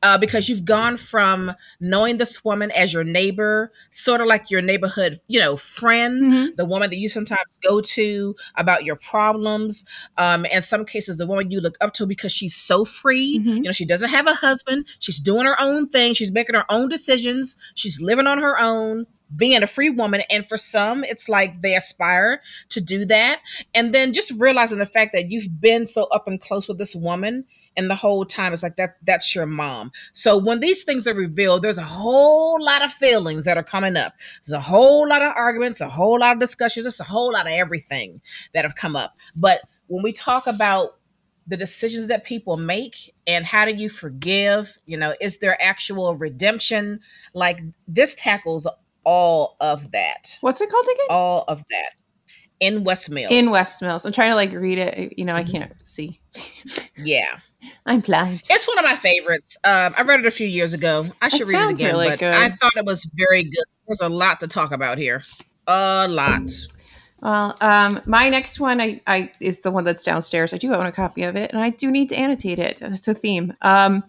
uh, 0.02 0.18
because 0.18 0.50
you've 0.50 0.66
gone 0.66 0.98
from 0.98 1.54
knowing 1.80 2.18
this 2.18 2.44
woman 2.44 2.70
as 2.72 2.92
your 2.92 3.02
neighbor, 3.02 3.72
sort 3.88 4.20
of 4.20 4.26
like 4.26 4.50
your 4.50 4.60
neighborhood, 4.60 5.16
you 5.26 5.40
know, 5.40 5.56
friend, 5.56 6.22
mm-hmm. 6.22 6.54
the 6.56 6.66
woman 6.66 6.90
that 6.90 6.98
you 6.98 7.08
sometimes 7.08 7.58
go 7.66 7.80
to 7.80 8.34
about 8.56 8.84
your 8.84 8.96
problems. 8.96 9.86
Um, 10.18 10.44
in 10.44 10.60
some 10.60 10.84
cases, 10.84 11.16
the 11.16 11.26
woman 11.26 11.50
you 11.50 11.58
look 11.58 11.78
up 11.80 11.94
to 11.94 12.06
because 12.06 12.32
she's 12.32 12.54
so 12.54 12.84
free. 12.84 13.38
Mm-hmm. 13.38 13.48
You 13.48 13.62
know, 13.62 13.72
she 13.72 13.86
doesn't 13.86 14.10
have 14.10 14.26
a 14.26 14.34
husband. 14.34 14.86
She's 15.00 15.18
doing 15.18 15.46
her 15.46 15.56
own 15.58 15.88
thing. 15.88 16.12
She's 16.12 16.30
making 16.30 16.56
her 16.56 16.66
own 16.68 16.90
decisions. 16.90 17.56
She's 17.74 17.98
living 17.98 18.26
on 18.26 18.36
her 18.40 18.60
own 18.60 19.06
being 19.36 19.62
a 19.62 19.66
free 19.66 19.90
woman 19.90 20.22
and 20.30 20.46
for 20.46 20.58
some 20.58 21.04
it's 21.04 21.28
like 21.28 21.62
they 21.62 21.74
aspire 21.74 22.40
to 22.70 22.80
do 22.80 23.04
that. 23.06 23.40
And 23.74 23.92
then 23.92 24.12
just 24.12 24.32
realizing 24.40 24.78
the 24.78 24.86
fact 24.86 25.12
that 25.12 25.30
you've 25.30 25.60
been 25.60 25.86
so 25.86 26.04
up 26.12 26.26
and 26.26 26.40
close 26.40 26.68
with 26.68 26.78
this 26.78 26.94
woman 26.94 27.44
and 27.76 27.90
the 27.90 27.96
whole 27.96 28.24
time 28.24 28.52
it's 28.52 28.62
like 28.62 28.76
that 28.76 28.96
that's 29.02 29.34
your 29.34 29.46
mom. 29.46 29.92
So 30.12 30.38
when 30.38 30.60
these 30.60 30.84
things 30.84 31.06
are 31.06 31.14
revealed 31.14 31.62
there's 31.62 31.78
a 31.78 31.84
whole 31.84 32.62
lot 32.62 32.84
of 32.84 32.92
feelings 32.92 33.44
that 33.44 33.56
are 33.56 33.62
coming 33.62 33.96
up. 33.96 34.12
There's 34.44 34.52
a 34.52 34.60
whole 34.60 35.08
lot 35.08 35.22
of 35.22 35.32
arguments 35.36 35.80
a 35.80 35.88
whole 35.88 36.20
lot 36.20 36.34
of 36.34 36.40
discussions 36.40 36.86
just 36.86 37.00
a 37.00 37.04
whole 37.04 37.32
lot 37.32 37.46
of 37.46 37.52
everything 37.52 38.20
that 38.52 38.64
have 38.64 38.74
come 38.74 38.96
up. 38.96 39.16
But 39.36 39.60
when 39.86 40.02
we 40.02 40.12
talk 40.12 40.46
about 40.46 40.98
the 41.46 41.56
decisions 41.56 42.08
that 42.08 42.24
people 42.24 42.56
make 42.56 43.14
and 43.26 43.44
how 43.44 43.66
do 43.66 43.74
you 43.74 43.90
forgive 43.90 44.78
you 44.86 44.96
know 44.96 45.14
is 45.20 45.38
there 45.38 45.60
actual 45.62 46.14
redemption? 46.14 47.00
Like 47.34 47.60
this 47.86 48.14
tackles 48.14 48.66
all 49.04 49.56
of 49.60 49.90
that 49.92 50.36
What's 50.40 50.60
it 50.60 50.70
called 50.70 50.86
again? 50.86 51.06
all 51.10 51.44
of 51.48 51.58
that 51.70 51.90
in 52.60 52.84
west 52.84 53.10
mills 53.10 53.32
In 53.32 53.50
West 53.50 53.82
Mills. 53.82 54.04
I'm 54.06 54.12
trying 54.12 54.30
to 54.30 54.36
like 54.36 54.52
read 54.52 54.78
it. 54.78 55.18
You 55.18 55.24
know, 55.24 55.34
I 55.34 55.42
Mhm. 55.44 55.50
can't 55.52 55.72
see. 55.86 56.20
yeah 56.96 57.38
I'm 57.86 58.00
blind. 58.00 58.42
it's 58.50 58.66
one 58.68 58.78
of 58.78 58.84
my 58.84 58.94
favorites 58.94 59.56
um 59.64 59.94
i 59.96 60.02
read 60.02 60.20
it 60.20 60.26
a 60.26 60.30
few 60.30 60.46
years 60.46 60.74
ago 60.74 61.06
i 61.22 61.28
should 61.30 61.46
read 61.48 61.54
it 61.70 61.70
again 61.70 61.92
really 61.94 62.08
but 62.10 62.18
good. 62.18 62.34
i 62.34 62.48
thought 62.50 62.76
it 62.76 62.84
was 62.84 63.08
very 63.14 63.42
good 63.44 63.64
there's 63.86 64.00
a 64.02 64.08
lot 64.08 64.40
to 64.40 64.46
talk 64.48 64.70
about 64.70 64.98
here 64.98 65.22
a 65.66 66.06
lot 66.08 66.50
Well, 67.20 67.56
um, 67.62 68.00
my 68.04 68.28
next 68.28 68.60
one 68.60 68.82
I, 68.82 69.00
I 69.06 69.32
is 69.40 69.60
the 69.60 69.70
one 69.70 69.84
that's 69.84 70.04
downstairs. 70.04 70.52
I 70.52 70.58
do 70.58 70.74
own 70.74 70.84
a 70.84 70.92
copy 70.92 71.22
of 71.22 71.36
it, 71.36 71.52
and 71.52 71.60
I 71.62 71.70
do 71.70 71.90
need 71.90 72.10
to 72.10 72.16
annotate 72.16 72.58
it. 72.58 72.82
It's 72.82 73.08
a 73.08 73.14
theme. 73.14 73.54
Um, 73.62 74.04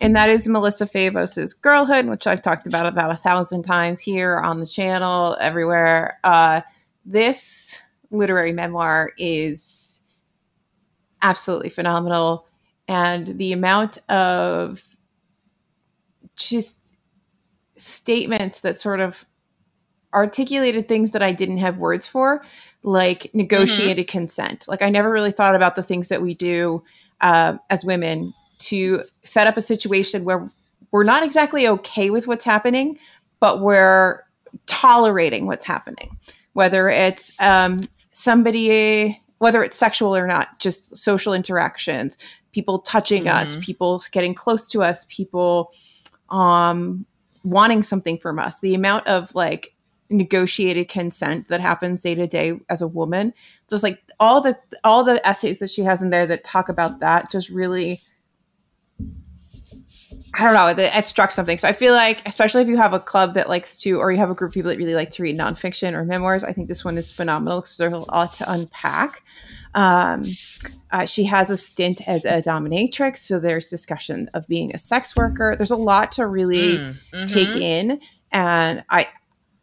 and 0.00 0.16
that 0.16 0.30
is 0.30 0.48
Melissa 0.48 0.86
Febos's 0.86 1.52
Girlhood, 1.54 2.06
which 2.06 2.26
I've 2.26 2.42
talked 2.42 2.66
about 2.66 2.86
about 2.86 3.10
a 3.10 3.16
thousand 3.16 3.62
times 3.62 4.00
here 4.00 4.38
on 4.38 4.58
the 4.58 4.66
channel, 4.66 5.36
everywhere. 5.40 6.18
Uh, 6.24 6.62
this 7.04 7.82
literary 8.10 8.52
memoir 8.52 9.12
is 9.18 10.02
absolutely 11.22 11.68
phenomenal, 11.68 12.46
and 12.88 13.38
the 13.38 13.52
amount 13.52 13.98
of 14.08 14.82
just 16.36 16.96
statements 17.76 18.60
that 18.60 18.76
sort 18.76 19.00
of 19.00 19.26
articulated 20.12 20.88
things 20.88 21.12
that 21.12 21.22
I 21.22 21.32
didn't 21.32 21.58
have 21.58 21.78
words 21.78 22.08
for, 22.08 22.42
like 22.82 23.32
negotiated 23.34 24.06
consent. 24.06 24.66
Like 24.66 24.82
I 24.82 24.88
never 24.88 25.10
really 25.10 25.30
thought 25.30 25.54
about 25.54 25.76
the 25.76 25.82
things 25.82 26.08
that 26.08 26.22
we 26.22 26.34
do 26.34 26.82
uh, 27.20 27.58
as 27.68 27.84
women 27.84 28.32
to 28.60 29.02
set 29.22 29.46
up 29.46 29.56
a 29.56 29.60
situation 29.60 30.24
where 30.24 30.48
we're 30.92 31.04
not 31.04 31.22
exactly 31.22 31.66
okay 31.68 32.10
with 32.10 32.26
what's 32.26 32.44
happening, 32.44 32.98
but 33.40 33.60
we're 33.60 34.22
tolerating 34.66 35.46
what's 35.46 35.64
happening, 35.66 36.16
whether 36.52 36.88
it's 36.88 37.40
um, 37.40 37.82
somebody, 38.12 39.20
whether 39.38 39.62
it's 39.62 39.76
sexual 39.76 40.16
or 40.16 40.26
not, 40.26 40.58
just 40.58 40.96
social 40.96 41.32
interactions, 41.32 42.18
people 42.52 42.80
touching 42.80 43.28
us, 43.28 43.56
Mhm. 43.56 43.62
people 43.62 44.02
getting 44.12 44.34
close 44.34 44.68
to 44.70 44.82
us, 44.82 45.06
people 45.08 45.72
um, 46.30 47.06
wanting 47.44 47.82
something 47.82 48.18
from 48.18 48.38
us. 48.38 48.60
The 48.60 48.74
amount 48.74 49.06
of 49.06 49.34
like 49.34 49.74
negotiated 50.10 50.88
consent 50.88 51.48
that 51.48 51.60
happens 51.60 52.02
day 52.02 52.14
to 52.16 52.26
day 52.26 52.54
as 52.68 52.82
a 52.82 52.88
woman, 52.88 53.32
just 53.68 53.82
like 53.84 54.02
all 54.18 54.40
the 54.40 54.56
all 54.84 55.04
the 55.04 55.24
essays 55.26 55.60
that 55.60 55.70
she 55.70 55.82
has 55.82 56.02
in 56.02 56.10
there 56.10 56.26
that 56.26 56.44
talk 56.44 56.68
about 56.68 57.00
that, 57.00 57.30
just 57.30 57.48
really. 57.48 58.00
I 60.34 60.44
don't 60.44 60.54
know. 60.54 60.68
It, 60.68 60.78
it 60.78 61.06
struck 61.06 61.32
something. 61.32 61.58
So 61.58 61.66
I 61.66 61.72
feel 61.72 61.92
like, 61.92 62.26
especially 62.26 62.62
if 62.62 62.68
you 62.68 62.76
have 62.76 62.92
a 62.92 63.00
club 63.00 63.34
that 63.34 63.48
likes 63.48 63.76
to, 63.78 63.98
or 63.98 64.12
you 64.12 64.18
have 64.18 64.30
a 64.30 64.34
group 64.34 64.50
of 64.50 64.54
people 64.54 64.70
that 64.70 64.78
really 64.78 64.94
like 64.94 65.10
to 65.10 65.22
read 65.22 65.36
nonfiction 65.36 65.92
or 65.94 66.04
memoirs, 66.04 66.44
I 66.44 66.52
think 66.52 66.68
this 66.68 66.84
one 66.84 66.96
is 66.96 67.10
phenomenal 67.10 67.60
because 67.60 67.76
there's 67.76 67.92
a 67.92 67.98
lot 68.12 68.32
to 68.34 68.50
unpack. 68.50 69.22
Um, 69.74 70.22
uh, 70.92 71.04
she 71.04 71.24
has 71.24 71.50
a 71.50 71.56
stint 71.56 72.06
as 72.08 72.24
a 72.24 72.40
dominatrix, 72.40 73.18
so 73.18 73.38
there's 73.40 73.68
discussion 73.70 74.28
of 74.34 74.46
being 74.48 74.72
a 74.74 74.78
sex 74.78 75.16
worker. 75.16 75.54
There's 75.56 75.70
a 75.70 75.76
lot 75.76 76.12
to 76.12 76.26
really 76.26 76.78
Mm, 76.78 76.94
mhm. 77.12 77.32
take 77.32 77.56
in, 77.56 78.00
and 78.32 78.84
I 78.88 79.08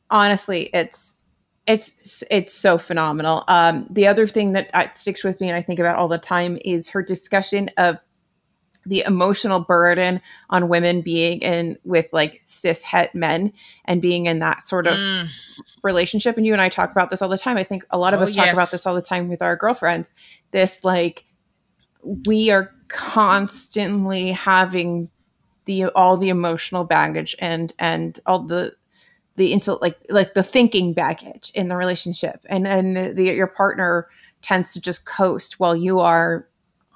honestly, 0.09 0.69
it's 0.73 1.17
it's 1.65 2.23
it's 2.31 2.53
so 2.53 2.77
phenomenal. 2.77 3.43
Um, 3.49 3.87
the 3.89 4.07
other 4.07 4.25
thing 4.27 4.53
that 4.53 4.69
uh, 4.73 4.87
sticks 4.93 5.23
with 5.23 5.41
me 5.41 5.49
and 5.49 5.57
I 5.57 5.61
think 5.61 5.79
about 5.79 5.97
all 5.97 6.07
the 6.07 6.17
time 6.17 6.57
is 6.63 6.89
her 6.89 7.01
discussion 7.03 7.69
of 7.77 7.97
the 8.87 9.03
emotional 9.05 9.59
burden 9.59 10.21
on 10.49 10.69
women 10.69 11.01
being 11.01 11.39
in 11.39 11.77
with 11.83 12.09
like 12.13 12.41
cis 12.45 12.83
het 12.83 13.13
men 13.13 13.51
and 13.85 14.01
being 14.01 14.25
in 14.25 14.39
that 14.39 14.63
sort 14.63 14.87
of 14.87 14.97
Mm, 14.97 15.27
relationship 15.83 16.37
and 16.37 16.45
you 16.45 16.53
and 16.53 16.61
I 16.61 16.69
talk 16.69 16.91
about 16.91 17.09
this 17.11 17.21
all 17.21 17.29
the 17.29 17.37
time. 17.37 17.57
I 17.57 17.63
think 17.63 17.85
a 17.91 17.97
lot 17.97 18.13
of 18.13 18.19
Oh, 18.19 18.23
us 18.23 18.35
talk 18.35 18.45
yes. 18.45 18.53
about 18.53 18.71
this 18.71 18.85
all 18.85 18.95
the 18.95 19.01
time 19.01 19.27
with 19.29 19.41
our 19.41 19.55
girlfriends. 19.55 20.11
This 20.51 20.83
like 20.83 21.25
we 22.03 22.51
are 22.51 22.71
constantly 22.87 24.31
having 24.31 25.09
the 25.65 25.85
all 25.85 26.17
the 26.17 26.29
emotional 26.29 26.83
baggage 26.85 27.35
and 27.39 27.73
and 27.79 28.19
all 28.25 28.39
the 28.39 28.73
the 29.35 29.51
into 29.53 29.73
like 29.75 29.97
like 30.09 30.33
the 30.33 30.43
thinking 30.43 30.93
baggage 30.93 31.51
in 31.53 31.67
the 31.67 31.75
relationship 31.75 32.39
and 32.49 32.67
and 32.67 33.17
the, 33.17 33.23
your 33.23 33.47
partner 33.47 34.07
tends 34.41 34.73
to 34.73 34.81
just 34.81 35.05
coast 35.05 35.59
while 35.59 35.75
you 35.75 35.99
are 35.99 36.47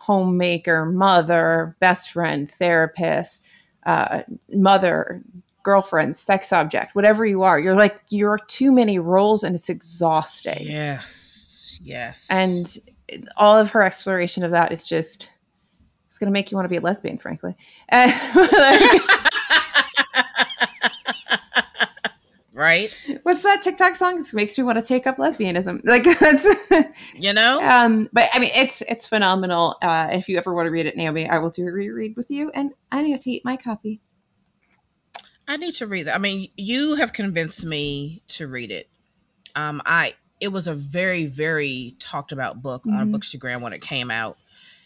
homemaker 0.02 0.86
mother 0.86 1.76
best 1.80 2.12
friend 2.12 2.50
therapist 2.50 3.46
uh, 3.86 4.24
mother 4.54 5.22
girlfriend 5.64 6.18
sex 6.18 6.52
object 6.52 6.96
whatever 6.96 7.26
you 7.26 7.44
are. 7.44 7.60
You're 7.60 7.76
like 7.76 8.02
you're 8.10 8.40
too 8.48 8.72
many 8.72 8.98
roles 9.00 9.44
and 9.44 9.56
it's 9.56 9.70
exhausting. 9.70 10.62
Yes 10.62 11.42
yes. 11.84 12.30
And 12.32 12.78
all 13.38 13.58
of 13.58 13.72
her 13.72 13.82
exploration 13.82 14.44
of 14.44 14.52
that 14.52 14.72
is 14.72 14.88
just 14.88 15.32
it's 16.08 16.18
going 16.18 16.28
to 16.28 16.34
make 16.34 16.52
you 16.52 16.58
want 16.58 16.66
to 16.66 16.70
be 16.70 16.78
a 16.78 16.82
lesbian 16.82 17.18
frankly. 17.18 17.56
And 17.90 18.12
like, 18.36 19.21
right? 22.62 23.20
What's 23.24 23.44
that 23.44 23.62
tiktok 23.62 23.96
song? 23.96 24.20
It 24.20 24.34
makes 24.34 24.58
me 24.58 24.64
want 24.64 24.78
to 24.78 24.84
take 24.88 25.06
up 25.08 25.18
lesbianism. 25.18 25.82
Like 25.86 26.04
that's 26.04 26.48
you 27.16 27.34
know? 27.34 27.60
Um 27.62 28.10
but 28.14 28.30
i 28.34 28.40
mean 28.40 28.52
it's 28.54 28.82
it's 28.84 29.08
phenomenal. 29.08 29.76
Uh 29.82 30.10
if 30.12 30.30
you 30.30 30.38
ever 30.38 30.54
want 30.54 30.68
to 30.68 30.72
read 30.72 30.86
it 30.86 30.96
naomi 30.96 31.28
i 31.28 31.38
will 31.40 31.50
do 31.50 31.68
a 31.68 31.72
reread 31.72 32.16
with 32.16 32.30
you 32.30 32.52
and 32.54 32.72
i 32.92 33.02
need 33.02 33.20
to 33.22 33.30
eat 33.32 33.44
my 33.44 33.58
copy 33.58 34.00
I 35.48 35.58
need 35.58 35.74
to 35.74 35.88
read 35.88 36.04
that. 36.04 36.16
I 36.16 36.18
mean, 36.18 36.50
you 36.56 36.96
have 36.96 37.12
convinced 37.12 37.66
me 37.66 38.22
to 38.30 38.48
read 38.48 38.72
it. 38.72 38.90
Um, 39.56 39.82
I 39.86 40.14
it 40.40 40.48
was 40.50 40.68
a 40.68 40.74
very 40.74 41.26
very 41.26 41.96
talked 42.00 42.32
about 42.32 42.62
book 42.62 42.86
on 42.88 43.12
Mhm. 43.12 43.16
Bookstagram 43.16 43.62
when 43.62 43.74
it 43.74 43.82
came 43.82 44.10
out, 44.10 44.38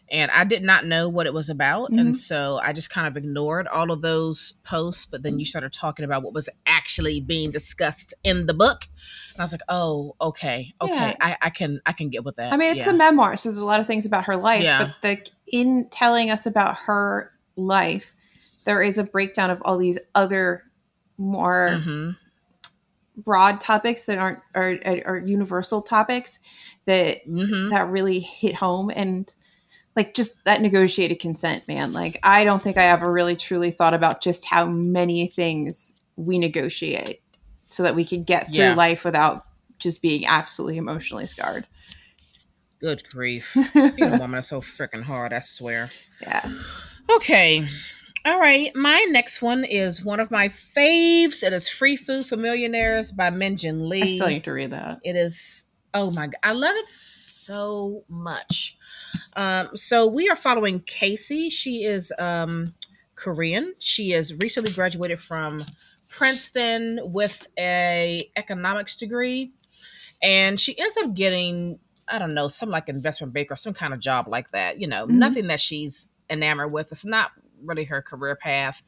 and 0.09 0.29
I 0.31 0.43
did 0.43 0.63
not 0.63 0.85
know 0.85 1.09
what 1.09 1.25
it 1.25 1.33
was 1.33 1.49
about, 1.49 1.91
Mhm. 1.91 1.99
and 1.99 2.17
so 2.17 2.59
I 2.61 2.73
just 2.73 2.89
kind 2.89 3.07
of 3.07 3.17
ignored 3.17 3.67
all 3.67 3.91
of 3.91 4.01
those 4.01 4.53
posts. 4.63 5.05
But 5.05 5.23
then 5.23 5.39
you 5.39 5.45
started 5.45 5.73
talking 5.73 6.05
about 6.05 6.21
what 6.23 6.33
was 6.33 6.47
actually 6.65 7.19
being 7.21 7.51
discussed 7.51 8.13
in 8.23 8.45
the 8.45 8.53
book, 8.53 8.87
and 9.33 9.41
I 9.41 9.43
was 9.43 9.51
like, 9.51 9.61
oh, 9.67 10.15
okay, 10.21 10.73
okay, 10.81 10.93
Yeah. 10.93 11.15
I, 11.19 11.37
I 11.41 11.49
can 11.49 11.81
I 11.85 11.91
can 11.93 12.09
get 12.09 12.23
with 12.23 12.35
that. 12.35 12.53
i 12.53 12.57
mean 12.57 12.75
it's 12.77 12.85
yeah. 12.87 12.93
a 12.93 12.95
memoir 12.95 13.35
so 13.35 13.49
there's 13.49 13.59
a 13.59 13.65
lot 13.65 13.79
of 13.79 13.87
things 13.87 14.05
about 14.05 14.25
her 14.25 14.37
life 14.37 14.63
Yeah. 14.63 14.79
but 14.85 15.01
the 15.01 15.29
in 15.47 15.87
telling 15.89 16.29
us 16.31 16.45
about 16.45 16.77
her 16.85 17.31
life 17.55 18.15
there 18.65 18.81
is 18.81 18.97
a 18.97 19.03
breakdown 19.03 19.49
of 19.49 19.61
all 19.63 19.77
these 19.77 19.99
other 20.15 20.63
more 21.17 21.69
Mhm. 21.81 22.15
broad 23.17 23.61
topics 23.61 24.05
that 24.05 24.17
aren't 24.17 24.39
are, 24.53 24.77
are, 25.05 25.17
universal 25.17 25.81
topics 25.81 26.39
that 26.85 27.25
Mhm. 27.27 27.69
that 27.69 27.87
really 27.89 28.19
hit 28.19 28.55
home 28.55 28.91
and 28.93 29.33
like 29.95 30.13
just 30.13 30.43
that 30.45 30.61
negotiated 30.61 31.19
consent 31.19 31.67
man 31.67 31.93
like 31.93 32.17
i 32.23 32.43
don't 32.43 32.61
think 32.61 32.77
i 32.77 32.83
ever 32.85 33.11
really 33.11 33.35
truly 33.35 33.71
thought 33.71 33.93
about 33.93 34.21
just 34.21 34.45
how 34.45 34.65
many 34.65 35.27
things 35.27 35.93
we 36.15 36.37
negotiate 36.39 37.21
so 37.65 37.83
that 37.83 37.95
we 37.95 38.05
can 38.05 38.23
get 38.23 38.47
through 38.53 38.63
Yeah. 38.63 38.75
life 38.75 39.03
without 39.05 39.45
just 39.79 40.01
being 40.01 40.25
absolutely 40.25 40.77
emotionally 40.77 41.25
scarred 41.25 41.65
Good 42.81 43.07
grief, 43.09 43.55
being 43.73 44.13
a 44.13 44.19
woman 44.19 44.37
is 44.39 44.47
so 44.47 44.59
freaking 44.61 45.01
hard. 45.03 45.33
I 45.33 45.39
swear. 45.39 45.89
yeah 46.21 46.51
Okay. 47.09 47.65
All 48.25 48.39
right. 48.39 48.75
My 48.75 49.05
next 49.09 49.41
one 49.41 49.63
is 49.63 50.03
one 50.03 50.19
of 50.19 50.29
my 50.29 50.49
faves. 50.49 51.41
It 51.41 51.53
is 51.53 51.69
Free 51.69 51.95
Food 51.95 52.25
for 52.25 52.35
Millionaires 52.37 53.11
by 53.11 53.29
Min 53.29 53.55
Jin 53.57 53.87
Lee. 53.87 54.01
i 54.03 54.05
still 54.07 54.27
need 54.27 54.43
to 54.43 54.51
read 54.51 54.71
that 54.71 54.99
It 55.03 55.15
is, 55.15 55.65
oh 55.93 56.11
my 56.11 56.27
God. 56.27 56.35
I 56.43 56.51
love 56.51 56.75
it 56.75 56.87
so 56.87 58.03
much. 58.09 58.74
Um, 59.35 59.69
so 59.75 60.07
we 60.07 60.29
are 60.29 60.35
following 60.35 60.79
Casey. 60.81 61.49
She 61.49 61.83
is 61.83 62.13
um, 62.19 62.73
Korean. 63.15 63.73
She 63.79 64.13
is 64.13 64.37
recently 64.39 64.71
graduated 64.71 65.19
from 65.19 65.59
Princeton 66.09 66.99
with 67.03 67.47
a 67.59 68.21
economics 68.35 68.95
degree. 68.95 69.51
And 70.21 70.59
she 70.59 70.77
ends 70.79 70.97
up 70.97 71.13
getting, 71.13 71.79
I 72.07 72.19
don't 72.19 72.33
know, 72.33 72.47
some 72.47 72.69
like 72.69 72.87
investment 72.89 73.33
banker, 73.33 73.55
some 73.55 73.73
kind 73.73 73.93
of 73.93 73.99
job 73.99 74.27
like 74.27 74.51
that. 74.51 74.79
You 74.79 74.87
know, 74.87 75.05
Mhm. 75.05 75.11
nothing 75.11 75.47
that 75.47 75.59
she's 75.59 76.09
enamored 76.29 76.71
with. 76.71 76.91
It's 76.91 77.05
not 77.05 77.31
really 77.63 77.83
her 77.85 78.01
career 78.01 78.35
path. 78.35 78.81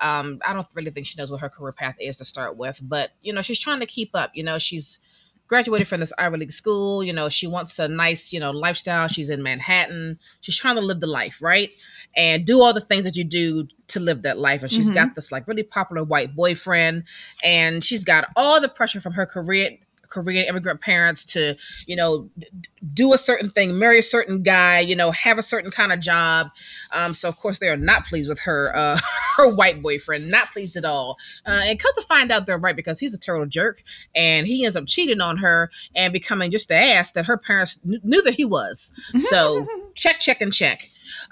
Um, 0.00 0.40
I 0.46 0.52
don't 0.52 0.66
really 0.74 0.90
think 0.90 1.06
she 1.06 1.16
knows 1.16 1.30
what 1.30 1.40
her 1.40 1.48
career 1.48 1.72
path 1.72 1.96
is 2.00 2.16
to 2.18 2.24
start 2.24 2.56
with, 2.56 2.80
but 2.82 3.10
you 3.22 3.32
know, 3.32 3.42
she's 3.42 3.60
trying 3.60 3.80
to 3.80 3.86
keep 3.86 4.10
up. 4.14 4.30
You 4.34 4.42
know, 4.42 4.58
she's 4.58 4.98
graduated 5.46 5.86
from 5.88 6.00
this 6.00 6.12
Ivy 6.18 6.38
League 6.38 6.52
school. 6.52 7.02
You 7.02 7.12
know, 7.12 7.28
she 7.28 7.46
wants 7.46 7.78
a 7.78 7.88
nice, 7.88 8.32
you 8.32 8.40
know, 8.40 8.50
lifestyle. 8.50 9.08
She's 9.08 9.30
in 9.30 9.42
Manhattan. 9.42 10.18
She's 10.40 10.56
trying 10.58 10.76
to 10.76 10.80
live 10.80 11.00
the 11.00 11.06
life, 11.06 11.42
right? 11.42 11.70
And 12.16 12.44
do 12.44 12.62
all 12.62 12.72
the 12.72 12.80
things 12.80 13.04
that 13.04 13.16
you 13.16 13.24
do 13.24 13.68
to 13.88 14.00
live 14.00 14.22
that 14.22 14.38
life. 14.38 14.62
And 14.62 14.72
she's 14.72 14.90
Mhm. 14.90 14.94
got 14.94 15.14
this 15.14 15.30
like 15.30 15.46
really 15.46 15.62
popular 15.62 16.02
white 16.02 16.34
boyfriend, 16.34 17.04
and 17.42 17.84
she's 17.84 18.04
got 18.04 18.28
all 18.36 18.60
the 18.60 18.68
pressure 18.68 19.00
from 19.00 19.12
her 19.12 19.26
Korean 19.26 19.78
Korean 20.14 20.46
immigrant 20.46 20.80
parents 20.80 21.24
to, 21.26 21.56
you 21.86 21.96
know, 21.96 22.30
d- 22.38 22.46
do 22.92 23.12
a 23.12 23.18
certain 23.18 23.50
thing, 23.50 23.76
marry 23.78 23.98
a 23.98 24.02
certain 24.02 24.42
guy, 24.42 24.78
you 24.78 24.94
know, 24.94 25.10
have 25.10 25.38
a 25.38 25.42
certain 25.42 25.72
kind 25.72 25.92
of 25.92 25.98
job. 25.98 26.48
Um, 26.94 27.14
so 27.14 27.28
of 27.28 27.36
course 27.36 27.58
they 27.58 27.68
are 27.68 27.76
not 27.76 28.06
pleased 28.06 28.28
with 28.28 28.40
her 28.42 28.74
uh, 28.74 28.98
her 29.36 29.54
white 29.54 29.82
boyfriend, 29.82 30.30
not 30.30 30.52
pleased 30.52 30.76
at 30.76 30.84
all. 30.84 31.18
Uh, 31.44 31.62
and 31.64 31.78
come 31.78 31.92
to 31.96 32.02
find 32.02 32.30
out 32.30 32.46
they're 32.46 32.58
right 32.58 32.76
because 32.76 33.00
he's 33.00 33.14
a 33.14 33.18
total 33.18 33.46
jerk, 33.46 33.82
and 34.14 34.46
he 34.46 34.64
ends 34.64 34.76
up 34.76 34.84
cheating 34.86 35.20
on 35.20 35.38
her 35.38 35.70
and 35.94 36.12
becoming 36.12 36.50
just 36.50 36.68
the 36.68 36.76
ass 36.76 37.12
that 37.12 37.26
her 37.26 37.36
parents 37.36 37.78
kn- 37.78 38.00
knew 38.04 38.22
that 38.22 38.34
he 38.34 38.44
was. 38.44 38.92
So 39.16 39.66
check, 39.94 40.20
check, 40.20 40.40
and 40.40 40.52
check. 40.52 40.82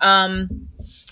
Um, 0.01 0.68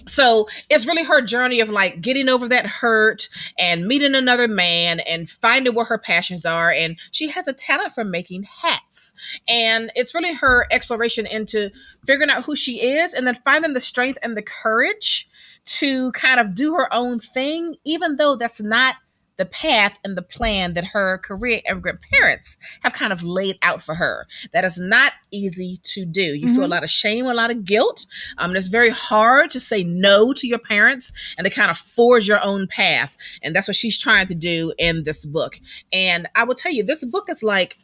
so 0.07 0.49
it's 0.69 0.87
really 0.87 1.05
her 1.05 1.21
journey 1.21 1.61
of 1.61 1.71
like 1.71 2.01
getting 2.01 2.29
over 2.29 2.49
that 2.49 2.67
hurt 2.67 3.29
and 3.59 3.87
meeting 3.87 4.15
another 4.15 4.49
man 4.49 5.01
and 5.01 5.29
finding 5.29 5.75
what 5.75 5.89
her 5.89 5.99
passions 5.99 6.47
are. 6.47 6.71
And 6.71 6.99
she 7.11 7.29
has 7.31 7.49
a 7.49 7.53
talent 7.53 7.93
for 7.93 8.05
making 8.05 8.45
hats. 8.63 9.15
And 9.49 9.91
it's 9.95 10.15
really 10.15 10.35
her 10.35 10.67
exploration 10.71 11.27
into 11.27 11.71
figuring 12.07 12.31
out 12.31 12.45
who 12.45 12.57
she 12.57 12.83
is 12.83 13.15
and 13.15 13.27
then 13.27 13.35
finding 13.35 13.73
the 13.73 13.81
strength 13.81 14.19
and 14.23 14.37
the 14.37 14.43
courage 14.43 15.29
to 15.65 16.11
kind 16.13 16.41
of 16.41 16.55
do 16.55 16.75
her 16.75 16.93
own 16.93 17.19
thing, 17.19 17.77
even 17.85 18.17
though 18.17 18.37
that's 18.37 18.63
not 18.63 18.97
the 19.41 19.47
path 19.47 19.99
and 20.05 20.19
the 20.19 20.23
plan 20.23 20.75
that 20.75 20.85
her 20.85 21.17
Korean 21.25 21.63
immigrant 21.67 22.01
parents 22.13 22.59
have 22.83 22.93
kind 22.93 23.11
of 23.11 23.23
laid 23.23 23.59
out 23.63 23.83
for 23.83 23.95
her. 23.95 24.27
That 24.53 24.67
is 24.67 24.79
not 24.79 25.13
easy 25.31 25.79
to 25.83 26.05
do. 26.05 26.21
You 26.21 26.55
feel 26.55 26.65
a 26.65 26.67
lot 26.67 26.85
of 26.85 26.91
shame, 26.91 27.25
a 27.25 27.33
lot 27.33 27.51
of 27.51 27.65
guilt. 27.65 28.05
Um, 28.37 28.55
it's 28.55 28.67
very 28.67 28.91
hard 28.91 29.51
to 29.53 29.59
say 29.59 29.83
no 29.83 30.35
to 30.35 30.47
your 30.47 30.59
parents 30.59 31.11
and 31.39 31.47
to 31.47 31.51
kind 31.51 31.71
of 31.71 31.79
forge 31.79 32.29
your 32.29 32.45
own 32.45 32.67
path. 32.67 33.17
And 33.43 33.57
that's 33.57 33.67
what 33.67 33.77
she's 33.77 33.99
trying 33.99 34.27
to 34.27 34.35
do 34.35 34.75
in 34.77 35.05
this 35.05 35.25
book. 35.25 35.59
And 35.91 36.29
I 36.37 36.45
will 36.45 36.55
tell 36.55 36.73
you, 36.73 36.85
this 36.85 37.03
book 37.07 37.31
is 37.31 37.43
like 37.43 37.79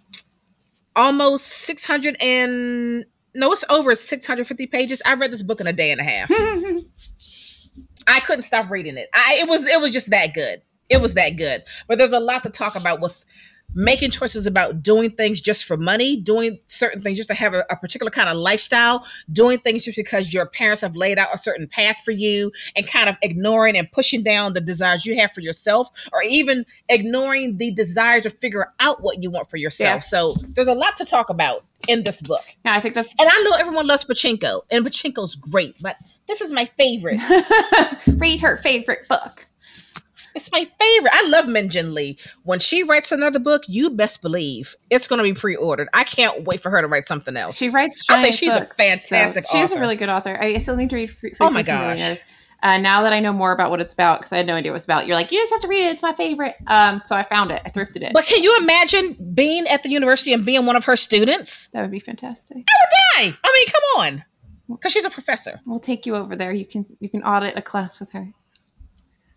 almost 0.94 1.46
600 1.46 2.18
and 2.20 3.06
no, 3.34 3.50
it's 3.50 3.64
over 3.70 3.94
650 3.94 4.66
pages. 4.66 5.00
I 5.06 5.14
read 5.14 5.30
this 5.30 5.42
book 5.42 5.62
in 5.62 5.66
a 5.66 5.72
day 5.72 5.90
and 5.90 6.02
a 6.02 6.04
half. 6.04 6.30
I 8.06 8.20
couldn't 8.20 8.42
stop 8.42 8.70
reading 8.70 8.98
it. 8.98 9.08
I 9.14 9.38
it 9.40 9.48
was 9.48 9.66
it 9.66 9.80
was 9.80 9.92
just 9.92 10.10
that 10.10 10.34
good. 10.34 10.60
It 10.88 11.00
was 11.00 11.14
that 11.14 11.36
good. 11.36 11.64
But 11.88 11.98
there's 11.98 12.12
a 12.12 12.20
lot 12.20 12.42
to 12.44 12.50
talk 12.50 12.76
about 12.76 13.00
with 13.00 13.24
making 13.74 14.10
choices 14.10 14.46
about 14.46 14.82
doing 14.82 15.10
things 15.10 15.40
just 15.40 15.64
for 15.64 15.76
money, 15.76 16.16
doing 16.16 16.58
certain 16.66 17.02
things 17.02 17.18
just 17.18 17.28
to 17.28 17.34
have 17.34 17.52
a, 17.52 17.64
a 17.70 17.76
particular 17.76 18.10
kind 18.10 18.28
of 18.28 18.36
lifestyle, 18.36 19.06
doing 19.30 19.58
things 19.58 19.84
just 19.84 19.96
because 19.96 20.32
your 20.32 20.46
parents 20.46 20.80
have 20.80 20.96
laid 20.96 21.18
out 21.18 21.28
a 21.32 21.38
certain 21.38 21.68
path 21.68 22.00
for 22.04 22.12
you, 22.12 22.50
and 22.74 22.86
kind 22.86 23.08
of 23.08 23.16
ignoring 23.22 23.76
and 23.76 23.90
pushing 23.92 24.22
down 24.22 24.54
the 24.54 24.60
desires 24.60 25.04
you 25.04 25.16
have 25.16 25.32
for 25.32 25.40
yourself, 25.40 25.88
or 26.12 26.22
even 26.22 26.64
ignoring 26.88 27.58
the 27.58 27.72
desire 27.74 28.20
to 28.20 28.30
figure 28.30 28.72
out 28.80 29.02
what 29.02 29.22
you 29.22 29.30
want 29.30 29.50
for 29.50 29.58
yourself. 29.58 29.96
Yeah. 29.96 29.98
So 29.98 30.32
there's 30.54 30.68
a 30.68 30.74
lot 30.74 30.96
to 30.96 31.04
talk 31.04 31.28
about 31.28 31.64
in 31.88 32.02
this 32.02 32.20
book. 32.20 32.44
yeah, 32.64 32.74
I 32.74 32.80
think 32.80 32.94
that's 32.94 33.12
And 33.18 33.28
I 33.30 33.42
know 33.42 33.56
everyone 33.58 33.86
loves 33.86 34.04
Pachinko, 34.04 34.62
and 34.70 34.84
Pachinko's 34.86 35.36
great, 35.36 35.76
but 35.82 35.96
this 36.26 36.40
is 36.40 36.50
my 36.50 36.64
favorite. 36.64 37.20
read 38.16 38.40
her 38.40 38.56
favorite 38.56 39.06
book. 39.06 39.46
It's 40.36 40.52
my 40.52 40.68
favorite. 40.78 41.12
I 41.14 41.26
love 41.28 41.48
Min 41.48 41.70
Jin 41.70 41.94
Lee. 41.94 42.18
When 42.44 42.58
she 42.58 42.82
writes 42.82 43.10
another 43.10 43.38
book, 43.38 43.62
you 43.66 43.88
best 43.88 44.20
believe 44.20 44.76
it's 44.90 45.08
going 45.08 45.18
to 45.18 45.22
be 45.22 45.32
pre-ordered. 45.32 45.88
I 45.94 46.04
can't 46.04 46.44
wait 46.44 46.60
for 46.60 46.70
her 46.70 46.82
to 46.82 46.86
write 46.86 47.06
something 47.06 47.36
else. 47.36 47.56
She 47.56 47.70
writes. 47.70 48.06
I 48.10 48.20
think 48.20 48.34
she's 48.34 48.52
a 48.52 48.66
fantastic 48.66 49.44
so 49.44 49.58
She's 49.58 49.72
a 49.72 49.80
really 49.80 49.96
good 49.96 50.10
author. 50.10 50.38
I 50.38 50.58
still 50.58 50.76
need 50.76 50.90
to 50.90 50.96
read. 50.96 51.10
Free, 51.10 51.32
Oh 51.40 51.50
my 51.50 51.62
gosh. 51.62 52.22
Uh, 52.62 52.78
now 52.78 53.02
that 53.02 53.12
I 53.12 53.20
know 53.20 53.32
more 53.32 53.52
about 53.52 53.70
what 53.70 53.80
it's 53.80 53.92
about, 53.92 54.20
because 54.20 54.32
I 54.32 54.38
had 54.38 54.46
no 54.46 54.54
idea 54.54 54.72
what 54.72 54.76
it's 54.76 54.84
about, 54.84 55.06
you're 55.06 55.16
like, 55.16 55.30
you 55.30 55.38
just 55.40 55.52
have 55.52 55.60
to 55.62 55.68
read 55.68 55.86
it. 55.86 55.92
It's 55.92 56.02
my 56.02 56.12
favorite. 56.14 56.56
Um, 56.66 57.00
so 57.04 57.14
I 57.16 57.22
found 57.22 57.50
it. 57.50 57.62
I 57.64 57.70
thrifted 57.70 58.02
it. 58.02 58.12
but 58.12 58.24
can 58.24 58.42
you 58.42 58.56
imagine 58.58 59.16
being 59.34 59.66
at 59.68 59.82
the 59.82 59.90
university 59.90 60.32
and 60.32 60.44
being 60.44 60.66
one 60.66 60.76
of 60.76 60.84
her 60.84 60.96
students? 60.96 61.68
that 61.68 61.82
would 61.82 61.90
be 61.90 62.00
fantastic. 62.00 62.56
I 62.56 62.60
would 62.60 63.32
die. 63.32 63.38
I 63.44 63.52
mean, 63.54 63.66
come 63.66 63.82
on, 63.98 64.24
because 64.68 64.92
she's 64.92 65.04
a 65.04 65.10
professor. 65.10 65.60
We'll 65.64 65.78
take 65.80 66.06
you 66.06 66.16
over 66.16 66.34
there. 66.34 66.52
You 66.52 66.66
can 66.66 66.86
you 66.98 67.08
can 67.08 67.22
audit 67.22 67.56
a 67.56 67.62
class 67.62 68.00
with 68.00 68.12
her. 68.12 68.32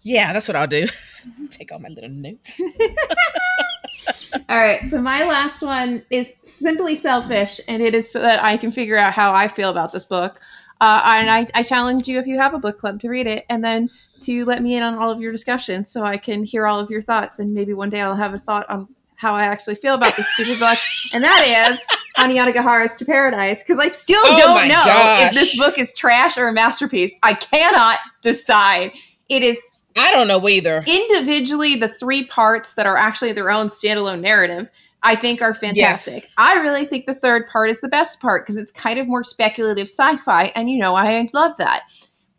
Yeah, 0.09 0.33
that's 0.33 0.47
what 0.47 0.55
I'll 0.55 0.65
do. 0.65 0.87
Take 1.51 1.71
all 1.71 1.77
my 1.77 1.89
little 1.89 2.09
notes. 2.09 2.59
All 4.49 4.57
right. 4.57 4.89
So 4.89 4.99
my 4.99 5.23
last 5.23 5.61
one 5.61 6.03
is 6.09 6.35
simply 6.41 6.95
selfish, 6.95 7.61
and 7.67 7.83
it 7.83 7.93
is 7.93 8.11
so 8.11 8.19
that 8.21 8.43
I 8.43 8.57
can 8.57 8.71
figure 8.71 8.97
out 8.97 9.13
how 9.13 9.35
I 9.35 9.47
feel 9.47 9.69
about 9.69 9.91
this 9.93 10.05
book. 10.05 10.39
Uh, 10.81 11.01
and 11.05 11.29
I, 11.29 11.45
I 11.53 11.61
challenge 11.61 12.07
you 12.07 12.17
if 12.17 12.25
you 12.25 12.39
have 12.39 12.55
a 12.55 12.57
book 12.59 12.79
club 12.79 12.99
to 13.01 13.09
read 13.09 13.27
it, 13.27 13.45
and 13.51 13.63
then 13.63 13.91
to 14.21 14.45
let 14.45 14.63
me 14.63 14.75
in 14.75 14.81
on 14.81 14.95
all 14.95 15.11
of 15.11 15.21
your 15.21 15.31
discussions, 15.31 15.91
so 15.91 16.03
I 16.03 16.17
can 16.17 16.43
hear 16.43 16.65
all 16.65 16.79
of 16.79 16.89
your 16.89 17.01
thoughts, 17.01 17.37
and 17.37 17.53
maybe 17.53 17.73
one 17.73 17.91
day 17.91 18.01
I'll 18.01 18.15
have 18.15 18.33
a 18.33 18.39
thought 18.39 18.67
on 18.67 18.87
how 19.15 19.35
I 19.35 19.43
actually 19.43 19.75
feel 19.75 19.93
about 19.93 20.15
this 20.17 20.27
stupid 20.33 20.57
book, 20.59 20.79
and 21.13 21.23
that 21.23 21.71
is 21.71 21.79
Hanya 22.17 22.45
Yanagihara's 22.51 22.95
To 22.97 23.05
Paradise, 23.05 23.63
because 23.63 23.77
I 23.77 23.89
still 23.89 24.21
Oh 24.23 24.35
don't 24.35 24.67
know 24.69 24.73
gosh. 24.85 25.21
if 25.21 25.33
this 25.33 25.55
book 25.59 25.77
is 25.77 25.93
trash 25.93 26.35
or 26.35 26.47
a 26.47 26.53
masterpiece. 26.53 27.15
I 27.21 27.35
cannot 27.35 27.99
decide. 28.23 28.93
It 29.27 29.43
is 29.43 29.61
I 29.97 30.11
don't 30.11 30.27
know 30.27 30.47
either. 30.47 30.83
individually 30.87 31.75
the 31.75 31.87
three 31.87 32.25
parts 32.25 32.75
that 32.75 32.85
are 32.85 32.95
actually 32.97 33.31
their 33.31 33.49
own 33.51 33.67
standalone 33.67 34.21
narratives 34.21 34.71
i 35.03 35.15
think 35.15 35.41
are 35.41 35.53
fantastic. 35.53 36.29
I 36.37 36.59
really 36.59 36.85
think 36.85 37.05
the 37.05 37.13
third 37.13 37.47
part 37.49 37.69
is 37.69 37.81
the 37.81 37.87
best 37.87 38.19
part 38.19 38.43
because 38.43 38.57
it's 38.57 38.71
kind 38.71 38.99
of 38.99 39.07
more 39.07 39.23
speculative 39.23 39.87
sci-fi 39.87 40.51
and 40.55 40.69
you 40.69 40.77
know 40.77 40.95
i 40.95 41.27
love 41.33 41.57
that. 41.57 41.83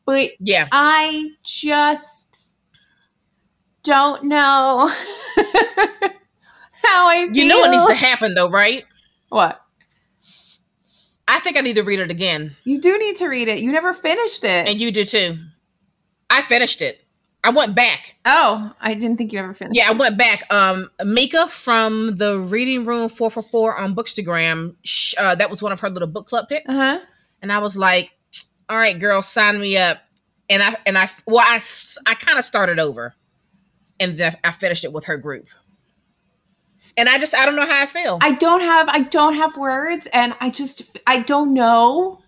But 0.07 0.31
Yeah, 0.41 0.69
i 0.73 1.31
just 1.45 2.57
don't 3.83 4.25
know 4.25 4.89
how 6.85 7.09
i 7.09 7.27
feel 7.33 7.37
you 7.43 7.49
know 7.49 7.59
what 7.61 7.71
needs 7.71 7.87
to 7.87 7.95
happen 7.95 8.35
though, 8.35 8.51
right? 8.51 8.85
what? 9.31 9.63
I 11.29 11.39
think 11.39 11.57
I 11.57 11.61
need 11.61 11.77
to 11.77 11.83
read 11.83 12.01
it 12.01 12.11
again, 12.11 12.57
you 12.65 12.81
do 12.81 12.99
need 12.99 13.17
to 13.17 13.29
read 13.29 13.47
it. 13.49 13.61
You 13.61 13.71
never 13.71 13.95
finished 13.95 14.43
it. 14.45 14.67
And 14.67 14.81
you 14.81 14.91
do 14.91 15.05
too. 15.05 15.39
I 16.29 16.43
finished 16.43 16.83
it. 16.83 17.00
I 17.43 17.51
went 17.51 17.75
back. 17.75 18.17
oh 18.27 18.73
i 18.81 18.93
didn't 18.95 19.17
think 19.17 19.33
you 19.33 19.39
ever 19.39 19.55
finished 19.55 19.77
Yeah, 19.77 19.89
I 19.89 19.93
went 19.93 20.19
back. 20.19 20.45
Um, 20.53 20.91
Mika 21.05 21.49
from 21.49 22.15
the 22.17 22.39
Reading 22.39 22.85
Room 22.85 23.09
444 23.09 23.79
on 23.79 23.95
Bookstagram, 23.95 24.77
sh- 24.85 25.15
uh, 25.19 25.35
that 25.37 25.49
was 25.51 25.63
one 25.63 25.73
of 25.73 25.81
her 25.81 25.89
little 25.91 26.09
book 26.09 26.27
club 26.29 26.49
picks. 26.49 26.75
uh-huh 26.75 27.01
And 27.43 27.51
I 27.51 27.59
was 27.59 27.77
like, 27.79 28.15
all 28.69 28.77
right, 28.77 28.99
girl, 28.99 29.23
sign 29.23 29.59
me 29.59 29.77
up. 29.79 29.99
And 30.51 30.63
I, 30.63 30.77
and 30.85 30.99
I, 30.99 31.09
well, 31.27 31.45
I 31.47 31.59
I 32.07 32.15
kind 32.15 32.39
of 32.39 32.45
started 32.45 32.79
over 32.79 33.15
and 33.99 34.19
then 34.19 34.35
I 34.45 34.51
finished 34.51 34.85
it 34.85 34.93
with 34.93 35.07
her 35.07 35.17
group. 35.17 35.47
And 36.99 37.09
I 37.09 37.19
just, 37.19 37.35
I 37.35 37.47
don't 37.47 37.57
know 37.57 37.67
how 37.67 37.81
I 37.83 37.87
feel. 37.87 38.19
I 38.21 38.33
don't 38.33 38.61
have 38.61 38.89
I 38.89 39.01
don't 39.03 39.35
have 39.35 39.57
words 39.57 40.09
and 40.13 40.35
I 40.41 40.51
just 40.51 40.99
I 41.07 41.21
don't 41.21 41.55
know. 41.55 42.21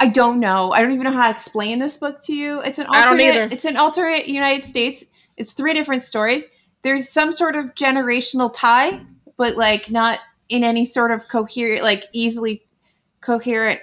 I 0.00 0.08
don't 0.08 0.40
know. 0.40 0.72
I 0.72 0.82
don't 0.82 0.90
even 0.92 1.04
know 1.04 1.12
how 1.12 1.24
to 1.24 1.30
explain 1.30 1.78
this 1.78 1.96
book 1.96 2.20
to 2.24 2.34
you. 2.34 2.60
It's 2.62 2.78
an 2.78 2.86
alternate 3.02 3.52
it's 3.52 3.64
an 3.64 3.76
alternate 3.76 4.26
United 4.28 4.64
States. 4.64 5.06
It's 5.36 5.52
three 5.52 5.72
different 5.72 6.02
stories. 6.02 6.46
There's 6.82 7.08
some 7.08 7.32
sort 7.32 7.56
of 7.56 7.74
generational 7.74 8.52
tie, 8.52 9.04
but 9.36 9.56
like 9.56 9.90
not 9.90 10.18
in 10.48 10.62
any 10.64 10.84
sort 10.84 11.10
of 11.10 11.28
coherent 11.28 11.82
like 11.82 12.04
easily 12.12 12.64
coherent 13.20 13.80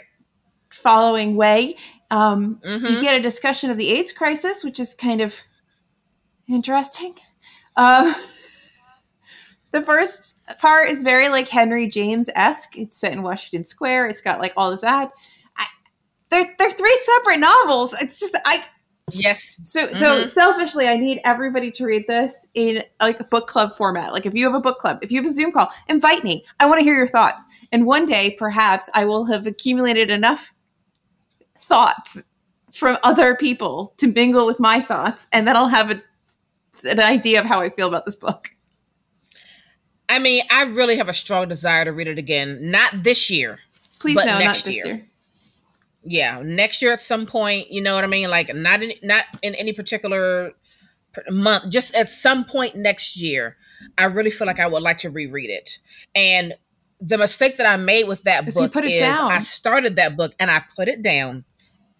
following 0.70 1.36
way. 1.36 1.76
Um 2.12 2.60
Mhm. 2.66 2.90
you 2.90 3.00
get 3.02 3.18
a 3.20 3.22
discussion 3.22 3.72
of 3.72 3.78
the 3.78 3.90
AIDS 3.90 4.12
crisis, 4.12 4.64
which 4.64 4.80
is 4.80 4.94
kind 4.94 5.22
of 5.22 5.42
interesting. 6.48 7.16
Um, 7.78 8.14
the 9.72 9.82
first 9.82 10.40
part 10.60 10.90
is 10.90 11.04
very 11.04 11.30
like 11.30 11.48
Henry 11.48 11.88
James 11.88 12.30
esque. 12.36 12.78
It's 12.78 12.98
set 12.98 13.14
in 13.14 13.24
Washington 13.24 13.64
Square. 13.64 14.10
It's 14.10 14.22
got 14.22 14.40
like 14.42 14.54
all 14.58 14.72
of 14.72 14.82
that. 14.82 15.12
They're 16.32 16.56
they're 16.58 16.72
three 16.72 17.00
separate 17.04 17.40
novels. 17.40 17.94
It's 18.02 18.20
just 18.20 18.36
I 18.46 18.64
yes. 19.12 19.54
so 19.64 19.88
so 19.94 20.22
Mhm. 20.22 20.28
selfishly, 20.28 20.88
I 20.88 20.98
need 20.98 21.20
everybody 21.26 21.70
to 21.72 21.86
read 21.86 22.06
this 22.08 22.48
in 22.54 22.84
like 23.00 23.20
a 23.20 23.26
book 23.26 23.48
club 23.48 23.74
format. 23.74 24.14
Like 24.14 24.26
if 24.26 24.34
you 24.34 24.46
have 24.46 24.56
a 24.56 24.60
book 24.60 24.80
club, 24.80 25.00
if 25.02 25.12
you 25.12 25.22
have 25.22 25.30
a 25.30 25.34
Zoom 25.34 25.52
call, 25.52 25.70
invite 25.90 26.24
me. 26.24 26.46
I 26.60 26.66
want 26.68 26.80
to 26.80 26.84
hear 26.84 26.96
your 26.96 27.06
thoughts. 27.08 27.46
And 27.72 27.86
one 27.86 28.06
day, 28.06 28.36
perhaps, 28.40 28.90
I 28.96 29.06
will 29.06 29.26
have 29.26 29.46
accumulated 29.46 30.10
enough 30.10 30.54
thoughts 31.58 32.24
from 32.74 32.98
other 33.04 33.36
people 33.36 33.94
to 33.98 34.08
mingle 34.08 34.46
with 34.46 34.60
my 34.60 34.80
thoughts, 34.80 35.28
and 35.34 35.46
then 35.48 35.56
I'll 35.58 35.68
have 35.68 35.92
a, 35.92 36.02
an 36.90 37.00
idea 37.00 37.40
of 37.42 37.46
how 37.46 37.62
I 37.62 37.70
feel 37.70 37.88
about 37.88 38.06
this 38.06 38.16
book. 38.16 38.50
I 40.10 40.20
mean, 40.20 40.44
I 40.50 40.64
really 40.64 40.98
have 40.98 41.08
a 41.10 41.14
strong 41.14 41.48
desire 41.48 41.86
to 41.86 41.92
read 41.92 42.08
it 42.08 42.18
again. 42.18 42.58
Not 42.72 43.04
this 43.04 43.30
year. 43.30 43.60
Please 44.00 44.16
no, 44.18 44.40
next 44.40 44.44
not 44.44 44.66
this 44.66 44.76
year. 44.76 44.86
year. 44.96 45.08
Yeah, 46.04 46.42
next 46.44 46.82
year 46.82 46.94
at 46.94 47.02
some 47.02 47.26
point. 47.26 47.70
You 47.72 47.82
know 47.82 47.96
what 47.96 48.04
I 48.04 48.08
mean? 48.08 48.30
Like 48.30 48.54
not 48.56 48.82
in 48.82 48.94
not 49.04 49.26
in 49.42 49.56
any 49.56 49.74
particular 49.74 50.54
month. 51.30 51.70
Just 51.70 51.94
at 51.96 52.10
some 52.10 52.46
point 52.46 52.76
next 52.76 53.22
year. 53.22 53.58
I 53.98 54.06
really 54.06 54.30
feel 54.30 54.46
like 54.46 54.60
I 54.60 54.68
would 54.68 54.84
like 54.84 55.00
to 55.00 55.10
reread 55.10 55.50
it. 55.50 55.80
And 56.14 56.54
the 57.00 57.18
mistake 57.18 57.58
that 57.58 57.66
I 57.66 57.78
made 57.78 58.08
with 58.08 58.24
that 58.24 58.46
book 58.46 58.54
So 58.54 58.64
you 58.64 58.70
put 58.70 58.86
it 58.86 58.92
is 58.92 59.02
down. 59.02 59.32
I 59.32 59.40
started 59.40 59.96
that 59.96 60.16
book 60.16 60.34
and 60.40 60.52
I 60.52 60.62
put 60.76 60.88
it 60.88 61.02
down. 61.02 61.46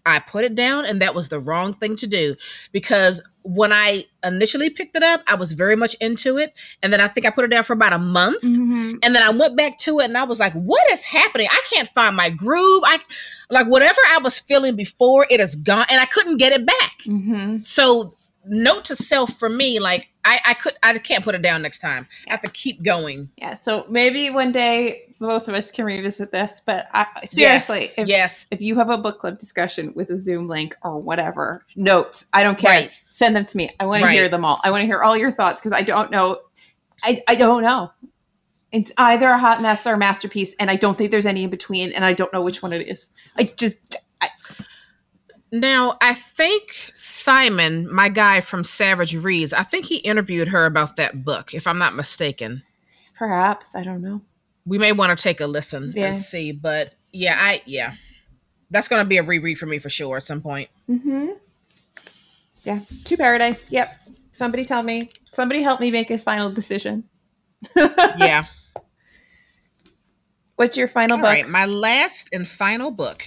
I 0.04 0.18
put 0.18 0.44
it 0.44 0.54
down, 0.54 0.84
and 0.84 1.00
that 1.00 1.14
was 1.14 1.28
the 1.28 1.38
wrong 1.38 1.74
thing 1.74 1.96
to 1.96 2.06
do 2.06 2.36
because 2.72 3.22
when 3.44 3.72
I 3.72 4.04
initially 4.24 4.70
picked 4.70 4.94
it 4.94 5.02
up, 5.02 5.20
I 5.28 5.34
was 5.34 5.52
very 5.52 5.74
much 5.74 5.94
into 6.00 6.38
it. 6.38 6.56
And 6.80 6.92
then 6.92 7.00
I 7.00 7.08
think 7.08 7.26
I 7.26 7.30
put 7.30 7.44
it 7.44 7.48
down 7.48 7.64
for 7.64 7.72
about 7.72 7.92
a 7.92 7.98
month. 7.98 8.44
Mhm. 8.44 8.98
And 9.02 9.14
then 9.16 9.22
I 9.22 9.30
went 9.30 9.56
back 9.56 9.78
to 9.78 9.98
it 9.98 10.04
and 10.04 10.16
I 10.16 10.22
was 10.22 10.38
like, 10.38 10.52
what 10.52 10.88
is 10.92 11.04
happening? 11.06 11.48
I 11.50 11.60
can't 11.72 11.88
find 11.92 12.14
my 12.14 12.30
groove. 12.30 12.82
I 12.86 13.00
like 13.50 13.66
whatever 13.66 13.98
I 14.10 14.18
was 14.18 14.38
feeling 14.38 14.76
before, 14.76 15.26
it 15.28 15.40
is 15.40 15.56
gone. 15.56 15.86
And 15.88 16.00
I 16.00 16.04
couldn't 16.06 16.36
get 16.36 16.52
it 16.52 16.64
back. 16.64 16.98
Mhm. 17.04 17.66
So 17.66 18.14
note 18.46 18.84
to 18.86 18.96
self 18.96 19.34
for 19.34 19.48
me, 19.48 19.78
like 19.78 20.08
I, 20.24 20.40
I 20.46 20.54
could 20.54 20.74
I 20.82 20.96
can't 20.98 21.24
put 21.24 21.34
it 21.34 21.42
down 21.42 21.62
next 21.62 21.80
time. 21.80 22.06
I 22.28 22.32
have 22.32 22.40
to 22.42 22.50
keep 22.50 22.82
going. 22.82 23.30
Yeah, 23.36 23.54
so 23.54 23.86
maybe 23.88 24.30
one 24.30 24.52
day 24.52 25.14
both 25.18 25.48
of 25.48 25.54
us 25.54 25.70
can 25.70 25.84
revisit 25.84 26.32
this, 26.32 26.60
but 26.64 26.88
I, 26.92 27.06
seriously, 27.24 27.78
yes, 27.80 27.98
if, 27.98 28.08
yes. 28.08 28.48
if 28.50 28.60
you 28.60 28.76
have 28.78 28.90
a 28.90 28.98
book 28.98 29.20
club 29.20 29.38
discussion 29.38 29.92
with 29.94 30.10
a 30.10 30.16
Zoom 30.16 30.48
link 30.48 30.74
or 30.82 30.98
whatever, 30.98 31.64
notes, 31.76 32.26
I 32.32 32.42
don't 32.42 32.58
care. 32.58 32.72
Right. 32.72 32.90
Send 33.08 33.36
them 33.36 33.44
to 33.44 33.56
me. 33.56 33.70
I 33.78 33.86
want 33.86 34.02
to 34.02 34.10
hear 34.10 34.28
them 34.28 34.44
all. 34.44 34.58
I 34.64 34.70
want 34.70 34.82
to 34.82 34.86
hear 34.86 35.02
all 35.02 35.16
your 35.16 35.30
thoughts 35.30 35.60
because 35.60 35.72
I 35.72 35.82
don't 35.82 36.10
know. 36.10 36.38
I, 37.04 37.22
I 37.28 37.36
don't 37.36 37.62
know. 37.62 37.92
It's 38.72 38.92
either 38.96 39.28
a 39.28 39.38
hot 39.38 39.60
mess 39.60 39.86
or 39.86 39.94
a 39.94 39.98
masterpiece, 39.98 40.56
and 40.58 40.70
I 40.70 40.76
don't 40.76 40.96
think 40.96 41.10
there's 41.10 41.26
any 41.26 41.44
in 41.44 41.50
between, 41.50 41.92
and 41.92 42.04
I 42.04 42.14
don't 42.14 42.32
know 42.32 42.42
which 42.42 42.62
one 42.62 42.72
it 42.72 42.88
is. 42.88 43.10
I 43.36 43.44
just, 43.56 43.96
Now, 45.54 45.98
I 46.00 46.14
think 46.14 46.90
Simon, 46.94 47.92
my 47.92 48.08
guy 48.08 48.40
from 48.40 48.62
Savidge 48.62 49.22
Reads, 49.22 49.52
I 49.52 49.62
think 49.62 49.84
he 49.84 49.96
interviewed 49.98 50.48
her 50.48 50.64
about 50.64 50.96
that 50.96 51.24
book, 51.24 51.52
if 51.52 51.66
I'm 51.66 51.78
not 51.78 51.94
mistaken. 51.94 52.62
perhaps, 53.14 53.76
I 53.76 53.82
don't 53.84 54.00
know. 54.02 54.22
We 54.64 54.78
may 54.78 54.92
want 54.92 55.16
to 55.16 55.22
take 55.22 55.40
a 55.40 55.46
listen 55.46 55.92
Yeah. 55.94 56.06
and 56.06 56.16
see. 56.16 56.52
But 56.52 56.94
yeah, 57.12 57.36
I 57.38 57.62
yeah. 57.66 57.94
That's 58.70 58.88
gonna 58.88 59.04
be 59.04 59.18
a 59.18 59.22
reread 59.22 59.58
for 59.58 59.66
me 59.66 59.78
for 59.78 59.90
sure 59.90 60.16
at 60.16 60.22
some 60.22 60.40
point. 60.40 60.70
Mm-hmm. 60.88 61.28
Yeah, 62.64 62.80
to 63.04 63.16
paradise. 63.16 63.70
Yep. 63.70 63.88
Somebody 64.32 64.64
tell 64.64 64.82
me. 64.82 65.10
Somebody 65.32 65.62
help 65.62 65.80
me 65.80 65.90
make 65.90 66.08
his 66.08 66.24
final 66.24 66.50
decision. 66.50 67.04
Yeah. 67.76 68.46
What's 70.56 70.76
your 70.76 70.88
final 70.88 71.16
All 71.16 71.22
book? 71.22 71.30
right, 71.30 71.48
my 71.48 71.66
last 71.66 72.32
and 72.32 72.48
final 72.48 72.90
book 72.90 73.26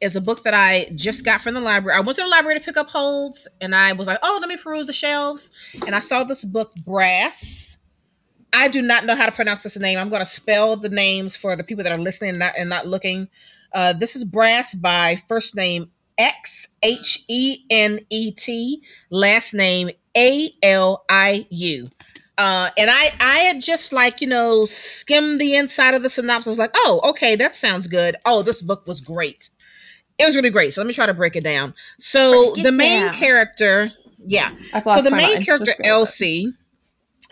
is 0.00 0.16
a 0.16 0.20
book 0.20 0.42
that 0.42 0.54
I 0.54 0.86
just 0.94 1.24
got 1.24 1.40
from 1.40 1.54
the 1.54 1.60
library. 1.60 1.96
I 1.96 2.00
went 2.00 2.16
to 2.16 2.22
the 2.22 2.28
library 2.28 2.58
to 2.58 2.64
pick 2.64 2.76
up 2.76 2.90
holds, 2.90 3.48
and 3.60 3.74
I 3.74 3.92
was 3.92 4.06
like, 4.06 4.18
"Oh, 4.22 4.38
let 4.40 4.48
me 4.48 4.56
peruse 4.56 4.86
the 4.86 4.92
shelves." 4.92 5.50
And 5.86 5.94
I 5.94 5.98
saw 5.98 6.24
this 6.24 6.44
book, 6.44 6.72
Brass. 6.84 7.78
I 8.52 8.68
do 8.68 8.80
not 8.80 9.04
know 9.04 9.14
how 9.14 9.26
to 9.26 9.32
pronounce 9.32 9.62
this 9.62 9.78
name. 9.78 9.98
I'm 9.98 10.08
going 10.08 10.22
to 10.22 10.26
spell 10.26 10.76
the 10.76 10.88
names 10.88 11.36
for 11.36 11.54
the 11.54 11.64
people 11.64 11.84
that 11.84 11.92
are 11.92 12.00
listening 12.00 12.30
and 12.30 12.38
not, 12.38 12.54
and 12.58 12.70
not 12.70 12.86
looking. 12.86 13.28
Uh, 13.74 13.92
this 13.92 14.16
is 14.16 14.24
Brass 14.24 14.74
by 14.74 15.16
first 15.28 15.54
name 15.54 15.90
X 16.16 16.68
H 16.82 17.24
E 17.28 17.64
N 17.70 18.00
E 18.10 18.32
T, 18.32 18.82
last 19.10 19.54
name 19.54 19.90
A 20.16 20.50
L 20.62 21.04
I 21.08 21.46
U. 21.50 21.88
Uh, 22.38 22.70
and 22.78 22.88
I, 22.88 23.12
I 23.20 23.38
had 23.38 23.60
just 23.60 23.92
like 23.92 24.20
you 24.20 24.28
know 24.28 24.64
skimmed 24.64 25.40
the 25.40 25.56
inside 25.56 25.94
of 25.94 26.02
the 26.02 26.08
synopsis, 26.08 26.58
like, 26.58 26.70
oh, 26.74 27.00
okay, 27.04 27.36
that 27.36 27.56
sounds 27.56 27.88
good. 27.88 28.16
Oh, 28.24 28.42
this 28.42 28.62
book 28.62 28.86
was 28.86 29.00
great. 29.00 29.50
It 30.18 30.24
was 30.24 30.36
really 30.36 30.50
great. 30.50 30.74
So 30.74 30.80
let 30.80 30.86
me 30.88 30.94
try 30.94 31.06
to 31.06 31.14
break 31.14 31.36
it 31.36 31.44
down. 31.44 31.74
So 31.98 32.52
Break 32.52 32.64
the 32.64 32.72
main 32.72 33.02
down. 33.06 33.14
character, 33.14 33.92
yeah. 34.26 34.50
So 34.72 35.02
the 35.02 35.10
main 35.10 35.34
mind. 35.34 35.44
character 35.44 35.64
Just 35.64 35.78
go 35.78 35.82
with 35.82 35.86
it. 35.86 35.90
Elsie 35.90 36.54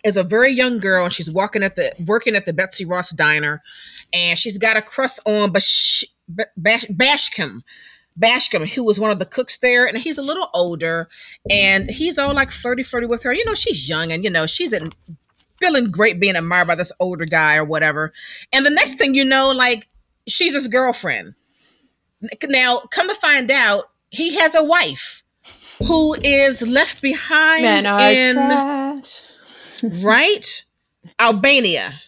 is 0.05 0.17
a 0.17 0.23
very 0.23 0.53
young 0.53 0.79
girl, 0.79 1.05
and 1.05 1.13
she's 1.13 1.31
working 1.31 1.63
at 1.63 1.75
the 1.75 1.93
working 2.07 2.37
at 2.37 2.45
the 2.47 2.53
Betsy 2.53 2.85
Ross 2.85 3.11
diner, 3.11 3.63
and 4.13 4.39
she's 4.39 4.57
got 4.59 4.77
a 4.77 4.83
crush 4.83 5.19
on 5.27 5.53
Bash, 5.53 6.05
Bash, 6.57 6.85
Bashkim. 6.87 7.63
Bashkim, 8.19 8.75
who 8.75 8.83
was 8.83 8.99
one 8.99 9.11
of 9.11 9.19
the 9.19 9.27
cooks 9.27 9.59
there, 9.59 9.85
and 9.85 9.99
he's 9.99 10.17
a 10.17 10.23
little 10.23 10.49
older, 10.55 11.07
and 11.51 11.91
he's 11.91 12.19
all 12.19 12.33
like 12.33 12.51
flirty, 12.51 12.83
flirty 12.83 13.07
with 13.07 13.25
her. 13.25 13.33
You 13.33 13.45
know, 13.45 13.55
she's 13.55 13.89
young, 13.91 14.11
and 14.11 14.25
you 14.25 14.31
know, 14.31 14.47
she's 14.47 14.73
in, 14.73 14.93
feeling 15.61 15.91
great 15.91 16.19
being 16.19 16.35
admired 16.37 16.67
by 16.69 16.77
this 16.77 16.93
older 16.99 17.27
guy 17.27 17.57
or 17.57 17.65
whatever. 17.65 18.13
And 18.53 18.65
the 18.65 18.71
next 18.71 18.95
thing 18.95 19.15
you 19.15 19.25
know, 19.25 19.51
like 19.51 19.89
she's 20.27 20.55
his 20.55 20.69
girlfriend. 20.69 21.35
Now, 22.49 22.81
come 22.91 23.09
to 23.09 23.15
find 23.15 23.51
out, 23.51 23.85
he 24.11 24.37
has 24.37 24.55
a 24.55 24.65
wife 24.65 25.23
who 25.87 26.15
is 26.15 26.67
left 26.69 27.03
behind 27.03 27.65
in 27.65 27.85
right? 30.05 30.65
Albania. 31.19 32.01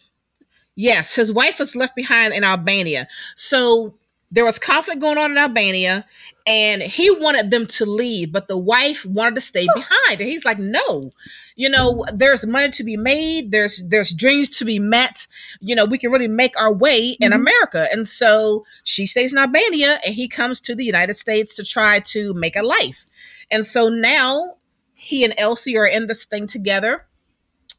Yes, 0.74 1.16
his 1.16 1.32
wife 1.32 1.58
was 1.58 1.74
left 1.76 1.96
behind 1.96 2.32
in 2.34 2.44
Albania. 2.44 3.08
So 3.34 3.94
there 4.30 4.44
was 4.44 4.58
conflict 4.58 5.00
going 5.00 5.18
on 5.18 5.32
in 5.32 5.38
Albania, 5.38 6.06
and 6.46 6.82
he 6.82 7.10
wanted 7.10 7.50
them 7.50 7.66
to 7.66 7.84
leave, 7.84 8.32
but 8.32 8.46
the 8.48 8.58
wife 8.58 9.04
wanted 9.04 9.34
to 9.34 9.40
stay 9.40 9.66
behind. 9.74 10.20
And 10.20 10.28
he's 10.28 10.44
like, 10.44 10.58
no, 10.58 11.10
you 11.58 11.68
know, 11.68 12.04
there's 12.14 12.46
money 12.46 12.70
to 12.70 12.84
be 12.84 12.96
made, 12.96 13.50
there's 13.50 13.82
there's 13.88 14.14
dreams 14.14 14.48
to 14.58 14.64
be 14.64 14.78
met. 14.78 15.26
You 15.60 15.74
know, 15.74 15.84
we 15.84 15.98
can 15.98 16.12
really 16.12 16.28
make 16.28 16.56
our 16.56 16.72
way 16.72 17.16
in 17.20 17.32
Mhm. 17.32 17.34
America. 17.34 17.88
And 17.90 18.06
so 18.06 18.64
she 18.84 19.06
stays 19.06 19.32
in 19.32 19.38
Albania 19.38 19.98
and 20.06 20.14
he 20.14 20.28
comes 20.28 20.60
to 20.62 20.76
the 20.76 20.84
United 20.84 21.14
States 21.14 21.56
to 21.56 21.64
try 21.64 21.98
to 22.14 22.32
make 22.34 22.54
a 22.54 22.62
life. 22.62 23.06
And 23.50 23.66
so 23.66 23.88
now 23.88 24.58
he 24.94 25.24
and 25.24 25.34
Elsie 25.36 25.76
are 25.76 25.84
in 25.86 26.06
this 26.06 26.24
thing 26.24 26.46
together 26.46 27.06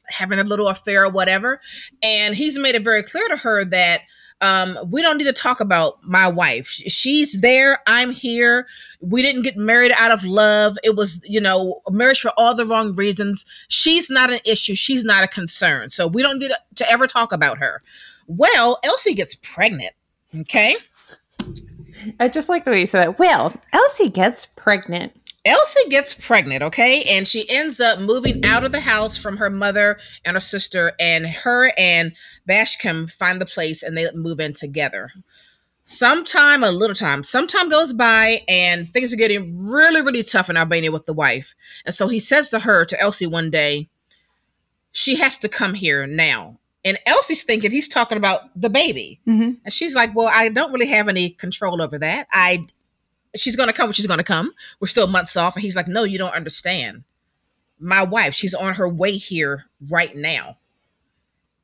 having 0.07 0.39
a 0.39 0.43
little 0.43 0.67
affair 0.67 1.05
or 1.05 1.09
whatever. 1.09 1.61
And 2.03 2.35
he's 2.35 2.59
made 2.59 2.75
it 2.75 2.83
very 2.83 3.03
clear 3.03 3.29
to 3.29 3.37
her 3.37 3.63
that 3.63 4.01
um, 4.41 4.77
we 4.89 5.01
don't 5.01 5.17
need 5.17 5.25
to 5.25 5.33
talk 5.33 5.59
about 5.59 6.01
my 6.03 6.27
wife. 6.27 6.67
She's 6.67 7.41
there. 7.41 7.79
I'm 7.85 8.11
here. 8.11 8.67
We 9.01 9.21
didn't 9.21 9.41
get 9.41 9.57
married 9.57 9.91
out 9.97 10.11
of 10.11 10.23
love. 10.23 10.77
It 10.83 10.95
was, 10.95 11.21
you 11.27 11.41
know, 11.41 11.81
marriage 11.89 12.21
for 12.21 12.31
all 12.37 12.55
the 12.55 12.65
wrong 12.65 12.95
reasons. 12.95 13.45
She's 13.67 14.09
not 14.09 14.31
an 14.31 14.39
issue. 14.45 14.75
She's 14.75 15.03
not 15.03 15.23
a 15.23 15.27
concern. 15.27 15.89
So 15.89 16.07
we 16.07 16.21
don't 16.21 16.39
need 16.39 16.51
to 16.75 16.91
ever 16.91 17.07
talk 17.07 17.31
about 17.31 17.57
her. 17.57 17.81
Well, 18.27 18.79
Elsie 18.83 19.13
gets 19.13 19.35
pregnant. 19.35 19.93
Okay. 20.33 20.75
I 22.19 22.29
just 22.29 22.47
like 22.47 22.63
the 22.63 22.71
way 22.71 22.81
you 22.81 22.85
said 22.85 23.05
that. 23.05 23.19
Well, 23.19 23.53
Elsie 23.73 24.09
gets 24.09 24.45
pregnant. 24.45 25.13
Elsie 25.45 25.89
gets 25.89 26.13
pregnant, 26.13 26.61
okay? 26.61 27.03
And 27.03 27.27
she 27.27 27.49
ends 27.49 27.79
up 27.79 27.99
moving 27.99 28.45
out 28.45 28.65
of 28.65 28.71
the 28.71 28.81
house 28.81 29.17
from 29.17 29.37
her 29.37 29.49
mother 29.49 29.97
and 30.25 30.35
her 30.35 30.41
sister, 30.41 30.91
and 30.99 31.25
her 31.25 31.71
and 31.77 32.13
Bashkim 32.49 33.11
find 33.11 33.39
the 33.39 33.45
place 33.45 33.83
and 33.83 33.97
they 33.97 34.11
move 34.13 34.39
in 34.39 34.53
together. 34.53 35.11
Sometime, 35.83 36.63
a 36.63 36.71
little 36.71 36.95
time, 36.95 37.23
some 37.23 37.47
time 37.47 37.67
goes 37.67 37.93
by, 37.93 38.43
and 38.47 38.87
things 38.87 39.11
are 39.11 39.17
getting 39.17 39.57
really, 39.57 40.01
really 40.01 40.21
tough 40.21 40.47
in 40.47 40.55
Albania 40.55 40.91
with 40.91 41.07
the 41.07 41.13
wife. 41.13 41.55
And 41.83 41.95
so 41.95 42.07
he 42.07 42.19
says 42.19 42.49
to 42.51 42.59
her, 42.59 42.85
to 42.85 43.01
Elsie, 43.01 43.25
one 43.25 43.49
day, 43.49 43.89
she 44.91 45.15
has 45.15 45.37
to 45.39 45.49
come 45.49 45.73
here 45.73 46.05
now. 46.05 46.59
And 46.85 46.97
Elsie's 47.05 47.43
thinking 47.43 47.71
he's 47.71 47.87
talking 47.87 48.17
about 48.17 48.41
the 48.55 48.69
baby. 48.69 49.19
Mm-hmm. 49.27 49.51
And 49.63 49.73
she's 49.73 49.95
like, 49.95 50.15
Well, 50.15 50.29
I 50.31 50.49
don't 50.49 50.71
really 50.71 50.87
have 50.87 51.07
any 51.07 51.31
control 51.31 51.81
over 51.81 51.97
that. 51.99 52.27
I 52.31 52.65
she's 53.35 53.55
gonna 53.55 53.73
come 53.73 53.87
when 53.87 53.93
she's 53.93 54.07
gonna 54.07 54.23
come. 54.23 54.53
We're 54.79 54.87
still 54.87 55.07
months 55.07 55.35
off. 55.35 55.55
And 55.55 55.63
he's 55.63 55.75
like, 55.75 55.87
No, 55.87 56.03
you 56.03 56.17
don't 56.17 56.33
understand. 56.33 57.03
My 57.79 58.03
wife, 58.03 58.33
she's 58.33 58.53
on 58.53 58.75
her 58.75 58.87
way 58.87 59.17
here 59.17 59.65
right 59.89 60.15
now. 60.15 60.57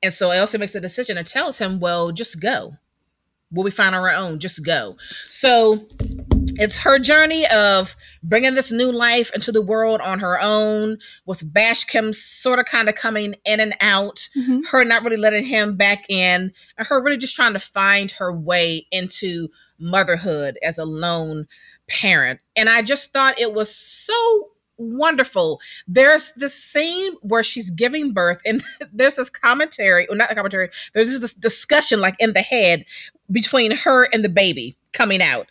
And 0.03 0.13
so 0.13 0.31
Elsa 0.31 0.57
makes 0.57 0.73
the 0.73 0.81
decision 0.81 1.17
and 1.17 1.25
tells 1.25 1.59
him, 1.59 1.79
Well, 1.79 2.11
just 2.11 2.41
go. 2.41 2.73
We'll 3.51 3.65
be 3.65 3.71
fine 3.71 3.93
on 3.93 4.01
our 4.01 4.11
own. 4.11 4.39
Just 4.39 4.65
go. 4.65 4.97
So 5.27 5.87
it's 6.57 6.79
her 6.79 6.99
journey 6.99 7.45
of 7.47 7.95
bringing 8.23 8.55
this 8.55 8.71
new 8.71 8.91
life 8.91 9.33
into 9.33 9.51
the 9.51 9.61
world 9.61 10.01
on 10.01 10.19
her 10.19 10.39
own, 10.41 10.97
with 11.25 11.53
Bashkim 11.53 12.13
sort 12.13 12.59
of 12.59 12.65
kind 12.65 12.89
of 12.89 12.95
coming 12.95 13.35
in 13.45 13.59
and 13.59 13.75
out, 13.79 14.27
Mm-hmm. 14.37 14.61
her 14.71 14.83
not 14.83 15.03
really 15.03 15.15
letting 15.17 15.45
him 15.45 15.77
back 15.77 16.09
in, 16.09 16.51
and 16.77 16.87
her 16.87 17.03
really 17.03 17.17
just 17.17 17.35
trying 17.35 17.53
to 17.53 17.59
find 17.59 18.11
her 18.13 18.33
way 18.35 18.87
into 18.91 19.49
motherhood 19.79 20.57
as 20.63 20.77
a 20.77 20.85
lone 20.85 21.47
parent. 21.87 22.39
And 22.55 22.67
I 22.67 22.81
just 22.81 23.13
thought 23.13 23.39
it 23.39 23.53
was 23.53 23.73
so 23.73 24.49
wonderful. 24.77 25.59
There's 25.87 26.31
this 26.33 26.53
scene 26.53 27.15
where 27.21 27.43
she's 27.43 27.71
giving 27.71 28.13
birth, 28.13 28.41
and 28.45 28.63
there's 28.93 29.15
this 29.15 29.29
commentary, 29.29 30.07
or 30.07 30.15
not 30.15 30.31
a 30.31 30.35
commentary, 30.35 30.69
there's 30.93 31.19
this 31.19 31.33
discussion 31.33 31.99
like 31.99 32.15
in 32.19 32.33
the 32.33 32.41
head 32.41 32.85
between 33.31 33.71
her 33.71 34.03
and 34.03 34.23
the 34.23 34.29
baby 34.29 34.77
coming 34.93 35.21
out. 35.21 35.47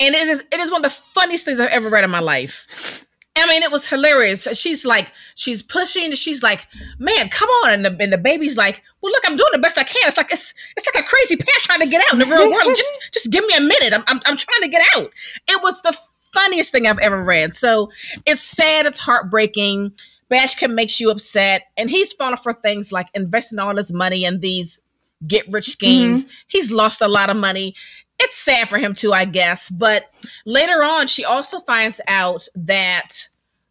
And 0.00 0.14
it 0.14 0.26
is 0.28 0.40
it 0.40 0.58
is 0.58 0.70
one 0.70 0.84
of 0.84 0.90
the 0.90 0.96
funniest 0.96 1.44
things 1.44 1.60
I've 1.60 1.68
ever 1.68 1.88
read 1.88 2.04
in 2.04 2.10
my 2.10 2.20
life. 2.20 3.06
I 3.34 3.46
mean, 3.46 3.62
it 3.62 3.70
was 3.70 3.88
hilarious. 3.88 4.46
She's 4.60 4.84
like, 4.84 5.08
she's 5.34 5.62
pushing, 5.62 6.12
she's 6.12 6.42
like, 6.42 6.66
man, 6.98 7.30
come 7.30 7.48
on. 7.64 7.72
And 7.72 7.84
the, 7.84 7.96
and 7.98 8.12
the 8.12 8.18
baby's 8.18 8.58
like, 8.58 8.82
well, 9.00 9.10
look, 9.10 9.22
I'm 9.26 9.36
doing 9.36 9.48
the 9.52 9.58
best 9.58 9.78
I 9.78 9.84
can. 9.84 10.06
It's 10.06 10.18
like, 10.18 10.30
it's, 10.30 10.54
it's 10.76 10.86
like 10.94 11.02
a 11.02 11.08
crazy 11.08 11.36
parent 11.38 11.60
trying 11.60 11.80
to 11.80 11.86
get 11.86 12.04
out 12.04 12.12
in 12.12 12.18
the 12.18 12.26
real 12.26 12.50
world. 12.50 12.76
just, 12.76 13.12
just 13.12 13.32
give 13.32 13.44
me 13.46 13.54
a 13.54 13.60
minute. 13.60 13.94
I'm, 13.94 14.04
I'm, 14.06 14.20
I'm 14.26 14.36
trying 14.36 14.60
to 14.62 14.68
get 14.68 14.82
out. 14.96 15.10
It 15.48 15.62
was 15.62 15.80
the 15.80 15.98
funniest 16.32 16.72
thing 16.72 16.86
I've 16.86 16.98
ever 16.98 17.22
read. 17.22 17.54
So 17.54 17.90
it's 18.26 18.42
sad. 18.42 18.86
It's 18.86 19.00
heartbreaking. 19.00 19.92
Bashkim 20.30 20.74
makes 20.74 20.98
you 20.98 21.10
upset, 21.10 21.64
and 21.76 21.90
he's 21.90 22.12
falling 22.12 22.36
for 22.36 22.54
things 22.54 22.90
like 22.90 23.08
investing 23.14 23.58
all 23.58 23.76
his 23.76 23.92
money 23.92 24.24
in 24.24 24.40
these 24.40 24.80
get 25.26 25.44
rich 25.50 25.66
schemes. 25.66 26.24
Mm-hmm. 26.24 26.34
He's 26.48 26.72
lost 26.72 27.02
a 27.02 27.08
lot 27.08 27.30
of 27.30 27.36
money. 27.36 27.74
It's 28.18 28.36
sad 28.36 28.68
for 28.68 28.78
him 28.78 28.94
too, 28.94 29.12
I 29.12 29.24
guess. 29.24 29.68
But 29.68 30.06
later 30.46 30.82
on, 30.82 31.06
she 31.06 31.24
also 31.24 31.58
finds 31.60 32.00
out 32.08 32.48
that 32.54 33.28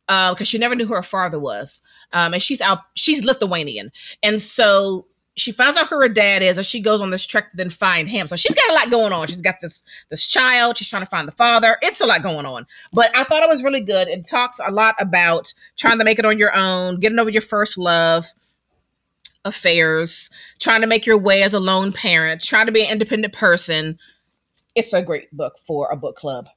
because 0.07 0.41
uh, 0.41 0.43
she 0.43 0.57
never 0.57 0.75
knew 0.75 0.85
who 0.85 0.93
her 0.93 1.03
father 1.03 1.39
was, 1.39 1.81
um, 2.13 2.33
and 2.33 2.43
she's 2.43 2.61
out. 2.61 2.79
She's 2.95 3.23
Lithuanian, 3.23 3.91
and 4.21 4.41
so 4.41 5.07
she 5.37 5.51
finds 5.51 5.77
out 5.77 5.87
who 5.87 5.99
her 5.99 6.09
dad 6.09 6.41
is, 6.41 6.57
and 6.57 6.65
she 6.65 6.81
goes 6.81 7.01
on 7.01 7.09
this 7.09 7.25
trek 7.25 7.51
to 7.51 7.57
then 7.57 7.69
find 7.69 8.09
him. 8.09 8.27
So 8.27 8.35
she's 8.35 8.53
got 8.53 8.69
a 8.69 8.73
lot 8.73 8.91
going 8.91 9.13
on. 9.13 9.27
She's 9.27 9.41
got 9.41 9.55
this 9.61 9.83
this 10.09 10.27
child. 10.27 10.77
She's 10.77 10.89
trying 10.89 11.03
to 11.03 11.09
find 11.09 11.27
the 11.27 11.33
father. 11.33 11.77
It's 11.81 12.01
a 12.01 12.05
lot 12.05 12.21
going 12.21 12.45
on. 12.45 12.67
But 12.93 13.15
I 13.15 13.23
thought 13.23 13.43
it 13.43 13.49
was 13.49 13.63
really 13.63 13.81
good. 13.81 14.07
It 14.07 14.25
talks 14.25 14.59
a 14.65 14.71
lot 14.71 14.95
about 14.99 15.53
trying 15.77 15.99
to 15.99 16.05
make 16.05 16.19
it 16.19 16.25
on 16.25 16.37
your 16.37 16.55
own, 16.55 16.99
getting 16.99 17.19
over 17.19 17.29
your 17.29 17.41
first 17.41 17.77
love 17.77 18.25
affairs, 19.45 20.29
trying 20.59 20.81
to 20.81 20.87
make 20.87 21.05
your 21.05 21.17
way 21.17 21.43
as 21.43 21.53
a 21.53 21.59
lone 21.59 21.91
parent, 21.91 22.41
trying 22.41 22.65
to 22.65 22.71
be 22.71 22.83
an 22.83 22.91
independent 22.91 23.33
person. 23.33 23.97
It's 24.75 24.93
a 24.93 25.01
great 25.01 25.35
book 25.35 25.57
for 25.57 25.89
a 25.91 25.97
book 25.97 26.17
club. 26.17 26.49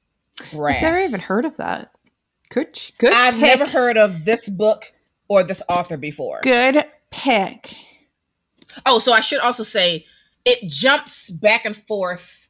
Brass. 0.53 0.77
I've 0.77 0.83
never 0.83 0.99
even 0.99 1.21
heard 1.21 1.45
of 1.45 1.57
that. 1.57 1.93
Good, 2.51 2.79
good. 2.99 3.13
I've 3.13 3.35
pick. 3.35 3.59
never 3.59 3.71
heard 3.71 3.97
of 3.97 4.25
this 4.25 4.49
book 4.49 4.93
or 5.29 5.43
this 5.43 5.63
author 5.69 5.97
before. 5.97 6.41
Good 6.43 6.85
pick. 7.11 7.77
Oh, 8.87 8.99
so 8.99 9.13
I 9.13 9.21
should 9.21 9.41
also 9.41 9.63
say 9.63 10.07
it 10.45 10.69
jumps 10.69 11.31
back 11.31 11.65
and 11.65 11.77
forth 11.77 12.49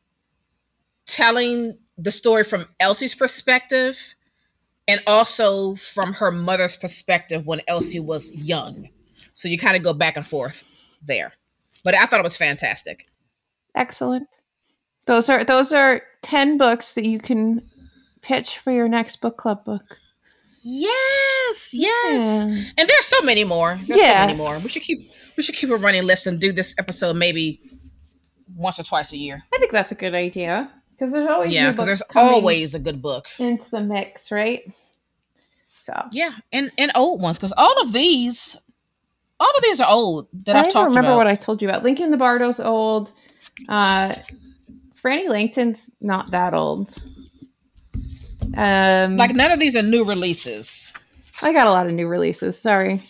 telling 1.06 1.78
the 1.96 2.10
story 2.10 2.44
from 2.44 2.66
Elsie's 2.80 3.14
perspective 3.14 4.14
and 4.86 5.00
also 5.06 5.74
from 5.76 6.14
her 6.14 6.30
mother's 6.30 6.76
perspective 6.76 7.46
when 7.46 7.60
Elsie 7.66 8.00
was 8.00 8.32
young. 8.34 8.88
So 9.32 9.48
you 9.48 9.58
kind 9.58 9.76
of 9.76 9.82
go 9.82 9.92
back 9.92 10.16
and 10.16 10.26
forth 10.26 10.64
there. 11.02 11.32
But 11.84 11.94
I 11.94 12.06
thought 12.06 12.20
it 12.20 12.24
was 12.24 12.36
fantastic. 12.36 13.06
Excellent. 13.74 14.40
Those 15.06 15.28
are 15.28 15.44
those 15.44 15.72
are 15.72 16.02
10 16.22 16.56
books 16.56 16.94
that 16.94 17.04
you 17.04 17.18
can 17.18 17.68
pitch 18.22 18.58
for 18.58 18.72
your 18.72 18.88
next 18.88 19.20
book 19.20 19.36
club 19.36 19.64
book. 19.64 19.98
Yes, 20.64 21.72
yes. 21.74 22.46
Yeah. 22.48 22.64
And 22.78 22.88
there's 22.88 23.06
so 23.06 23.20
many 23.22 23.44
more. 23.44 23.78
There's 23.86 24.00
yeah. 24.00 24.22
so 24.22 24.26
many 24.26 24.38
more. 24.38 24.58
We 24.60 24.68
should 24.68 24.82
keep 24.82 24.98
we 25.36 25.42
should 25.42 25.54
keep 25.54 25.70
a 25.70 25.76
running 25.76 26.04
list 26.04 26.26
and 26.26 26.40
do 26.40 26.52
this 26.52 26.74
episode 26.78 27.16
maybe 27.16 27.60
once 28.56 28.78
or 28.78 28.84
twice 28.84 29.12
a 29.12 29.16
year. 29.16 29.42
I 29.54 29.58
think 29.58 29.72
that's 29.72 29.92
a 29.92 29.96
good 29.96 30.14
idea 30.14 30.70
because 30.92 31.12
there's 31.12 31.28
always 31.28 31.54
yeah 31.54 31.70
because 31.70 31.86
there's 31.86 32.02
always 32.14 32.74
a 32.74 32.78
good 32.78 33.02
book 33.02 33.28
into 33.38 33.70
the 33.70 33.82
mix, 33.82 34.30
right? 34.30 34.62
So 35.68 36.08
yeah, 36.12 36.30
and 36.52 36.70
and 36.78 36.92
old 36.94 37.20
ones 37.20 37.38
because 37.38 37.52
all 37.56 37.82
of 37.82 37.92
these, 37.92 38.56
all 39.38 39.50
of 39.56 39.62
these 39.62 39.80
are 39.80 39.90
old 39.90 40.28
that 40.46 40.56
I 40.56 40.60
I've 40.60 40.64
talked 40.66 40.74
about. 40.74 40.84
remember 40.88 41.10
about. 41.10 41.16
what 41.18 41.26
I 41.26 41.34
told 41.34 41.60
you 41.60 41.68
about. 41.68 41.82
Lincoln 41.82 42.10
the 42.10 42.16
Bardo's 42.16 42.60
old. 42.60 43.12
Uh, 43.68 44.14
Frannie 44.94 45.28
Langton's 45.28 45.90
not 46.00 46.30
that 46.30 46.54
old. 46.54 46.88
Um, 48.56 49.16
like 49.16 49.34
none 49.34 49.50
of 49.50 49.58
these 49.58 49.76
are 49.76 49.82
new 49.82 50.04
releases. 50.04 50.92
I 51.42 51.52
got 51.52 51.66
a 51.66 51.70
lot 51.70 51.86
of 51.86 51.92
new 51.92 52.06
releases. 52.06 52.58
Sorry. 52.58 53.02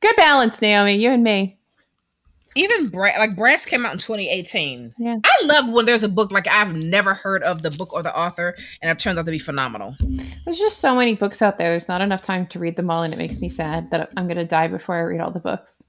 Good 0.00 0.16
balance, 0.16 0.62
Naomi. 0.62 0.94
You 0.94 1.10
and 1.10 1.24
me. 1.24 1.58
Even 2.54 2.88
Bra- 2.88 3.18
like 3.18 3.36
Brass 3.36 3.64
came 3.64 3.84
out 3.84 3.92
in 3.92 3.98
2018. 3.98 4.94
Yeah. 4.98 5.18
I 5.22 5.44
love 5.44 5.68
when 5.68 5.84
there's 5.84 6.02
a 6.02 6.08
book 6.08 6.32
like 6.32 6.48
I've 6.48 6.74
never 6.74 7.14
heard 7.14 7.42
of 7.42 7.62
the 7.62 7.70
book 7.70 7.92
or 7.92 8.02
the 8.02 8.16
author, 8.16 8.56
and 8.82 8.90
it 8.90 8.98
turns 8.98 9.18
out 9.18 9.26
to 9.26 9.30
be 9.30 9.38
phenomenal. 9.38 9.94
There's 10.44 10.58
just 10.58 10.78
so 10.78 10.94
many 10.96 11.14
books 11.14 11.42
out 11.42 11.58
there. 11.58 11.68
There's 11.70 11.88
not 11.88 12.00
enough 12.00 12.22
time 12.22 12.46
to 12.48 12.58
read 12.58 12.76
them 12.76 12.90
all, 12.90 13.02
and 13.02 13.12
it 13.12 13.18
makes 13.18 13.40
me 13.40 13.48
sad 13.48 13.90
that 13.90 14.10
I'm 14.16 14.26
going 14.26 14.38
to 14.38 14.46
die 14.46 14.68
before 14.68 14.96
I 14.96 15.00
read 15.00 15.20
all 15.20 15.30
the 15.30 15.40
books. 15.40 15.82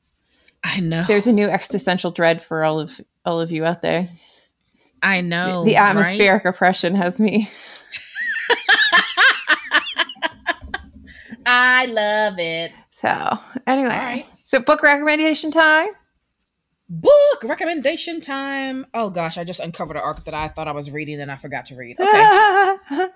I 0.64 0.82
know. 0.82 1.03
There's 1.07 1.28
a 1.28 1.34
new 1.34 1.47
existential 1.47 2.12
dread 2.12 2.41
for 2.41 2.64
all 2.64 2.80
of 2.80 2.99
all 3.26 3.39
of 3.39 3.51
you 3.51 3.66
out 3.66 3.82
there. 3.82 4.10
I 5.01 5.22
know. 5.22 5.64
The, 5.64 5.72
the 5.72 5.78
atmospheric 5.78 6.43
right? 6.43 6.53
oppression 6.53 6.93
has 6.95 7.22
me. 7.22 7.49
I 11.45 11.86
love 11.86 12.36
it. 12.38 12.74
So, 13.00 13.39
anyway, 13.66 13.88
right. 13.88 14.26
so 14.41 14.60
book 14.60 14.84
recommendation 14.84 15.52
time. 15.52 15.88
Book 16.89 17.43
recommendation 17.43 18.20
time. 18.20 18.86
Oh 18.93 19.10
gosh, 19.10 19.38
I 19.38 19.45
just 19.45 19.62
uncovered 19.62 19.95
an 19.95 20.04
arc 20.04 20.26
that 20.26 20.34
I 20.34 20.50
thought 20.50 20.68
I 20.68 20.74
was 20.74 20.91
reading 20.91 21.22
and 21.22 21.32
I 21.32 21.38
forgot 21.38 21.68
to 21.68 21.78
read. 21.78 21.97
Okay. 21.97 22.76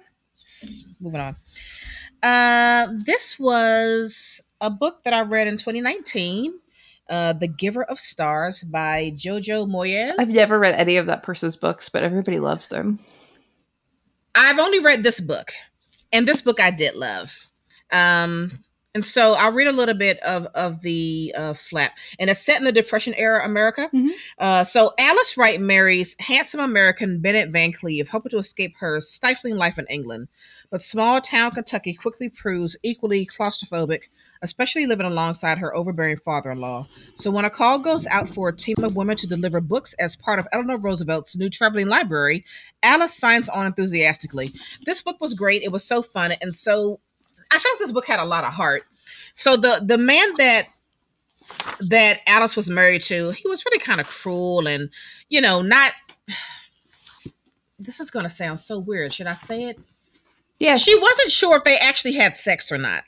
Moving 1.02 1.20
on. 1.20 1.36
Uh, 2.24 2.94
this 3.06 3.38
was 3.38 4.42
a 4.62 4.70
book 4.70 5.04
that 5.04 5.14
I 5.14 5.24
read 5.24 5.50
in 5.50 5.58
2019. 5.58 6.54
Uh, 7.10 7.34
the 7.34 7.50
Giver 7.50 7.84
of 7.84 8.00
Stars 8.00 8.64
by 8.64 9.12
Jojo 9.14 9.68
Moyes. 9.68 10.14
I've 10.18 10.34
never 10.34 10.58
read 10.58 10.76
any 10.76 10.96
of 10.96 11.08
that 11.08 11.24
person's 11.24 11.58
books, 11.58 11.90
but 11.90 12.04
everybody 12.04 12.40
loves 12.40 12.70
them. 12.70 13.00
I've 14.34 14.60
only 14.60 14.80
read 14.80 15.04
this 15.04 15.20
book, 15.20 15.52
and 16.14 16.26
this 16.26 16.42
book 16.42 16.62
I 16.62 16.72
did 16.72 16.96
love. 16.96 17.50
Um, 17.92 18.64
and 18.96 19.06
so 19.06 19.34
I'll 19.34 19.52
read 19.52 19.68
a 19.68 19.72
little 19.72 19.96
bit 19.96 20.20
of 20.20 20.46
of 20.54 20.82
the 20.82 21.34
uh, 21.36 21.54
flap, 21.54 21.98
and 22.20 22.30
it's 22.30 22.40
set 22.40 22.60
in 22.60 22.66
the 22.66 22.72
Depression 22.72 23.14
era 23.16 23.44
America. 23.46 23.90
Mm-hmm. 23.94 24.10
Uh, 24.38 24.64
so 24.64 24.94
Alice 25.00 25.38
Wright 25.38 25.60
marries 25.60 26.16
handsome 26.20 26.60
American 26.60 27.20
Bennett 27.20 27.52
Van 27.52 27.72
Cleve, 27.72 28.10
hoping 28.10 28.32
to 28.32 28.38
escape 28.38 28.76
her 28.80 29.02
stifling 29.02 29.56
life 29.56 29.80
in 29.80 29.88
England. 29.90 30.28
But 30.70 30.82
small 30.82 31.22
town 31.22 31.52
Kentucky 31.52 31.94
quickly 31.94 32.30
proves 32.30 32.78
equally 32.82 33.28
claustrophobic, 33.28 34.06
especially 34.42 34.88
living 34.88 35.06
alongside 35.06 35.60
her 35.60 35.76
overbearing 35.76 36.18
father-in-law. 36.18 36.88
So 37.14 37.30
when 37.30 37.46
a 37.46 37.52
call 37.52 37.78
goes 37.78 38.08
out 38.08 38.28
for 38.28 38.50
a 38.50 38.56
team 38.56 38.78
of 38.84 38.96
women 38.96 39.16
to 39.18 39.28
deliver 39.28 39.62
books 39.62 39.94
as 40.00 40.16
part 40.16 40.40
of 40.40 40.48
Eleanor 40.52 40.78
Roosevelt's 40.78 41.38
new 41.38 41.50
traveling 41.50 41.88
library, 41.88 42.44
Alice 42.82 43.14
signs 43.14 43.50
on 43.50 43.68
enthusiastically. 43.68 44.50
This 44.86 45.04
book 45.04 45.18
was 45.22 45.36
great. 45.36 45.62
It 45.62 45.72
was 45.72 45.84
so 45.84 46.02
fun 46.02 46.34
and 46.42 46.56
so 46.56 47.00
I 47.54 47.60
felt 47.60 47.80
this 47.80 47.92
book 47.92 48.08
had 48.08 48.20
a 48.20 48.26
lot 48.26 48.44
of 48.44 48.54
heart. 48.54 48.84
So 49.34 49.56
the 49.56 49.82
the 49.86 49.98
man 49.98 50.28
that 50.38 50.68
that 51.80 52.20
Alice 52.28 52.56
was 52.56 52.70
married 52.70 53.04
to, 53.04 53.32
he 53.32 53.48
was 53.48 53.64
really 53.66 53.80
kind 53.80 54.02
of 54.02 54.08
cruel 54.08 54.68
and 54.68 54.90
you 55.30 55.42
know 55.42 55.62
not. 55.62 55.94
This 57.80 58.00
is 58.00 58.12
going 58.12 58.24
to 58.24 58.30
sound 58.30 58.62
so 58.62 58.80
weird. 58.80 59.14
Should 59.14 59.28
I 59.28 59.34
say 59.34 59.66
it? 59.66 59.78
Yeah. 60.58 60.78
She 60.78 60.98
wasn't 60.98 61.32
sure 61.32 61.58
if 61.58 61.66
they 61.66 61.78
actually 61.78 62.14
had 62.14 62.38
sex 62.38 62.72
or 62.72 62.78
not. 62.78 63.04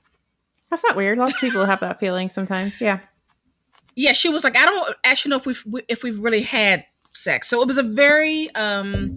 That's 0.69 0.83
not 0.83 0.97
weird. 0.97 1.17
Lots 1.17 1.35
of 1.35 1.39
people 1.39 1.65
have 1.65 1.79
that 1.79 1.97
feeling 1.97 2.27
sometimes. 2.27 2.81
Yeah. 2.81 2.99
Yeah, 3.95 4.11
she 4.11 4.27
was 4.27 4.43
like, 4.43 4.57
I 4.57 4.65
don't 4.65 4.95
actually 5.05 5.29
know 5.29 5.37
if 5.37 5.45
we've 5.45 5.63
if 5.87 6.03
we've 6.03 6.19
really 6.19 6.41
had 6.41 6.85
sex. 7.13 7.47
So 7.47 7.61
it 7.61 7.67
was 7.67 7.77
a 7.77 7.83
very 7.83 8.53
um 8.55 9.15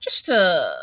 just 0.00 0.28
a 0.28 0.74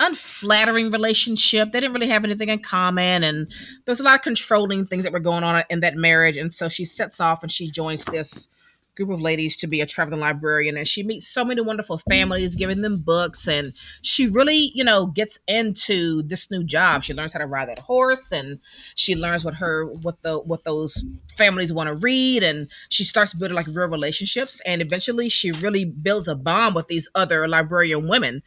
unflattering 0.00 0.90
relationship. 0.90 1.70
They 1.70 1.80
didn't 1.80 1.94
really 1.94 2.08
have 2.08 2.24
anything 2.24 2.48
in 2.48 2.60
common, 2.60 3.22
and 3.22 3.48
there's 3.84 4.00
a 4.00 4.04
lot 4.04 4.16
of 4.16 4.22
controlling 4.22 4.86
things 4.86 5.04
that 5.04 5.12
were 5.12 5.20
going 5.20 5.44
on 5.44 5.62
in 5.70 5.80
that 5.80 5.96
marriage. 5.96 6.36
And 6.36 6.52
so 6.52 6.68
she 6.68 6.84
sets 6.84 7.20
off 7.20 7.42
and 7.42 7.52
she 7.52 7.70
joins 7.70 8.04
this 8.06 8.48
group 8.96 9.10
of 9.10 9.20
ladies 9.20 9.56
to 9.56 9.66
be 9.66 9.80
a 9.80 9.86
traveling 9.86 10.20
librarian 10.20 10.76
and 10.76 10.86
she 10.86 11.02
meets 11.02 11.26
so 11.26 11.44
many 11.44 11.60
wonderful 11.60 11.96
families 11.96 12.56
giving 12.56 12.82
them 12.82 13.00
books 13.00 13.46
and 13.46 13.72
she 14.02 14.26
really 14.26 14.72
you 14.74 14.82
know 14.84 15.06
gets 15.06 15.38
into 15.46 16.22
this 16.24 16.50
new 16.50 16.62
job 16.64 17.02
she 17.02 17.14
learns 17.14 17.32
how 17.32 17.38
to 17.38 17.46
ride 17.46 17.68
that 17.68 17.78
horse 17.78 18.32
and 18.32 18.58
she 18.94 19.14
learns 19.14 19.44
what 19.44 19.54
her 19.54 19.86
what 19.86 20.20
the 20.22 20.38
what 20.40 20.64
those 20.64 21.04
families 21.36 21.72
want 21.72 21.86
to 21.86 21.94
read 21.94 22.42
and 22.42 22.68
she 22.88 23.04
starts 23.04 23.32
building 23.32 23.54
like 23.54 23.66
real 23.68 23.88
relationships 23.88 24.60
and 24.66 24.82
eventually 24.82 25.28
she 25.28 25.52
really 25.52 25.84
builds 25.84 26.28
a 26.28 26.34
bond 26.34 26.74
with 26.74 26.88
these 26.88 27.08
other 27.14 27.46
librarian 27.46 28.08
women 28.08 28.42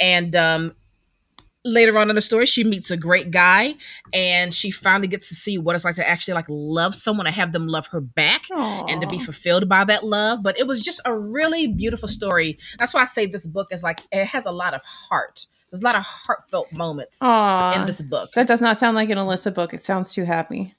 and 0.00 0.34
um 0.36 0.72
later 1.64 1.98
on 1.98 2.08
in 2.08 2.14
the 2.14 2.20
story 2.22 2.46
she 2.46 2.62
meets 2.62 2.90
a 2.90 2.96
great 2.96 3.30
guy 3.30 3.74
and 4.12 4.54
she 4.54 4.70
finally 4.70 5.08
gets 5.08 5.28
to 5.28 5.34
see 5.34 5.58
what 5.58 5.74
it's 5.74 5.84
like 5.84 5.94
to 5.94 6.08
actually 6.08 6.34
like 6.34 6.46
love 6.48 6.94
someone 6.94 7.26
and 7.26 7.34
have 7.34 7.52
them 7.52 7.66
love 7.66 7.88
her 7.88 8.00
back 8.00 8.44
Aww. 8.52 8.90
and 8.90 9.00
to 9.02 9.08
be 9.08 9.18
fulfilled 9.18 9.68
by 9.68 9.84
that 9.84 10.04
love. 10.04 10.42
But 10.42 10.58
it 10.58 10.66
was 10.66 10.84
just 10.84 11.00
a 11.04 11.16
really 11.16 11.66
beautiful 11.66 12.08
story. 12.08 12.58
That's 12.78 12.94
why 12.94 13.02
i 13.02 13.04
say 13.04 13.26
this 13.26 13.46
book 13.46 13.68
is 13.70 13.82
like 13.82 14.00
it 14.12 14.26
has 14.26 14.46
a 14.46 14.52
lot 14.52 14.74
of 14.74 14.82
heart. 14.84 15.46
There's 15.70 15.82
a 15.82 15.84
lot 15.84 15.96
of 15.96 16.04
heartfelt 16.04 16.72
moments 16.76 17.18
Aww. 17.20 17.76
in 17.76 17.86
this 17.86 18.00
book. 18.00 18.30
That 18.32 18.46
does 18.46 18.62
not 18.62 18.76
sound 18.76 18.96
like 18.96 19.10
an 19.10 19.18
alyssa 19.18 19.54
book. 19.54 19.74
It 19.74 19.82
sounds 19.82 20.14
too 20.14 20.24
happy. 20.24 20.74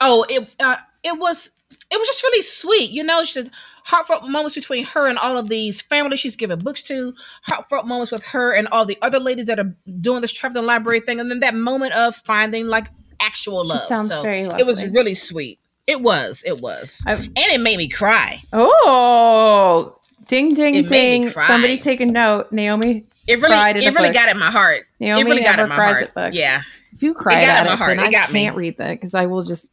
Oh 0.00 0.24
it 0.28 0.54
uh, 0.60 0.76
it 1.02 1.18
was 1.18 1.52
it 1.92 1.98
was 1.98 2.08
just 2.08 2.22
really 2.22 2.42
sweet 2.42 2.90
you 2.90 3.04
know 3.04 3.22
she 3.22 3.42
heartfelt 3.84 4.28
moments 4.28 4.54
between 4.54 4.84
her 4.84 5.08
and 5.08 5.18
all 5.18 5.38
of 5.38 5.48
these 5.48 5.82
families 5.82 6.20
she's 6.20 6.36
giving 6.36 6.58
books 6.58 6.82
to, 6.84 7.14
heartfelt 7.44 7.86
moments 7.86 8.12
with 8.12 8.26
her 8.28 8.54
and 8.54 8.68
all 8.68 8.84
the 8.84 8.98
other 9.02 9.18
ladies 9.18 9.46
that 9.46 9.58
are 9.58 9.74
doing 10.00 10.20
this 10.20 10.32
traveling 10.32 10.66
library 10.66 11.00
thing, 11.00 11.20
and 11.20 11.30
then 11.30 11.40
that 11.40 11.54
moment 11.54 11.92
of 11.94 12.14
finding 12.14 12.66
like 12.66 12.86
actual 13.20 13.64
love. 13.64 13.82
It 13.82 13.86
sounds 13.86 14.10
so 14.10 14.22
very 14.22 14.44
lovely. 14.44 14.60
It 14.60 14.66
was 14.66 14.86
really 14.88 15.14
sweet. 15.14 15.58
It 15.86 16.00
was. 16.00 16.44
It 16.46 16.60
was. 16.60 17.02
I've, 17.06 17.20
and 17.20 17.32
it 17.36 17.60
made 17.60 17.76
me 17.76 17.88
cry. 17.88 18.38
Oh, 18.52 19.96
ding, 20.28 20.54
ding, 20.54 20.76
it 20.76 20.86
ding. 20.86 21.28
Somebody 21.28 21.76
take 21.76 22.00
a 22.00 22.06
note. 22.06 22.52
Naomi 22.52 23.04
it 23.28 23.40
really, 23.40 23.84
it 23.84 23.94
really 23.94 24.10
got 24.10 24.28
at 24.28 24.36
my 24.36 24.50
heart. 24.50 24.84
Naomi 25.00 25.20
it 25.20 25.24
really 25.24 25.42
got 25.42 25.58
at 25.58 25.68
my 25.68 25.74
heart. 25.74 26.10
Yeah, 26.32 26.62
If 26.92 27.02
you 27.02 27.14
cried 27.14 27.34
got 27.34 27.48
at 27.48 27.56
at 27.58 27.66
my 27.66 27.72
it, 27.72 27.76
heart. 27.78 27.96
then 27.96 27.98
It 28.00 28.08
I 28.08 28.10
got 28.10 28.28
can't 28.28 28.56
read 28.56 28.78
that 28.78 28.90
because 28.94 29.14
I 29.14 29.26
will 29.26 29.42
just 29.42 29.68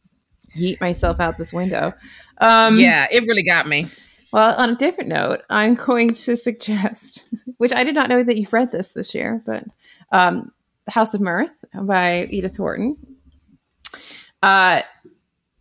yeet 0.56 0.80
myself 0.80 1.20
out 1.20 1.38
this 1.38 1.52
window. 1.52 1.92
Um, 2.38 2.78
yeah, 2.78 3.06
it 3.10 3.22
really 3.26 3.42
got 3.42 3.66
me. 3.66 3.86
Well, 4.32 4.54
on 4.56 4.70
a 4.70 4.76
different 4.76 5.10
note, 5.10 5.42
I'm 5.50 5.74
going 5.74 6.14
to 6.14 6.36
suggest, 6.36 7.34
which 7.58 7.72
I 7.72 7.84
did 7.84 7.94
not 7.94 8.08
know 8.08 8.22
that 8.22 8.36
you've 8.36 8.52
read 8.52 8.70
this 8.70 8.92
this 8.92 9.14
year, 9.14 9.42
but 9.44 9.64
um, 10.12 10.52
The 10.84 10.92
House 10.92 11.14
of 11.14 11.20
Mirth 11.20 11.64
by 11.74 12.26
Edith 12.30 12.58
Wharton. 12.58 12.96
Uh, 14.42 14.82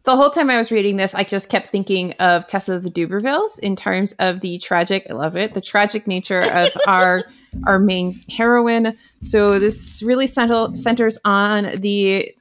the 0.03 0.15
whole 0.15 0.29
time 0.29 0.49
I 0.49 0.57
was 0.57 0.71
reading 0.71 0.95
this, 0.95 1.13
I 1.13 1.23
just 1.23 1.49
kept 1.49 1.67
thinking 1.67 2.13
of 2.13 2.47
Tessa 2.47 2.73
of 2.73 2.83
the 2.83 2.89
d'Urbervilles 2.89 3.59
in 3.59 3.75
terms 3.75 4.13
of 4.13 4.41
the 4.41 4.57
tragic, 4.59 5.05
I 5.09 5.13
love 5.13 5.35
it, 5.35 5.53
the 5.53 5.61
tragic 5.61 6.07
nature 6.07 6.41
of 6.41 6.69
our 6.87 7.23
our 7.65 7.79
main 7.79 8.19
heroine. 8.29 8.95
So 9.21 9.57
this 9.59 10.03
really 10.05 10.27
central, 10.27 10.75
centers 10.75 11.17
on 11.25 11.63
the 11.79 12.31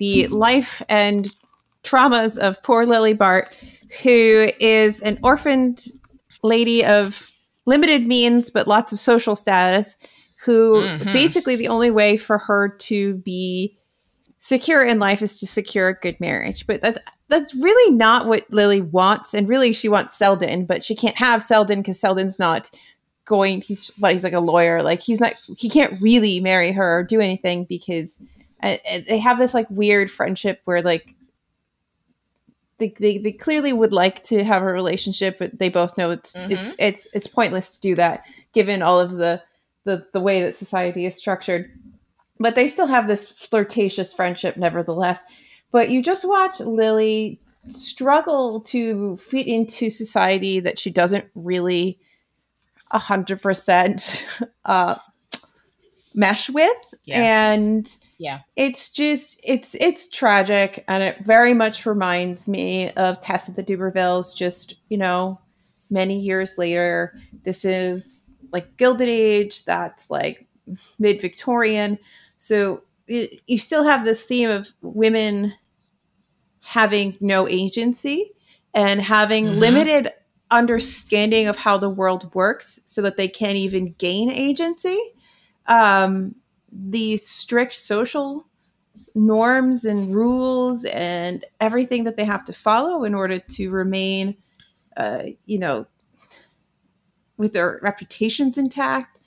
the 0.00 0.26
life 0.26 0.82
and 0.88 1.32
traumas 1.84 2.36
of 2.36 2.60
poor 2.64 2.84
Lily 2.84 3.12
Bart, 3.14 3.54
who 4.02 4.48
is 4.58 5.00
an 5.02 5.18
orphaned 5.22 5.86
lady 6.42 6.84
of 6.84 7.30
limited 7.66 8.06
means 8.08 8.50
but 8.50 8.66
lots 8.66 8.92
of 8.92 8.98
social 8.98 9.36
status, 9.36 9.96
who 10.44 10.74
Mhm. 10.82 11.12
basically 11.12 11.54
the 11.54 11.68
only 11.68 11.90
way 11.90 12.16
for 12.16 12.38
her 12.38 12.68
to 12.68 13.14
be 13.14 13.76
secure 14.38 14.82
in 14.82 14.98
life 14.98 15.20
is 15.22 15.38
to 15.38 15.46
secure 15.46 15.88
a 15.88 15.94
good 15.94 16.18
marriage. 16.18 16.66
But 16.66 16.80
that's 16.80 16.98
that's 17.28 17.54
really 17.54 17.94
not 17.94 18.26
what 18.26 18.42
Lily 18.50 18.80
wants, 18.80 19.34
and 19.34 19.48
really 19.48 19.72
she 19.72 19.88
wants 19.88 20.12
Selden, 20.14 20.64
but 20.64 20.82
she 20.82 20.96
can't 20.96 21.16
have 21.16 21.42
Selden 21.42 21.80
because 21.80 22.00
Selden's 22.00 22.40
not 22.40 22.70
going. 23.24 23.60
He's 23.60 23.92
what 23.98 24.12
he's 24.12 24.24
like 24.24 24.32
a 24.32 24.40
lawyer. 24.40 24.82
Like 24.82 25.00
he's 25.00 25.20
not. 25.20 25.34
He 25.56 25.68
can't 25.70 26.00
really 26.00 26.40
marry 26.40 26.72
her 26.72 26.98
or 26.98 27.04
do 27.04 27.20
anything 27.20 27.66
because 27.68 28.20
they 28.62 29.18
have 29.18 29.38
this 29.38 29.54
like 29.54 29.66
weird 29.70 30.10
friendship 30.10 30.60
where 30.64 30.82
like 30.82 31.14
they, 32.78 32.88
they, 32.98 33.18
they 33.18 33.32
clearly 33.32 33.72
would 33.72 33.92
like 33.92 34.22
to 34.24 34.42
have 34.42 34.62
a 34.62 34.66
relationship 34.66 35.38
but 35.38 35.58
they 35.58 35.68
both 35.68 35.98
know 35.98 36.10
it's 36.10 36.34
it's 36.36 36.74
it's 36.78 37.08
it's 37.12 37.26
pointless 37.26 37.70
to 37.76 37.80
do 37.80 37.94
that 37.94 38.24
given 38.52 38.80
all 38.82 38.98
of 39.00 39.12
the 39.12 39.42
the 39.84 40.06
the 40.12 40.20
way 40.20 40.42
that 40.42 40.54
society 40.56 41.06
is 41.06 41.14
structured. 41.16 41.70
But 42.38 42.54
they 42.54 42.68
still 42.68 42.86
have 42.86 43.06
this 43.06 43.30
flirtatious 43.30 44.14
friendship 44.14 44.56
nevertheless. 44.56 45.22
But 45.72 45.90
you 45.90 46.02
just 46.02 46.26
watch 46.26 46.60
lily 46.60 47.38
struggle 47.66 48.60
to 48.60 49.16
fit 49.18 49.46
into 49.46 49.90
society 49.90 50.58
that 50.60 50.78
she 50.78 50.90
doesn't 50.90 51.26
really 51.34 51.98
100% 52.92 54.48
uh, 54.64 54.94
mesh 56.14 56.48
with 56.50 56.94
Yeah. 57.04 57.52
and 57.52 57.96
Yeah. 58.20 58.40
it's 58.54 58.90
just 58.92 59.40
it's 59.42 59.74
it's 59.76 60.06
tragic 60.10 60.84
and 60.86 61.02
it 61.02 61.24
very 61.24 61.54
much 61.54 61.86
reminds 61.86 62.50
me 62.50 62.90
of 62.90 63.18
Tessa 63.22 63.52
the 63.52 63.62
d'Urbervilles 63.62 64.36
just 64.36 64.74
you 64.90 64.98
know 64.98 65.40
many 65.88 66.20
years 66.20 66.58
later 66.58 67.14
this 67.44 67.64
is 67.64 68.30
like 68.52 68.76
gilded 68.76 69.08
age 69.08 69.64
that's 69.64 70.10
like 70.10 70.46
mid 70.98 71.18
Victorian 71.22 71.98
so 72.36 72.82
you, 73.06 73.26
you 73.46 73.56
still 73.56 73.84
have 73.84 74.04
this 74.04 74.26
theme 74.26 74.50
of 74.50 74.68
women 74.82 75.54
having 76.62 77.16
no 77.22 77.48
agency 77.48 78.32
and 78.74 79.00
having 79.00 79.46
Mhm. 79.46 79.58
limited 79.58 80.12
understanding 80.50 81.46
of 81.46 81.56
how 81.56 81.78
the 81.78 81.88
world 81.88 82.34
works 82.34 82.80
so 82.84 83.00
that 83.00 83.16
they 83.16 83.28
can't 83.28 83.56
even 83.56 83.94
gain 83.96 84.30
agency 84.30 84.98
um, 85.66 86.34
the 86.72 87.16
strict 87.16 87.74
social 87.74 88.46
norms 89.14 89.84
and 89.84 90.14
rules 90.14 90.84
and 90.84 91.44
everything 91.60 92.04
that 92.04 92.16
they 92.16 92.24
have 92.24 92.44
to 92.44 92.52
follow 92.52 93.04
in 93.04 93.14
order 93.14 93.38
to 93.38 93.70
remain, 93.70 94.36
uh, 94.96 95.24
you 95.46 95.58
know, 95.58 95.86
with 97.36 97.52
their 97.52 97.80
reputations 97.82 98.58
intact. 98.58 99.18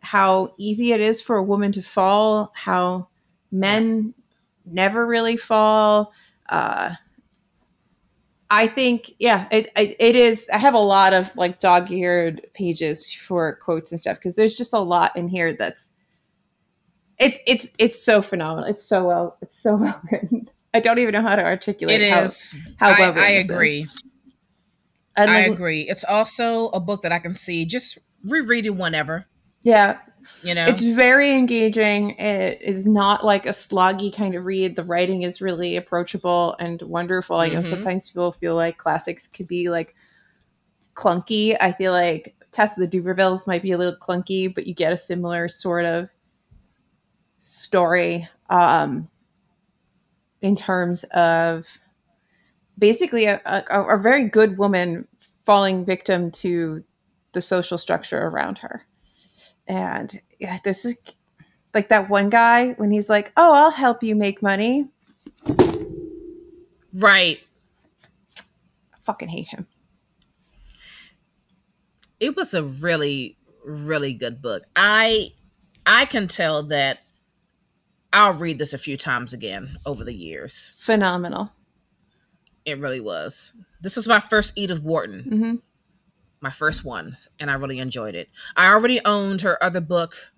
How 0.00 0.54
easy 0.58 0.92
it 0.92 1.00
is 1.00 1.22
for 1.22 1.36
a 1.36 1.42
woman 1.42 1.72
to 1.72 1.82
fall. 1.82 2.52
How 2.54 3.08
men 3.50 4.14
never 4.66 5.06
really 5.06 5.36
fall. 5.36 6.12
Uh, 6.48 6.94
I 8.50 8.66
think, 8.66 9.12
yeah, 9.18 9.48
it, 9.50 9.68
it, 9.76 9.96
it 9.98 10.14
is. 10.14 10.48
I 10.52 10.58
have 10.58 10.74
a 10.74 10.78
lot 10.78 11.14
of 11.14 11.34
like 11.36 11.58
dog 11.58 11.90
eared 11.90 12.46
pages 12.52 13.10
for 13.12 13.56
quotes 13.56 13.90
and 13.90 14.00
stuff 14.00 14.18
because 14.18 14.36
there's 14.36 14.54
just 14.54 14.74
a 14.74 14.78
lot 14.78 15.16
in 15.16 15.28
here 15.28 15.56
that's 15.56 15.93
it's 17.18 17.38
it's 17.46 17.70
it's 17.78 18.02
so 18.02 18.22
phenomenal. 18.22 18.68
It's 18.68 18.82
so 18.84 19.04
well 19.06 19.36
it's 19.42 19.56
so 19.58 19.76
well 19.82 20.00
written. 20.10 20.50
I 20.72 20.80
don't 20.80 20.98
even 20.98 21.12
know 21.12 21.22
how 21.22 21.36
to 21.36 21.44
articulate 21.44 22.00
It 22.00 22.10
how, 22.10 22.22
is. 22.22 22.56
how 22.76 22.88
I, 22.90 22.98
well 22.98 23.08
written 23.12 23.22
I 23.24 23.34
this 23.34 23.44
is. 23.44 23.50
agree. 23.50 23.86
And 25.16 25.30
I 25.30 25.40
agree. 25.40 25.82
It's 25.82 26.02
also 26.04 26.68
a 26.70 26.80
book 26.80 27.02
that 27.02 27.12
I 27.12 27.20
can 27.20 27.34
see 27.34 27.64
just 27.66 27.98
reread 28.24 28.66
it 28.66 28.70
whenever. 28.70 29.26
yeah, 29.62 29.98
You 30.42 30.56
know. 30.56 30.66
it's 30.66 30.96
very 30.96 31.30
engaging. 31.30 32.10
It 32.18 32.60
is 32.60 32.84
not 32.84 33.24
like 33.24 33.46
a 33.46 33.50
sloggy 33.50 34.12
kind 34.12 34.34
of 34.34 34.44
read. 34.44 34.74
The 34.74 34.82
writing 34.82 35.22
is 35.22 35.40
really 35.40 35.76
approachable 35.76 36.56
and 36.58 36.82
wonderful. 36.82 37.36
I 37.36 37.48
know 37.50 37.60
Mhm. 37.60 37.64
sometimes 37.70 38.08
people 38.10 38.32
feel 38.32 38.56
like 38.56 38.76
classics 38.76 39.28
could 39.28 39.46
be 39.46 39.68
like 39.68 39.94
clunky. 40.94 41.56
I 41.60 41.70
feel 41.70 41.92
like 41.92 42.34
Tess 42.50 42.76
of 42.78 42.88
the 42.90 43.00
d'Urbervilles 43.00 43.46
might 43.46 43.62
be 43.62 43.70
a 43.72 43.78
little 43.78 43.96
clunky, 43.96 44.52
but 44.52 44.66
you 44.66 44.74
get 44.74 44.92
a 44.92 44.96
similar 44.96 45.46
sort 45.48 45.84
of 45.84 46.08
story 47.44 48.26
um, 48.48 49.08
in 50.40 50.56
terms 50.56 51.04
of 51.04 51.78
basically 52.78 53.26
a, 53.26 53.40
a, 53.44 53.82
a 53.82 53.98
very 53.98 54.24
good 54.24 54.56
woman 54.56 55.06
falling 55.44 55.84
victim 55.84 56.30
to 56.30 56.82
the 57.32 57.40
social 57.40 57.76
structure 57.76 58.18
around 58.18 58.58
her. 58.58 58.86
And 59.66 60.20
yeah, 60.38 60.56
this 60.64 60.84
is 60.86 60.98
like 61.74 61.88
that 61.90 62.08
one 62.08 62.30
guy 62.30 62.72
when 62.72 62.90
he's 62.90 63.10
like, 63.10 63.32
"Oh, 63.36 63.54
I'll 63.54 63.70
help 63.70 64.02
you 64.02 64.14
make 64.14 64.42
money." 64.42 64.88
right. 66.94 67.40
I 68.92 68.96
fucking 69.02 69.28
hate 69.28 69.48
him. 69.48 69.66
It 72.20 72.36
was 72.36 72.54
a 72.54 72.62
really, 72.62 73.36
really 73.64 74.12
good 74.12 74.40
book. 74.40 74.64
I 74.76 75.32
I 75.86 76.04
can 76.06 76.28
tell 76.28 76.62
that 76.64 77.00
I'll 78.14 78.32
read 78.32 78.58
this 78.58 78.72
a 78.72 78.78
few 78.78 78.96
times 78.96 79.32
again 79.32 79.76
over 79.84 80.04
the 80.04 80.14
years. 80.14 80.72
Phenomenal. 80.76 81.52
It 82.64 82.78
really 82.78 83.00
was. 83.00 83.52
This 83.80 83.96
was 83.96 84.08
my 84.08 84.20
first 84.20 84.56
Edith 84.56 84.80
Wharton, 84.80 85.22
hmm 85.24 85.54
my 86.44 86.50
first 86.50 86.84
one, 86.84 87.14
and 87.40 87.50
I 87.50 87.54
really 87.54 87.78
enjoyed 87.80 88.14
it. 88.14 88.28
I 88.54 88.66
already 88.66 89.02
owned 89.04 89.40
her 89.40 89.60
other 89.64 89.80
book, 89.80 90.32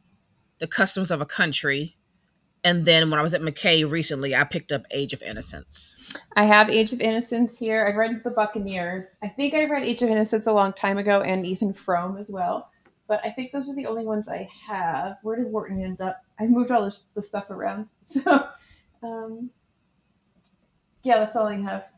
The 0.59 0.69
Customs 0.69 1.11
of 1.11 1.21
a 1.21 1.27
Country. 1.27 1.97
And 2.65 2.85
then 2.87 3.11
when 3.11 3.19
I 3.19 3.23
was 3.23 3.35
at 3.35 3.43
McKay 3.43 3.89
recently, 3.89 4.35
I 4.35 4.45
picked 4.45 4.73
up 4.73 4.87
Age 4.93 5.13
of 5.13 5.21
Innocence. 5.23 6.17
I 6.37 6.45
have 6.45 6.71
Age 6.71 6.93
of 6.93 7.01
Innocence 7.01 7.59
here. 7.59 7.87
I've 7.87 7.97
read 7.97 8.23
The 8.23 8.31
Buccaneers. 8.31 9.17
I 9.23 9.29
think 9.29 9.53
I 9.53 9.65
read 9.65 9.83
Age 9.83 10.03
of 10.03 10.09
Innocence 10.09 10.47
a 10.47 10.53
long 10.53 10.73
time 10.73 10.97
ago, 10.97 11.21
and 11.21 11.45
Ethan 11.45 11.75
Frome 11.75 12.17
as 12.19 12.31
well. 12.33 12.71
But 13.09 13.21
I 13.25 13.31
think 13.31 13.53
those 13.53 13.69
are 13.69 13.75
the 13.75 13.87
only 13.87 14.07
ones 14.07 14.29
I 14.29 14.49
have. 14.67 15.17
Where 15.23 15.37
did 15.37 15.47
Wharton 15.47 15.83
end 15.83 16.01
up? 16.01 16.23
I 16.39 16.47
moved 16.47 16.71
all 16.71 16.85
the, 16.85 16.97
the 17.15 17.23
stuff 17.23 17.51
around. 17.51 17.89
So, 18.05 18.49
um, 19.03 19.51
yeah, 21.03 21.19
that's 21.19 21.37
all 21.37 21.47
I 21.47 21.57
have. 21.61 21.89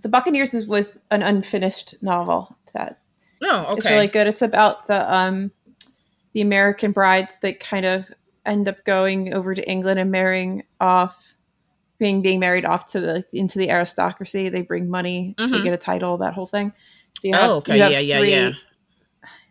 The 0.00 0.08
Buccaneers 0.08 0.54
is, 0.54 0.66
was 0.66 1.00
an 1.10 1.22
unfinished 1.22 2.02
novel 2.02 2.56
that 2.74 2.98
Oh, 3.44 3.66
okay. 3.70 3.76
It's 3.78 3.90
really 3.90 4.06
good. 4.06 4.26
It's 4.28 4.42
about 4.42 4.86
the 4.86 5.12
um 5.12 5.50
the 6.32 6.40
American 6.40 6.92
brides 6.92 7.38
that 7.42 7.58
kind 7.60 7.84
of 7.84 8.10
end 8.46 8.68
up 8.68 8.84
going 8.84 9.34
over 9.34 9.54
to 9.54 9.68
England 9.68 9.98
and 9.98 10.10
marrying 10.10 10.62
off 10.80 11.34
being 11.98 12.22
being 12.22 12.38
married 12.40 12.64
off 12.64 12.86
to 12.92 13.00
the 13.00 13.24
into 13.32 13.58
the 13.58 13.70
aristocracy. 13.70 14.48
They 14.48 14.62
bring 14.62 14.88
money, 14.88 15.34
they 15.38 15.44
Mhm. 15.44 15.64
get 15.64 15.72
a 15.74 15.76
title, 15.78 16.18
that 16.18 16.34
whole 16.34 16.46
thing. 16.46 16.72
So 17.18 17.28
you 17.28 17.34
Oh, 17.36 17.56
okay. 17.56 17.76
you 17.76 17.82
have 17.82 17.92
Yeah, 17.92 17.98
yeah, 17.98 18.20
yeah. 18.20 18.50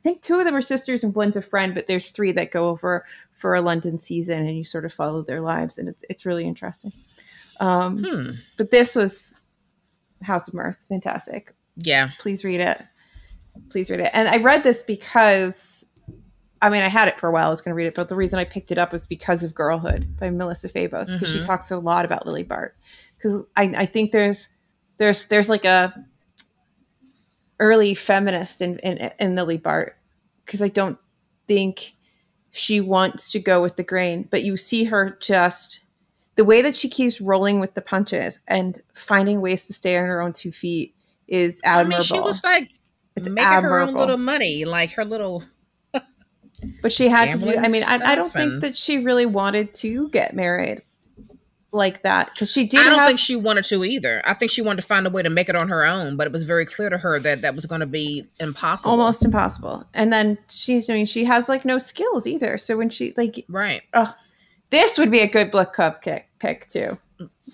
I 0.02 0.04
think 0.04 0.22
two 0.24 0.40
of 0.40 0.46
them 0.46 0.56
are 0.56 0.62
sisters 0.62 1.04
and 1.04 1.14
one's 1.14 1.38
a 1.38 1.44
friend, 1.44 1.76
but 1.76 1.86
there's 1.86 2.10
three 2.10 2.32
that 2.32 2.50
go 2.50 2.70
over 2.70 3.06
for 3.34 3.54
a 3.54 3.62
London 3.62 4.00
season 4.00 4.40
and 4.48 4.58
you 4.58 4.64
sort 4.64 4.84
of 4.84 4.92
follow 4.92 5.22
their 5.22 5.42
lives 5.42 5.78
and 5.78 5.88
it's 5.88 6.04
it's 6.10 6.26
really 6.26 6.46
interesting. 6.46 6.92
Um, 7.60 8.04
Hmm. 8.04 8.32
but 8.58 8.72
this 8.72 8.96
was 8.96 9.42
House 10.24 10.48
of 10.48 10.56
Mirth, 10.56 10.86
fantastic 10.90 11.54
Yeah. 11.78 12.10
please 12.20 12.44
read 12.44 12.60
it 12.62 12.82
please 13.70 13.92
read 13.92 14.00
it 14.00 14.10
and 14.14 14.28
i 14.30 14.38
read 14.38 14.64
this 14.64 14.82
because 14.82 15.86
i 16.62 16.70
mean 16.70 16.84
i 16.84 16.88
had 16.88 17.08
it 17.10 17.20
for 17.20 17.28
a 17.28 17.32
while 17.34 17.48
i 17.48 17.50
was 17.50 17.60
going 17.62 17.72
to 17.72 17.76
read 17.76 17.86
it 17.88 17.96
but 17.96 18.08
the 18.08 18.16
reason 18.16 18.40
i 18.40 18.46
picked 18.46 18.72
it 18.72 18.78
up 18.78 18.94
was 18.94 19.06
because 19.06 19.44
of 19.44 19.54
girlhood 19.54 20.18
by 20.18 20.30
melissa 20.30 20.70
febos 20.70 21.14
because 21.14 21.30
she 21.30 21.40
Mhm. 21.40 21.46
talks 21.46 21.70
a 21.70 21.78
lot 21.78 22.06
about 22.06 22.26
lily 22.26 22.44
bart 22.44 22.76
because 23.18 23.44
I, 23.58 23.64
I 23.78 23.86
think 23.86 24.12
there's 24.14 24.48
there's 24.98 25.28
there's 25.28 25.50
like 25.50 25.66
a 25.66 25.94
early 27.62 27.94
feminist 27.94 28.62
in 28.62 28.78
in, 28.80 29.12
in 29.20 29.36
lily 29.36 29.58
bart 29.58 29.96
because 30.46 30.62
i 30.62 30.68
don't 30.68 30.98
think 31.48 31.94
she 32.52 32.82
wants 32.82 33.32
to 33.32 33.40
go 33.40 33.62
with 33.62 33.78
the 33.78 33.84
grain, 33.84 34.28
but 34.30 34.44
you 34.44 34.58
see 34.58 34.84
her 34.86 35.18
just 35.22 35.86
the 36.36 36.44
way 36.44 36.62
that 36.62 36.76
she 36.76 36.90
keeps 36.90 37.22
rolling 37.22 37.60
with 37.60 37.74
the 37.74 37.82
punches 37.82 38.40
and 38.48 38.82
finding 38.94 39.42
ways 39.42 39.68
to 39.68 39.74
stay 39.74 39.98
on 39.98 40.06
her 40.06 40.22
own 40.22 40.34
two 40.34 40.52
feet 40.52 40.94
is 41.28 41.62
admirable. 41.64 41.96
I 41.96 41.98
mean, 41.98 42.02
she 42.02 42.20
was 42.20 42.44
like 42.44 42.72
it's 43.16 43.30
making 43.30 43.48
admirable. 43.48 43.76
her 43.76 43.82
own 43.82 43.94
little 43.94 44.18
money, 44.18 44.66
like 44.66 44.92
her 44.94 45.06
little. 45.06 45.44
but 46.82 46.92
she 46.92 47.08
had 47.08 47.32
to 47.32 47.38
do. 47.38 47.56
I 47.58 47.70
mean, 47.70 47.84
I, 47.88 48.00
I, 48.04 48.16
don't 48.16 48.36
and... 48.36 48.52
think 48.52 48.62
that 48.62 48.78
she 48.78 48.98
really 49.04 49.26
wanted 49.26 49.74
to 49.76 50.10
get 50.10 50.36
married 50.36 50.82
like 51.74 52.02
that 52.02 52.30
because 52.32 52.52
she 52.52 52.66
did. 52.66 52.82
I 52.82 52.90
don't 52.90 53.00
have, 53.00 53.08
think 53.08 53.20
she 53.20 53.36
wanted 53.36 53.64
to 53.66 53.84
either. 53.84 54.22
I 54.26 54.34
think 54.34 54.52
she 54.52 54.62
wanted 54.62 54.82
to 54.82 54.88
find 54.88 55.08
a 55.08 55.10
way 55.10 55.22
to 55.22 55.30
make 55.30 55.48
it 55.50 55.56
on 55.56 55.70
her 55.70 55.86
own, 55.86 56.18
but 56.18 56.28
it 56.28 56.34
was 56.34 56.44
very 56.44 56.66
clear 56.66 56.90
to 56.90 56.98
her 56.98 57.20
that 57.20 57.42
that 57.42 57.56
was 57.56 57.66
going 57.66 57.80
to 57.82 57.88
be 57.88 58.26
impossible, 58.40 58.92
almost 58.92 59.24
impossible. 59.24 59.86
And 59.94 60.12
then 60.12 60.38
she's 60.50 60.88
doing. 60.88 61.06
She 61.06 61.26
has 61.26 61.48
like 61.48 61.64
no 61.64 61.78
skills 61.78 62.28
either. 62.28 62.58
So 62.58 62.78
when 62.78 62.90
she 62.90 63.14
like 63.16 63.46
right, 63.48 63.82
oh, 63.94 64.14
this 64.70 64.98
would 64.98 65.12
be 65.12 65.20
a 65.20 65.28
good 65.28 65.52
book 65.52 65.74
club 65.74 66.02
pick, 66.02 66.28
pick 66.40 66.68
too. 66.68 66.98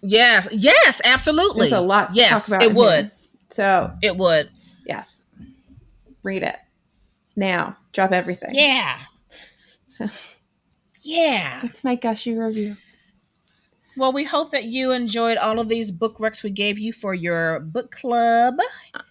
Yes, 0.02 0.48
yes, 0.52 1.02
absolutely. 1.06 1.62
There's 1.62 1.72
a 1.74 1.82
lot. 1.82 2.10
To 2.10 2.20
talk 2.20 2.48
about. 2.48 2.62
Yes, 2.62 2.70
it 2.70 2.74
would. 2.74 3.12
So 3.50 3.92
it 4.02 4.18
would. 4.18 4.50
Yes, 4.86 5.26
read 6.24 6.44
it 6.44 6.56
now. 7.36 7.78
Drop 7.94 8.12
everything. 8.12 8.52
Yeah. 8.54 8.98
So 9.88 10.08
yeah, 11.04 11.60
that's 11.62 11.84
my 11.84 11.96
gushy 11.96 12.36
review. 12.36 12.78
Well, 13.98 14.14
we 14.14 14.26
hope 14.26 14.52
that 14.52 14.66
you 14.66 14.92
enjoyed 14.92 15.38
all 15.38 15.60
of 15.60 15.70
these 15.70 15.92
book 15.92 16.20
recs 16.20 16.44
we 16.44 16.52
gave 16.52 16.78
you 16.78 16.94
for 16.94 17.16
your 17.16 17.60
book 17.60 17.90
club. 17.90 18.56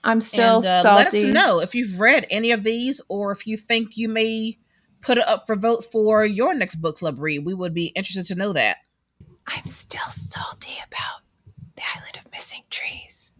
I'm 0.05 0.21
still 0.21 0.59
and, 0.59 0.65
uh, 0.67 0.81
salty. 0.81 1.03
Let 1.03 1.15
us 1.15 1.35
know 1.35 1.61
if 1.61 1.75
you've 1.75 1.99
read 1.99 2.25
any 2.31 2.53
of 2.53 2.63
these 2.63 3.01
or 3.09 3.33
if 3.33 3.49
you 3.49 3.57
think 3.57 3.97
you 3.97 4.09
may 4.09 4.59
put 5.01 5.19
it 5.19 5.27
up 5.27 5.45
for 5.45 5.57
vote 5.57 5.85
for 5.85 6.25
your 6.25 6.55
next 6.55 6.77
book 6.77 6.99
club 6.99 7.19
read. 7.19 7.45
We 7.45 7.53
would 7.53 7.75
be 7.75 7.87
interested 7.87 8.27
to 8.27 8.39
know 8.39 8.53
that. 8.53 8.77
I'm 9.49 9.67
still 9.67 10.07
salty 10.07 10.79
about 10.87 11.23
the 11.75 11.83
Island 11.97 12.19
of 12.25 12.31
Missing 12.31 12.63
Trees. 12.71 13.33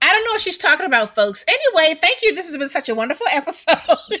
I 0.00 0.10
don't 0.10 0.24
know 0.24 0.32
what 0.32 0.40
she's 0.40 0.56
talking 0.58 0.86
about, 0.86 1.14
folks. 1.14 1.44
Anyway, 1.46 1.98
thank 2.00 2.22
you. 2.22 2.34
This 2.34 2.46
has 2.46 2.56
been 2.56 2.68
such 2.68 2.88
a 2.88 2.94
wonderful 2.94 3.26
episode. 3.30 3.78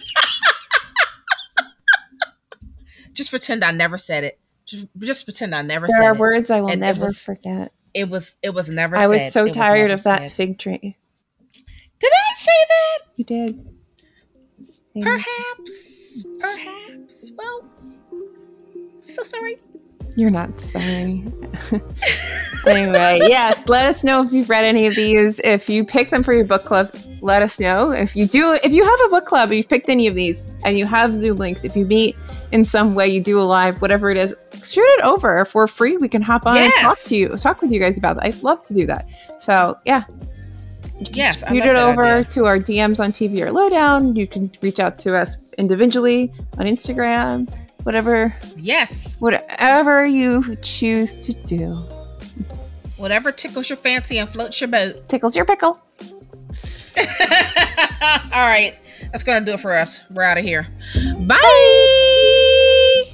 Just 3.14 3.30
pretend 3.30 3.64
I 3.64 3.70
never 3.70 3.96
said 3.96 4.22
it. 4.24 4.38
Just, 4.66 4.86
just 4.98 5.24
pretend 5.24 5.54
I 5.54 5.62
never 5.62 5.86
there 5.86 5.98
said 5.98 6.06
are 6.06 6.14
it. 6.14 6.18
words 6.18 6.50
I 6.50 6.60
will 6.60 6.70
and 6.70 6.80
never 6.80 7.04
was, 7.04 7.22
forget. 7.22 7.72
It 7.94 8.08
was 8.08 8.36
it 8.42 8.50
was 8.50 8.68
never 8.68 8.96
I 8.96 9.00
said. 9.00 9.08
was 9.08 9.32
so 9.32 9.48
tired 9.48 9.90
of 9.92 10.02
that 10.04 10.30
fig 10.30 10.58
tree. 10.58 10.96
Did 11.98 12.10
I 12.12 12.34
say 12.36 12.52
that? 12.68 12.98
You 13.16 13.24
did. 13.24 13.66
Perhaps. 15.02 16.26
Perhaps. 16.40 17.32
Well, 17.36 17.70
so 19.00 19.22
sorry. 19.22 19.58
You're 20.16 20.30
not 20.30 20.58
sorry. 20.58 21.24
anyway, 22.66 23.18
yes, 23.20 23.68
let 23.68 23.86
us 23.86 24.02
know 24.02 24.22
if 24.22 24.32
you've 24.32 24.48
read 24.48 24.64
any 24.64 24.86
of 24.86 24.94
these. 24.94 25.40
If 25.40 25.68
you 25.68 25.84
pick 25.84 26.08
them 26.08 26.22
for 26.22 26.32
your 26.32 26.46
book 26.46 26.64
club, 26.64 26.90
let 27.20 27.42
us 27.42 27.60
know. 27.60 27.90
If 27.92 28.16
you 28.16 28.26
do, 28.26 28.58
if 28.64 28.72
you 28.72 28.82
have 28.82 29.00
a 29.06 29.10
book 29.10 29.26
club, 29.26 29.52
you've 29.52 29.68
picked 29.68 29.90
any 29.90 30.06
of 30.06 30.14
these, 30.14 30.42
and 30.64 30.78
you 30.78 30.86
have 30.86 31.14
Zoom 31.14 31.36
links, 31.36 31.64
if 31.64 31.76
you 31.76 31.84
meet 31.84 32.16
in 32.50 32.64
some 32.64 32.94
way, 32.94 33.06
you 33.08 33.20
do 33.20 33.38
a 33.38 33.44
live, 33.44 33.82
whatever 33.82 34.10
it 34.10 34.16
is, 34.16 34.34
shoot 34.64 34.80
it 34.80 35.02
over. 35.02 35.38
If 35.38 35.54
we're 35.54 35.66
free, 35.66 35.98
we 35.98 36.08
can 36.08 36.22
hop 36.22 36.46
on 36.46 36.56
yes. 36.56 36.72
and 36.76 36.82
talk 36.82 36.98
to 37.08 37.16
you, 37.16 37.28
talk 37.36 37.60
with 37.60 37.70
you 37.70 37.78
guys 37.78 37.98
about 37.98 38.16
that. 38.16 38.24
I'd 38.24 38.42
love 38.42 38.62
to 38.64 38.74
do 38.74 38.86
that. 38.86 39.06
So 39.38 39.76
yeah. 39.84 40.04
Yes, 41.12 41.46
shoot 41.46 41.58
it 41.58 41.76
over 41.76 42.04
idea. 42.04 42.30
to 42.30 42.46
our 42.46 42.58
DMs 42.58 43.00
on 43.00 43.12
TBR 43.12 43.52
Lowdown. 43.52 44.16
You 44.16 44.26
can 44.26 44.50
reach 44.62 44.80
out 44.80 44.96
to 45.00 45.14
us 45.14 45.36
individually 45.58 46.32
on 46.56 46.64
Instagram 46.64 47.52
whatever. 47.86 48.34
Yes. 48.56 49.20
Whatever 49.20 50.04
you 50.04 50.56
choose 50.56 51.24
to 51.26 51.32
do. 51.32 51.76
Whatever 52.96 53.30
tickles 53.30 53.70
your 53.70 53.76
fancy 53.76 54.18
and 54.18 54.28
floats 54.28 54.60
your 54.60 54.66
boat. 54.68 55.08
Tickles 55.08 55.36
your 55.36 55.44
pickle. 55.44 55.68
All 56.98 58.48
right. 58.48 58.74
That's 59.12 59.22
going 59.22 59.38
to 59.44 59.46
do 59.48 59.54
it 59.54 59.60
for 59.60 59.72
us. 59.72 60.02
We're 60.10 60.24
out 60.24 60.36
of 60.36 60.44
here. 60.44 60.66
Bye. 61.20 63.04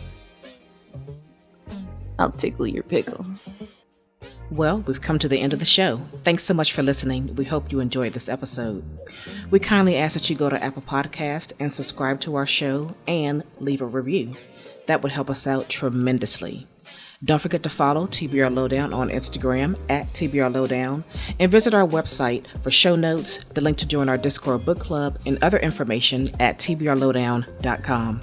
I'll 2.18 2.30
tickle 2.30 2.66
your 2.66 2.82
pickle. 2.82 3.26
Well, 4.50 4.78
we've 4.80 5.02
come 5.02 5.18
to 5.18 5.28
the 5.28 5.38
end 5.38 5.52
of 5.52 5.58
the 5.58 5.64
show. 5.66 6.00
Thanks 6.24 6.44
so 6.44 6.54
much 6.54 6.72
for 6.72 6.82
listening. 6.82 7.34
We 7.34 7.44
hope 7.44 7.70
you 7.70 7.80
enjoyed 7.80 8.14
this 8.14 8.28
episode. 8.28 8.84
We 9.50 9.58
kindly 9.58 9.96
ask 9.96 10.14
that 10.14 10.30
you 10.30 10.36
go 10.36 10.48
to 10.48 10.62
Apple 10.62 10.82
Podcast 10.82 11.52
and 11.60 11.70
subscribe 11.72 12.20
to 12.20 12.36
our 12.36 12.46
show 12.46 12.94
and 13.06 13.44
leave 13.60 13.82
a 13.82 13.86
review. 13.86 14.32
That 14.87 15.03
would 15.03 15.12
help 15.12 15.30
us 15.30 15.47
out 15.47 15.68
tremendously. 15.68 16.66
Don't 17.24 17.41
forget 17.41 17.62
to 17.62 17.70
follow 17.70 18.09
TBR 18.09 18.53
Lowdown 18.53 18.93
on 18.93 19.09
Instagram 19.09 19.78
at 19.89 20.07
TBR 20.09 20.53
Lowdown 20.53 21.05
and 21.39 21.53
visit 21.53 21.72
our 21.72 21.87
website 21.87 22.45
for 22.64 22.72
show 22.72 22.97
notes, 22.97 23.45
the 23.55 23.61
link 23.61 23.78
to 23.78 23.87
join 23.87 24.09
our 24.09 24.18
Discord 24.18 24.64
book 24.64 24.80
club, 24.80 25.18
and 25.24 25.39
other 25.41 25.59
information 25.59 26.33
at 26.41 26.59
tbrlowdown.com. 26.59 28.20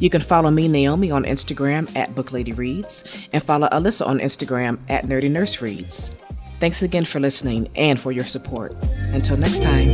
You 0.00 0.10
can 0.10 0.20
follow 0.20 0.50
me, 0.50 0.66
Naomi, 0.66 1.12
on 1.12 1.24
Instagram 1.24 1.94
at 1.94 2.10
BookLadyReads 2.14 3.28
and 3.32 3.42
follow 3.42 3.68
Alyssa 3.68 4.06
on 4.06 4.18
Instagram 4.18 4.78
at 4.88 5.04
Nerdy 5.04 5.30
Nurse 5.30 5.60
Reads. 5.60 6.10
Thanks 6.58 6.82
again 6.82 7.04
for 7.04 7.20
listening 7.20 7.68
and 7.76 8.00
for 8.00 8.10
your 8.10 8.24
support. 8.24 8.74
Until 9.12 9.36
next 9.36 9.62
time. 9.62 9.92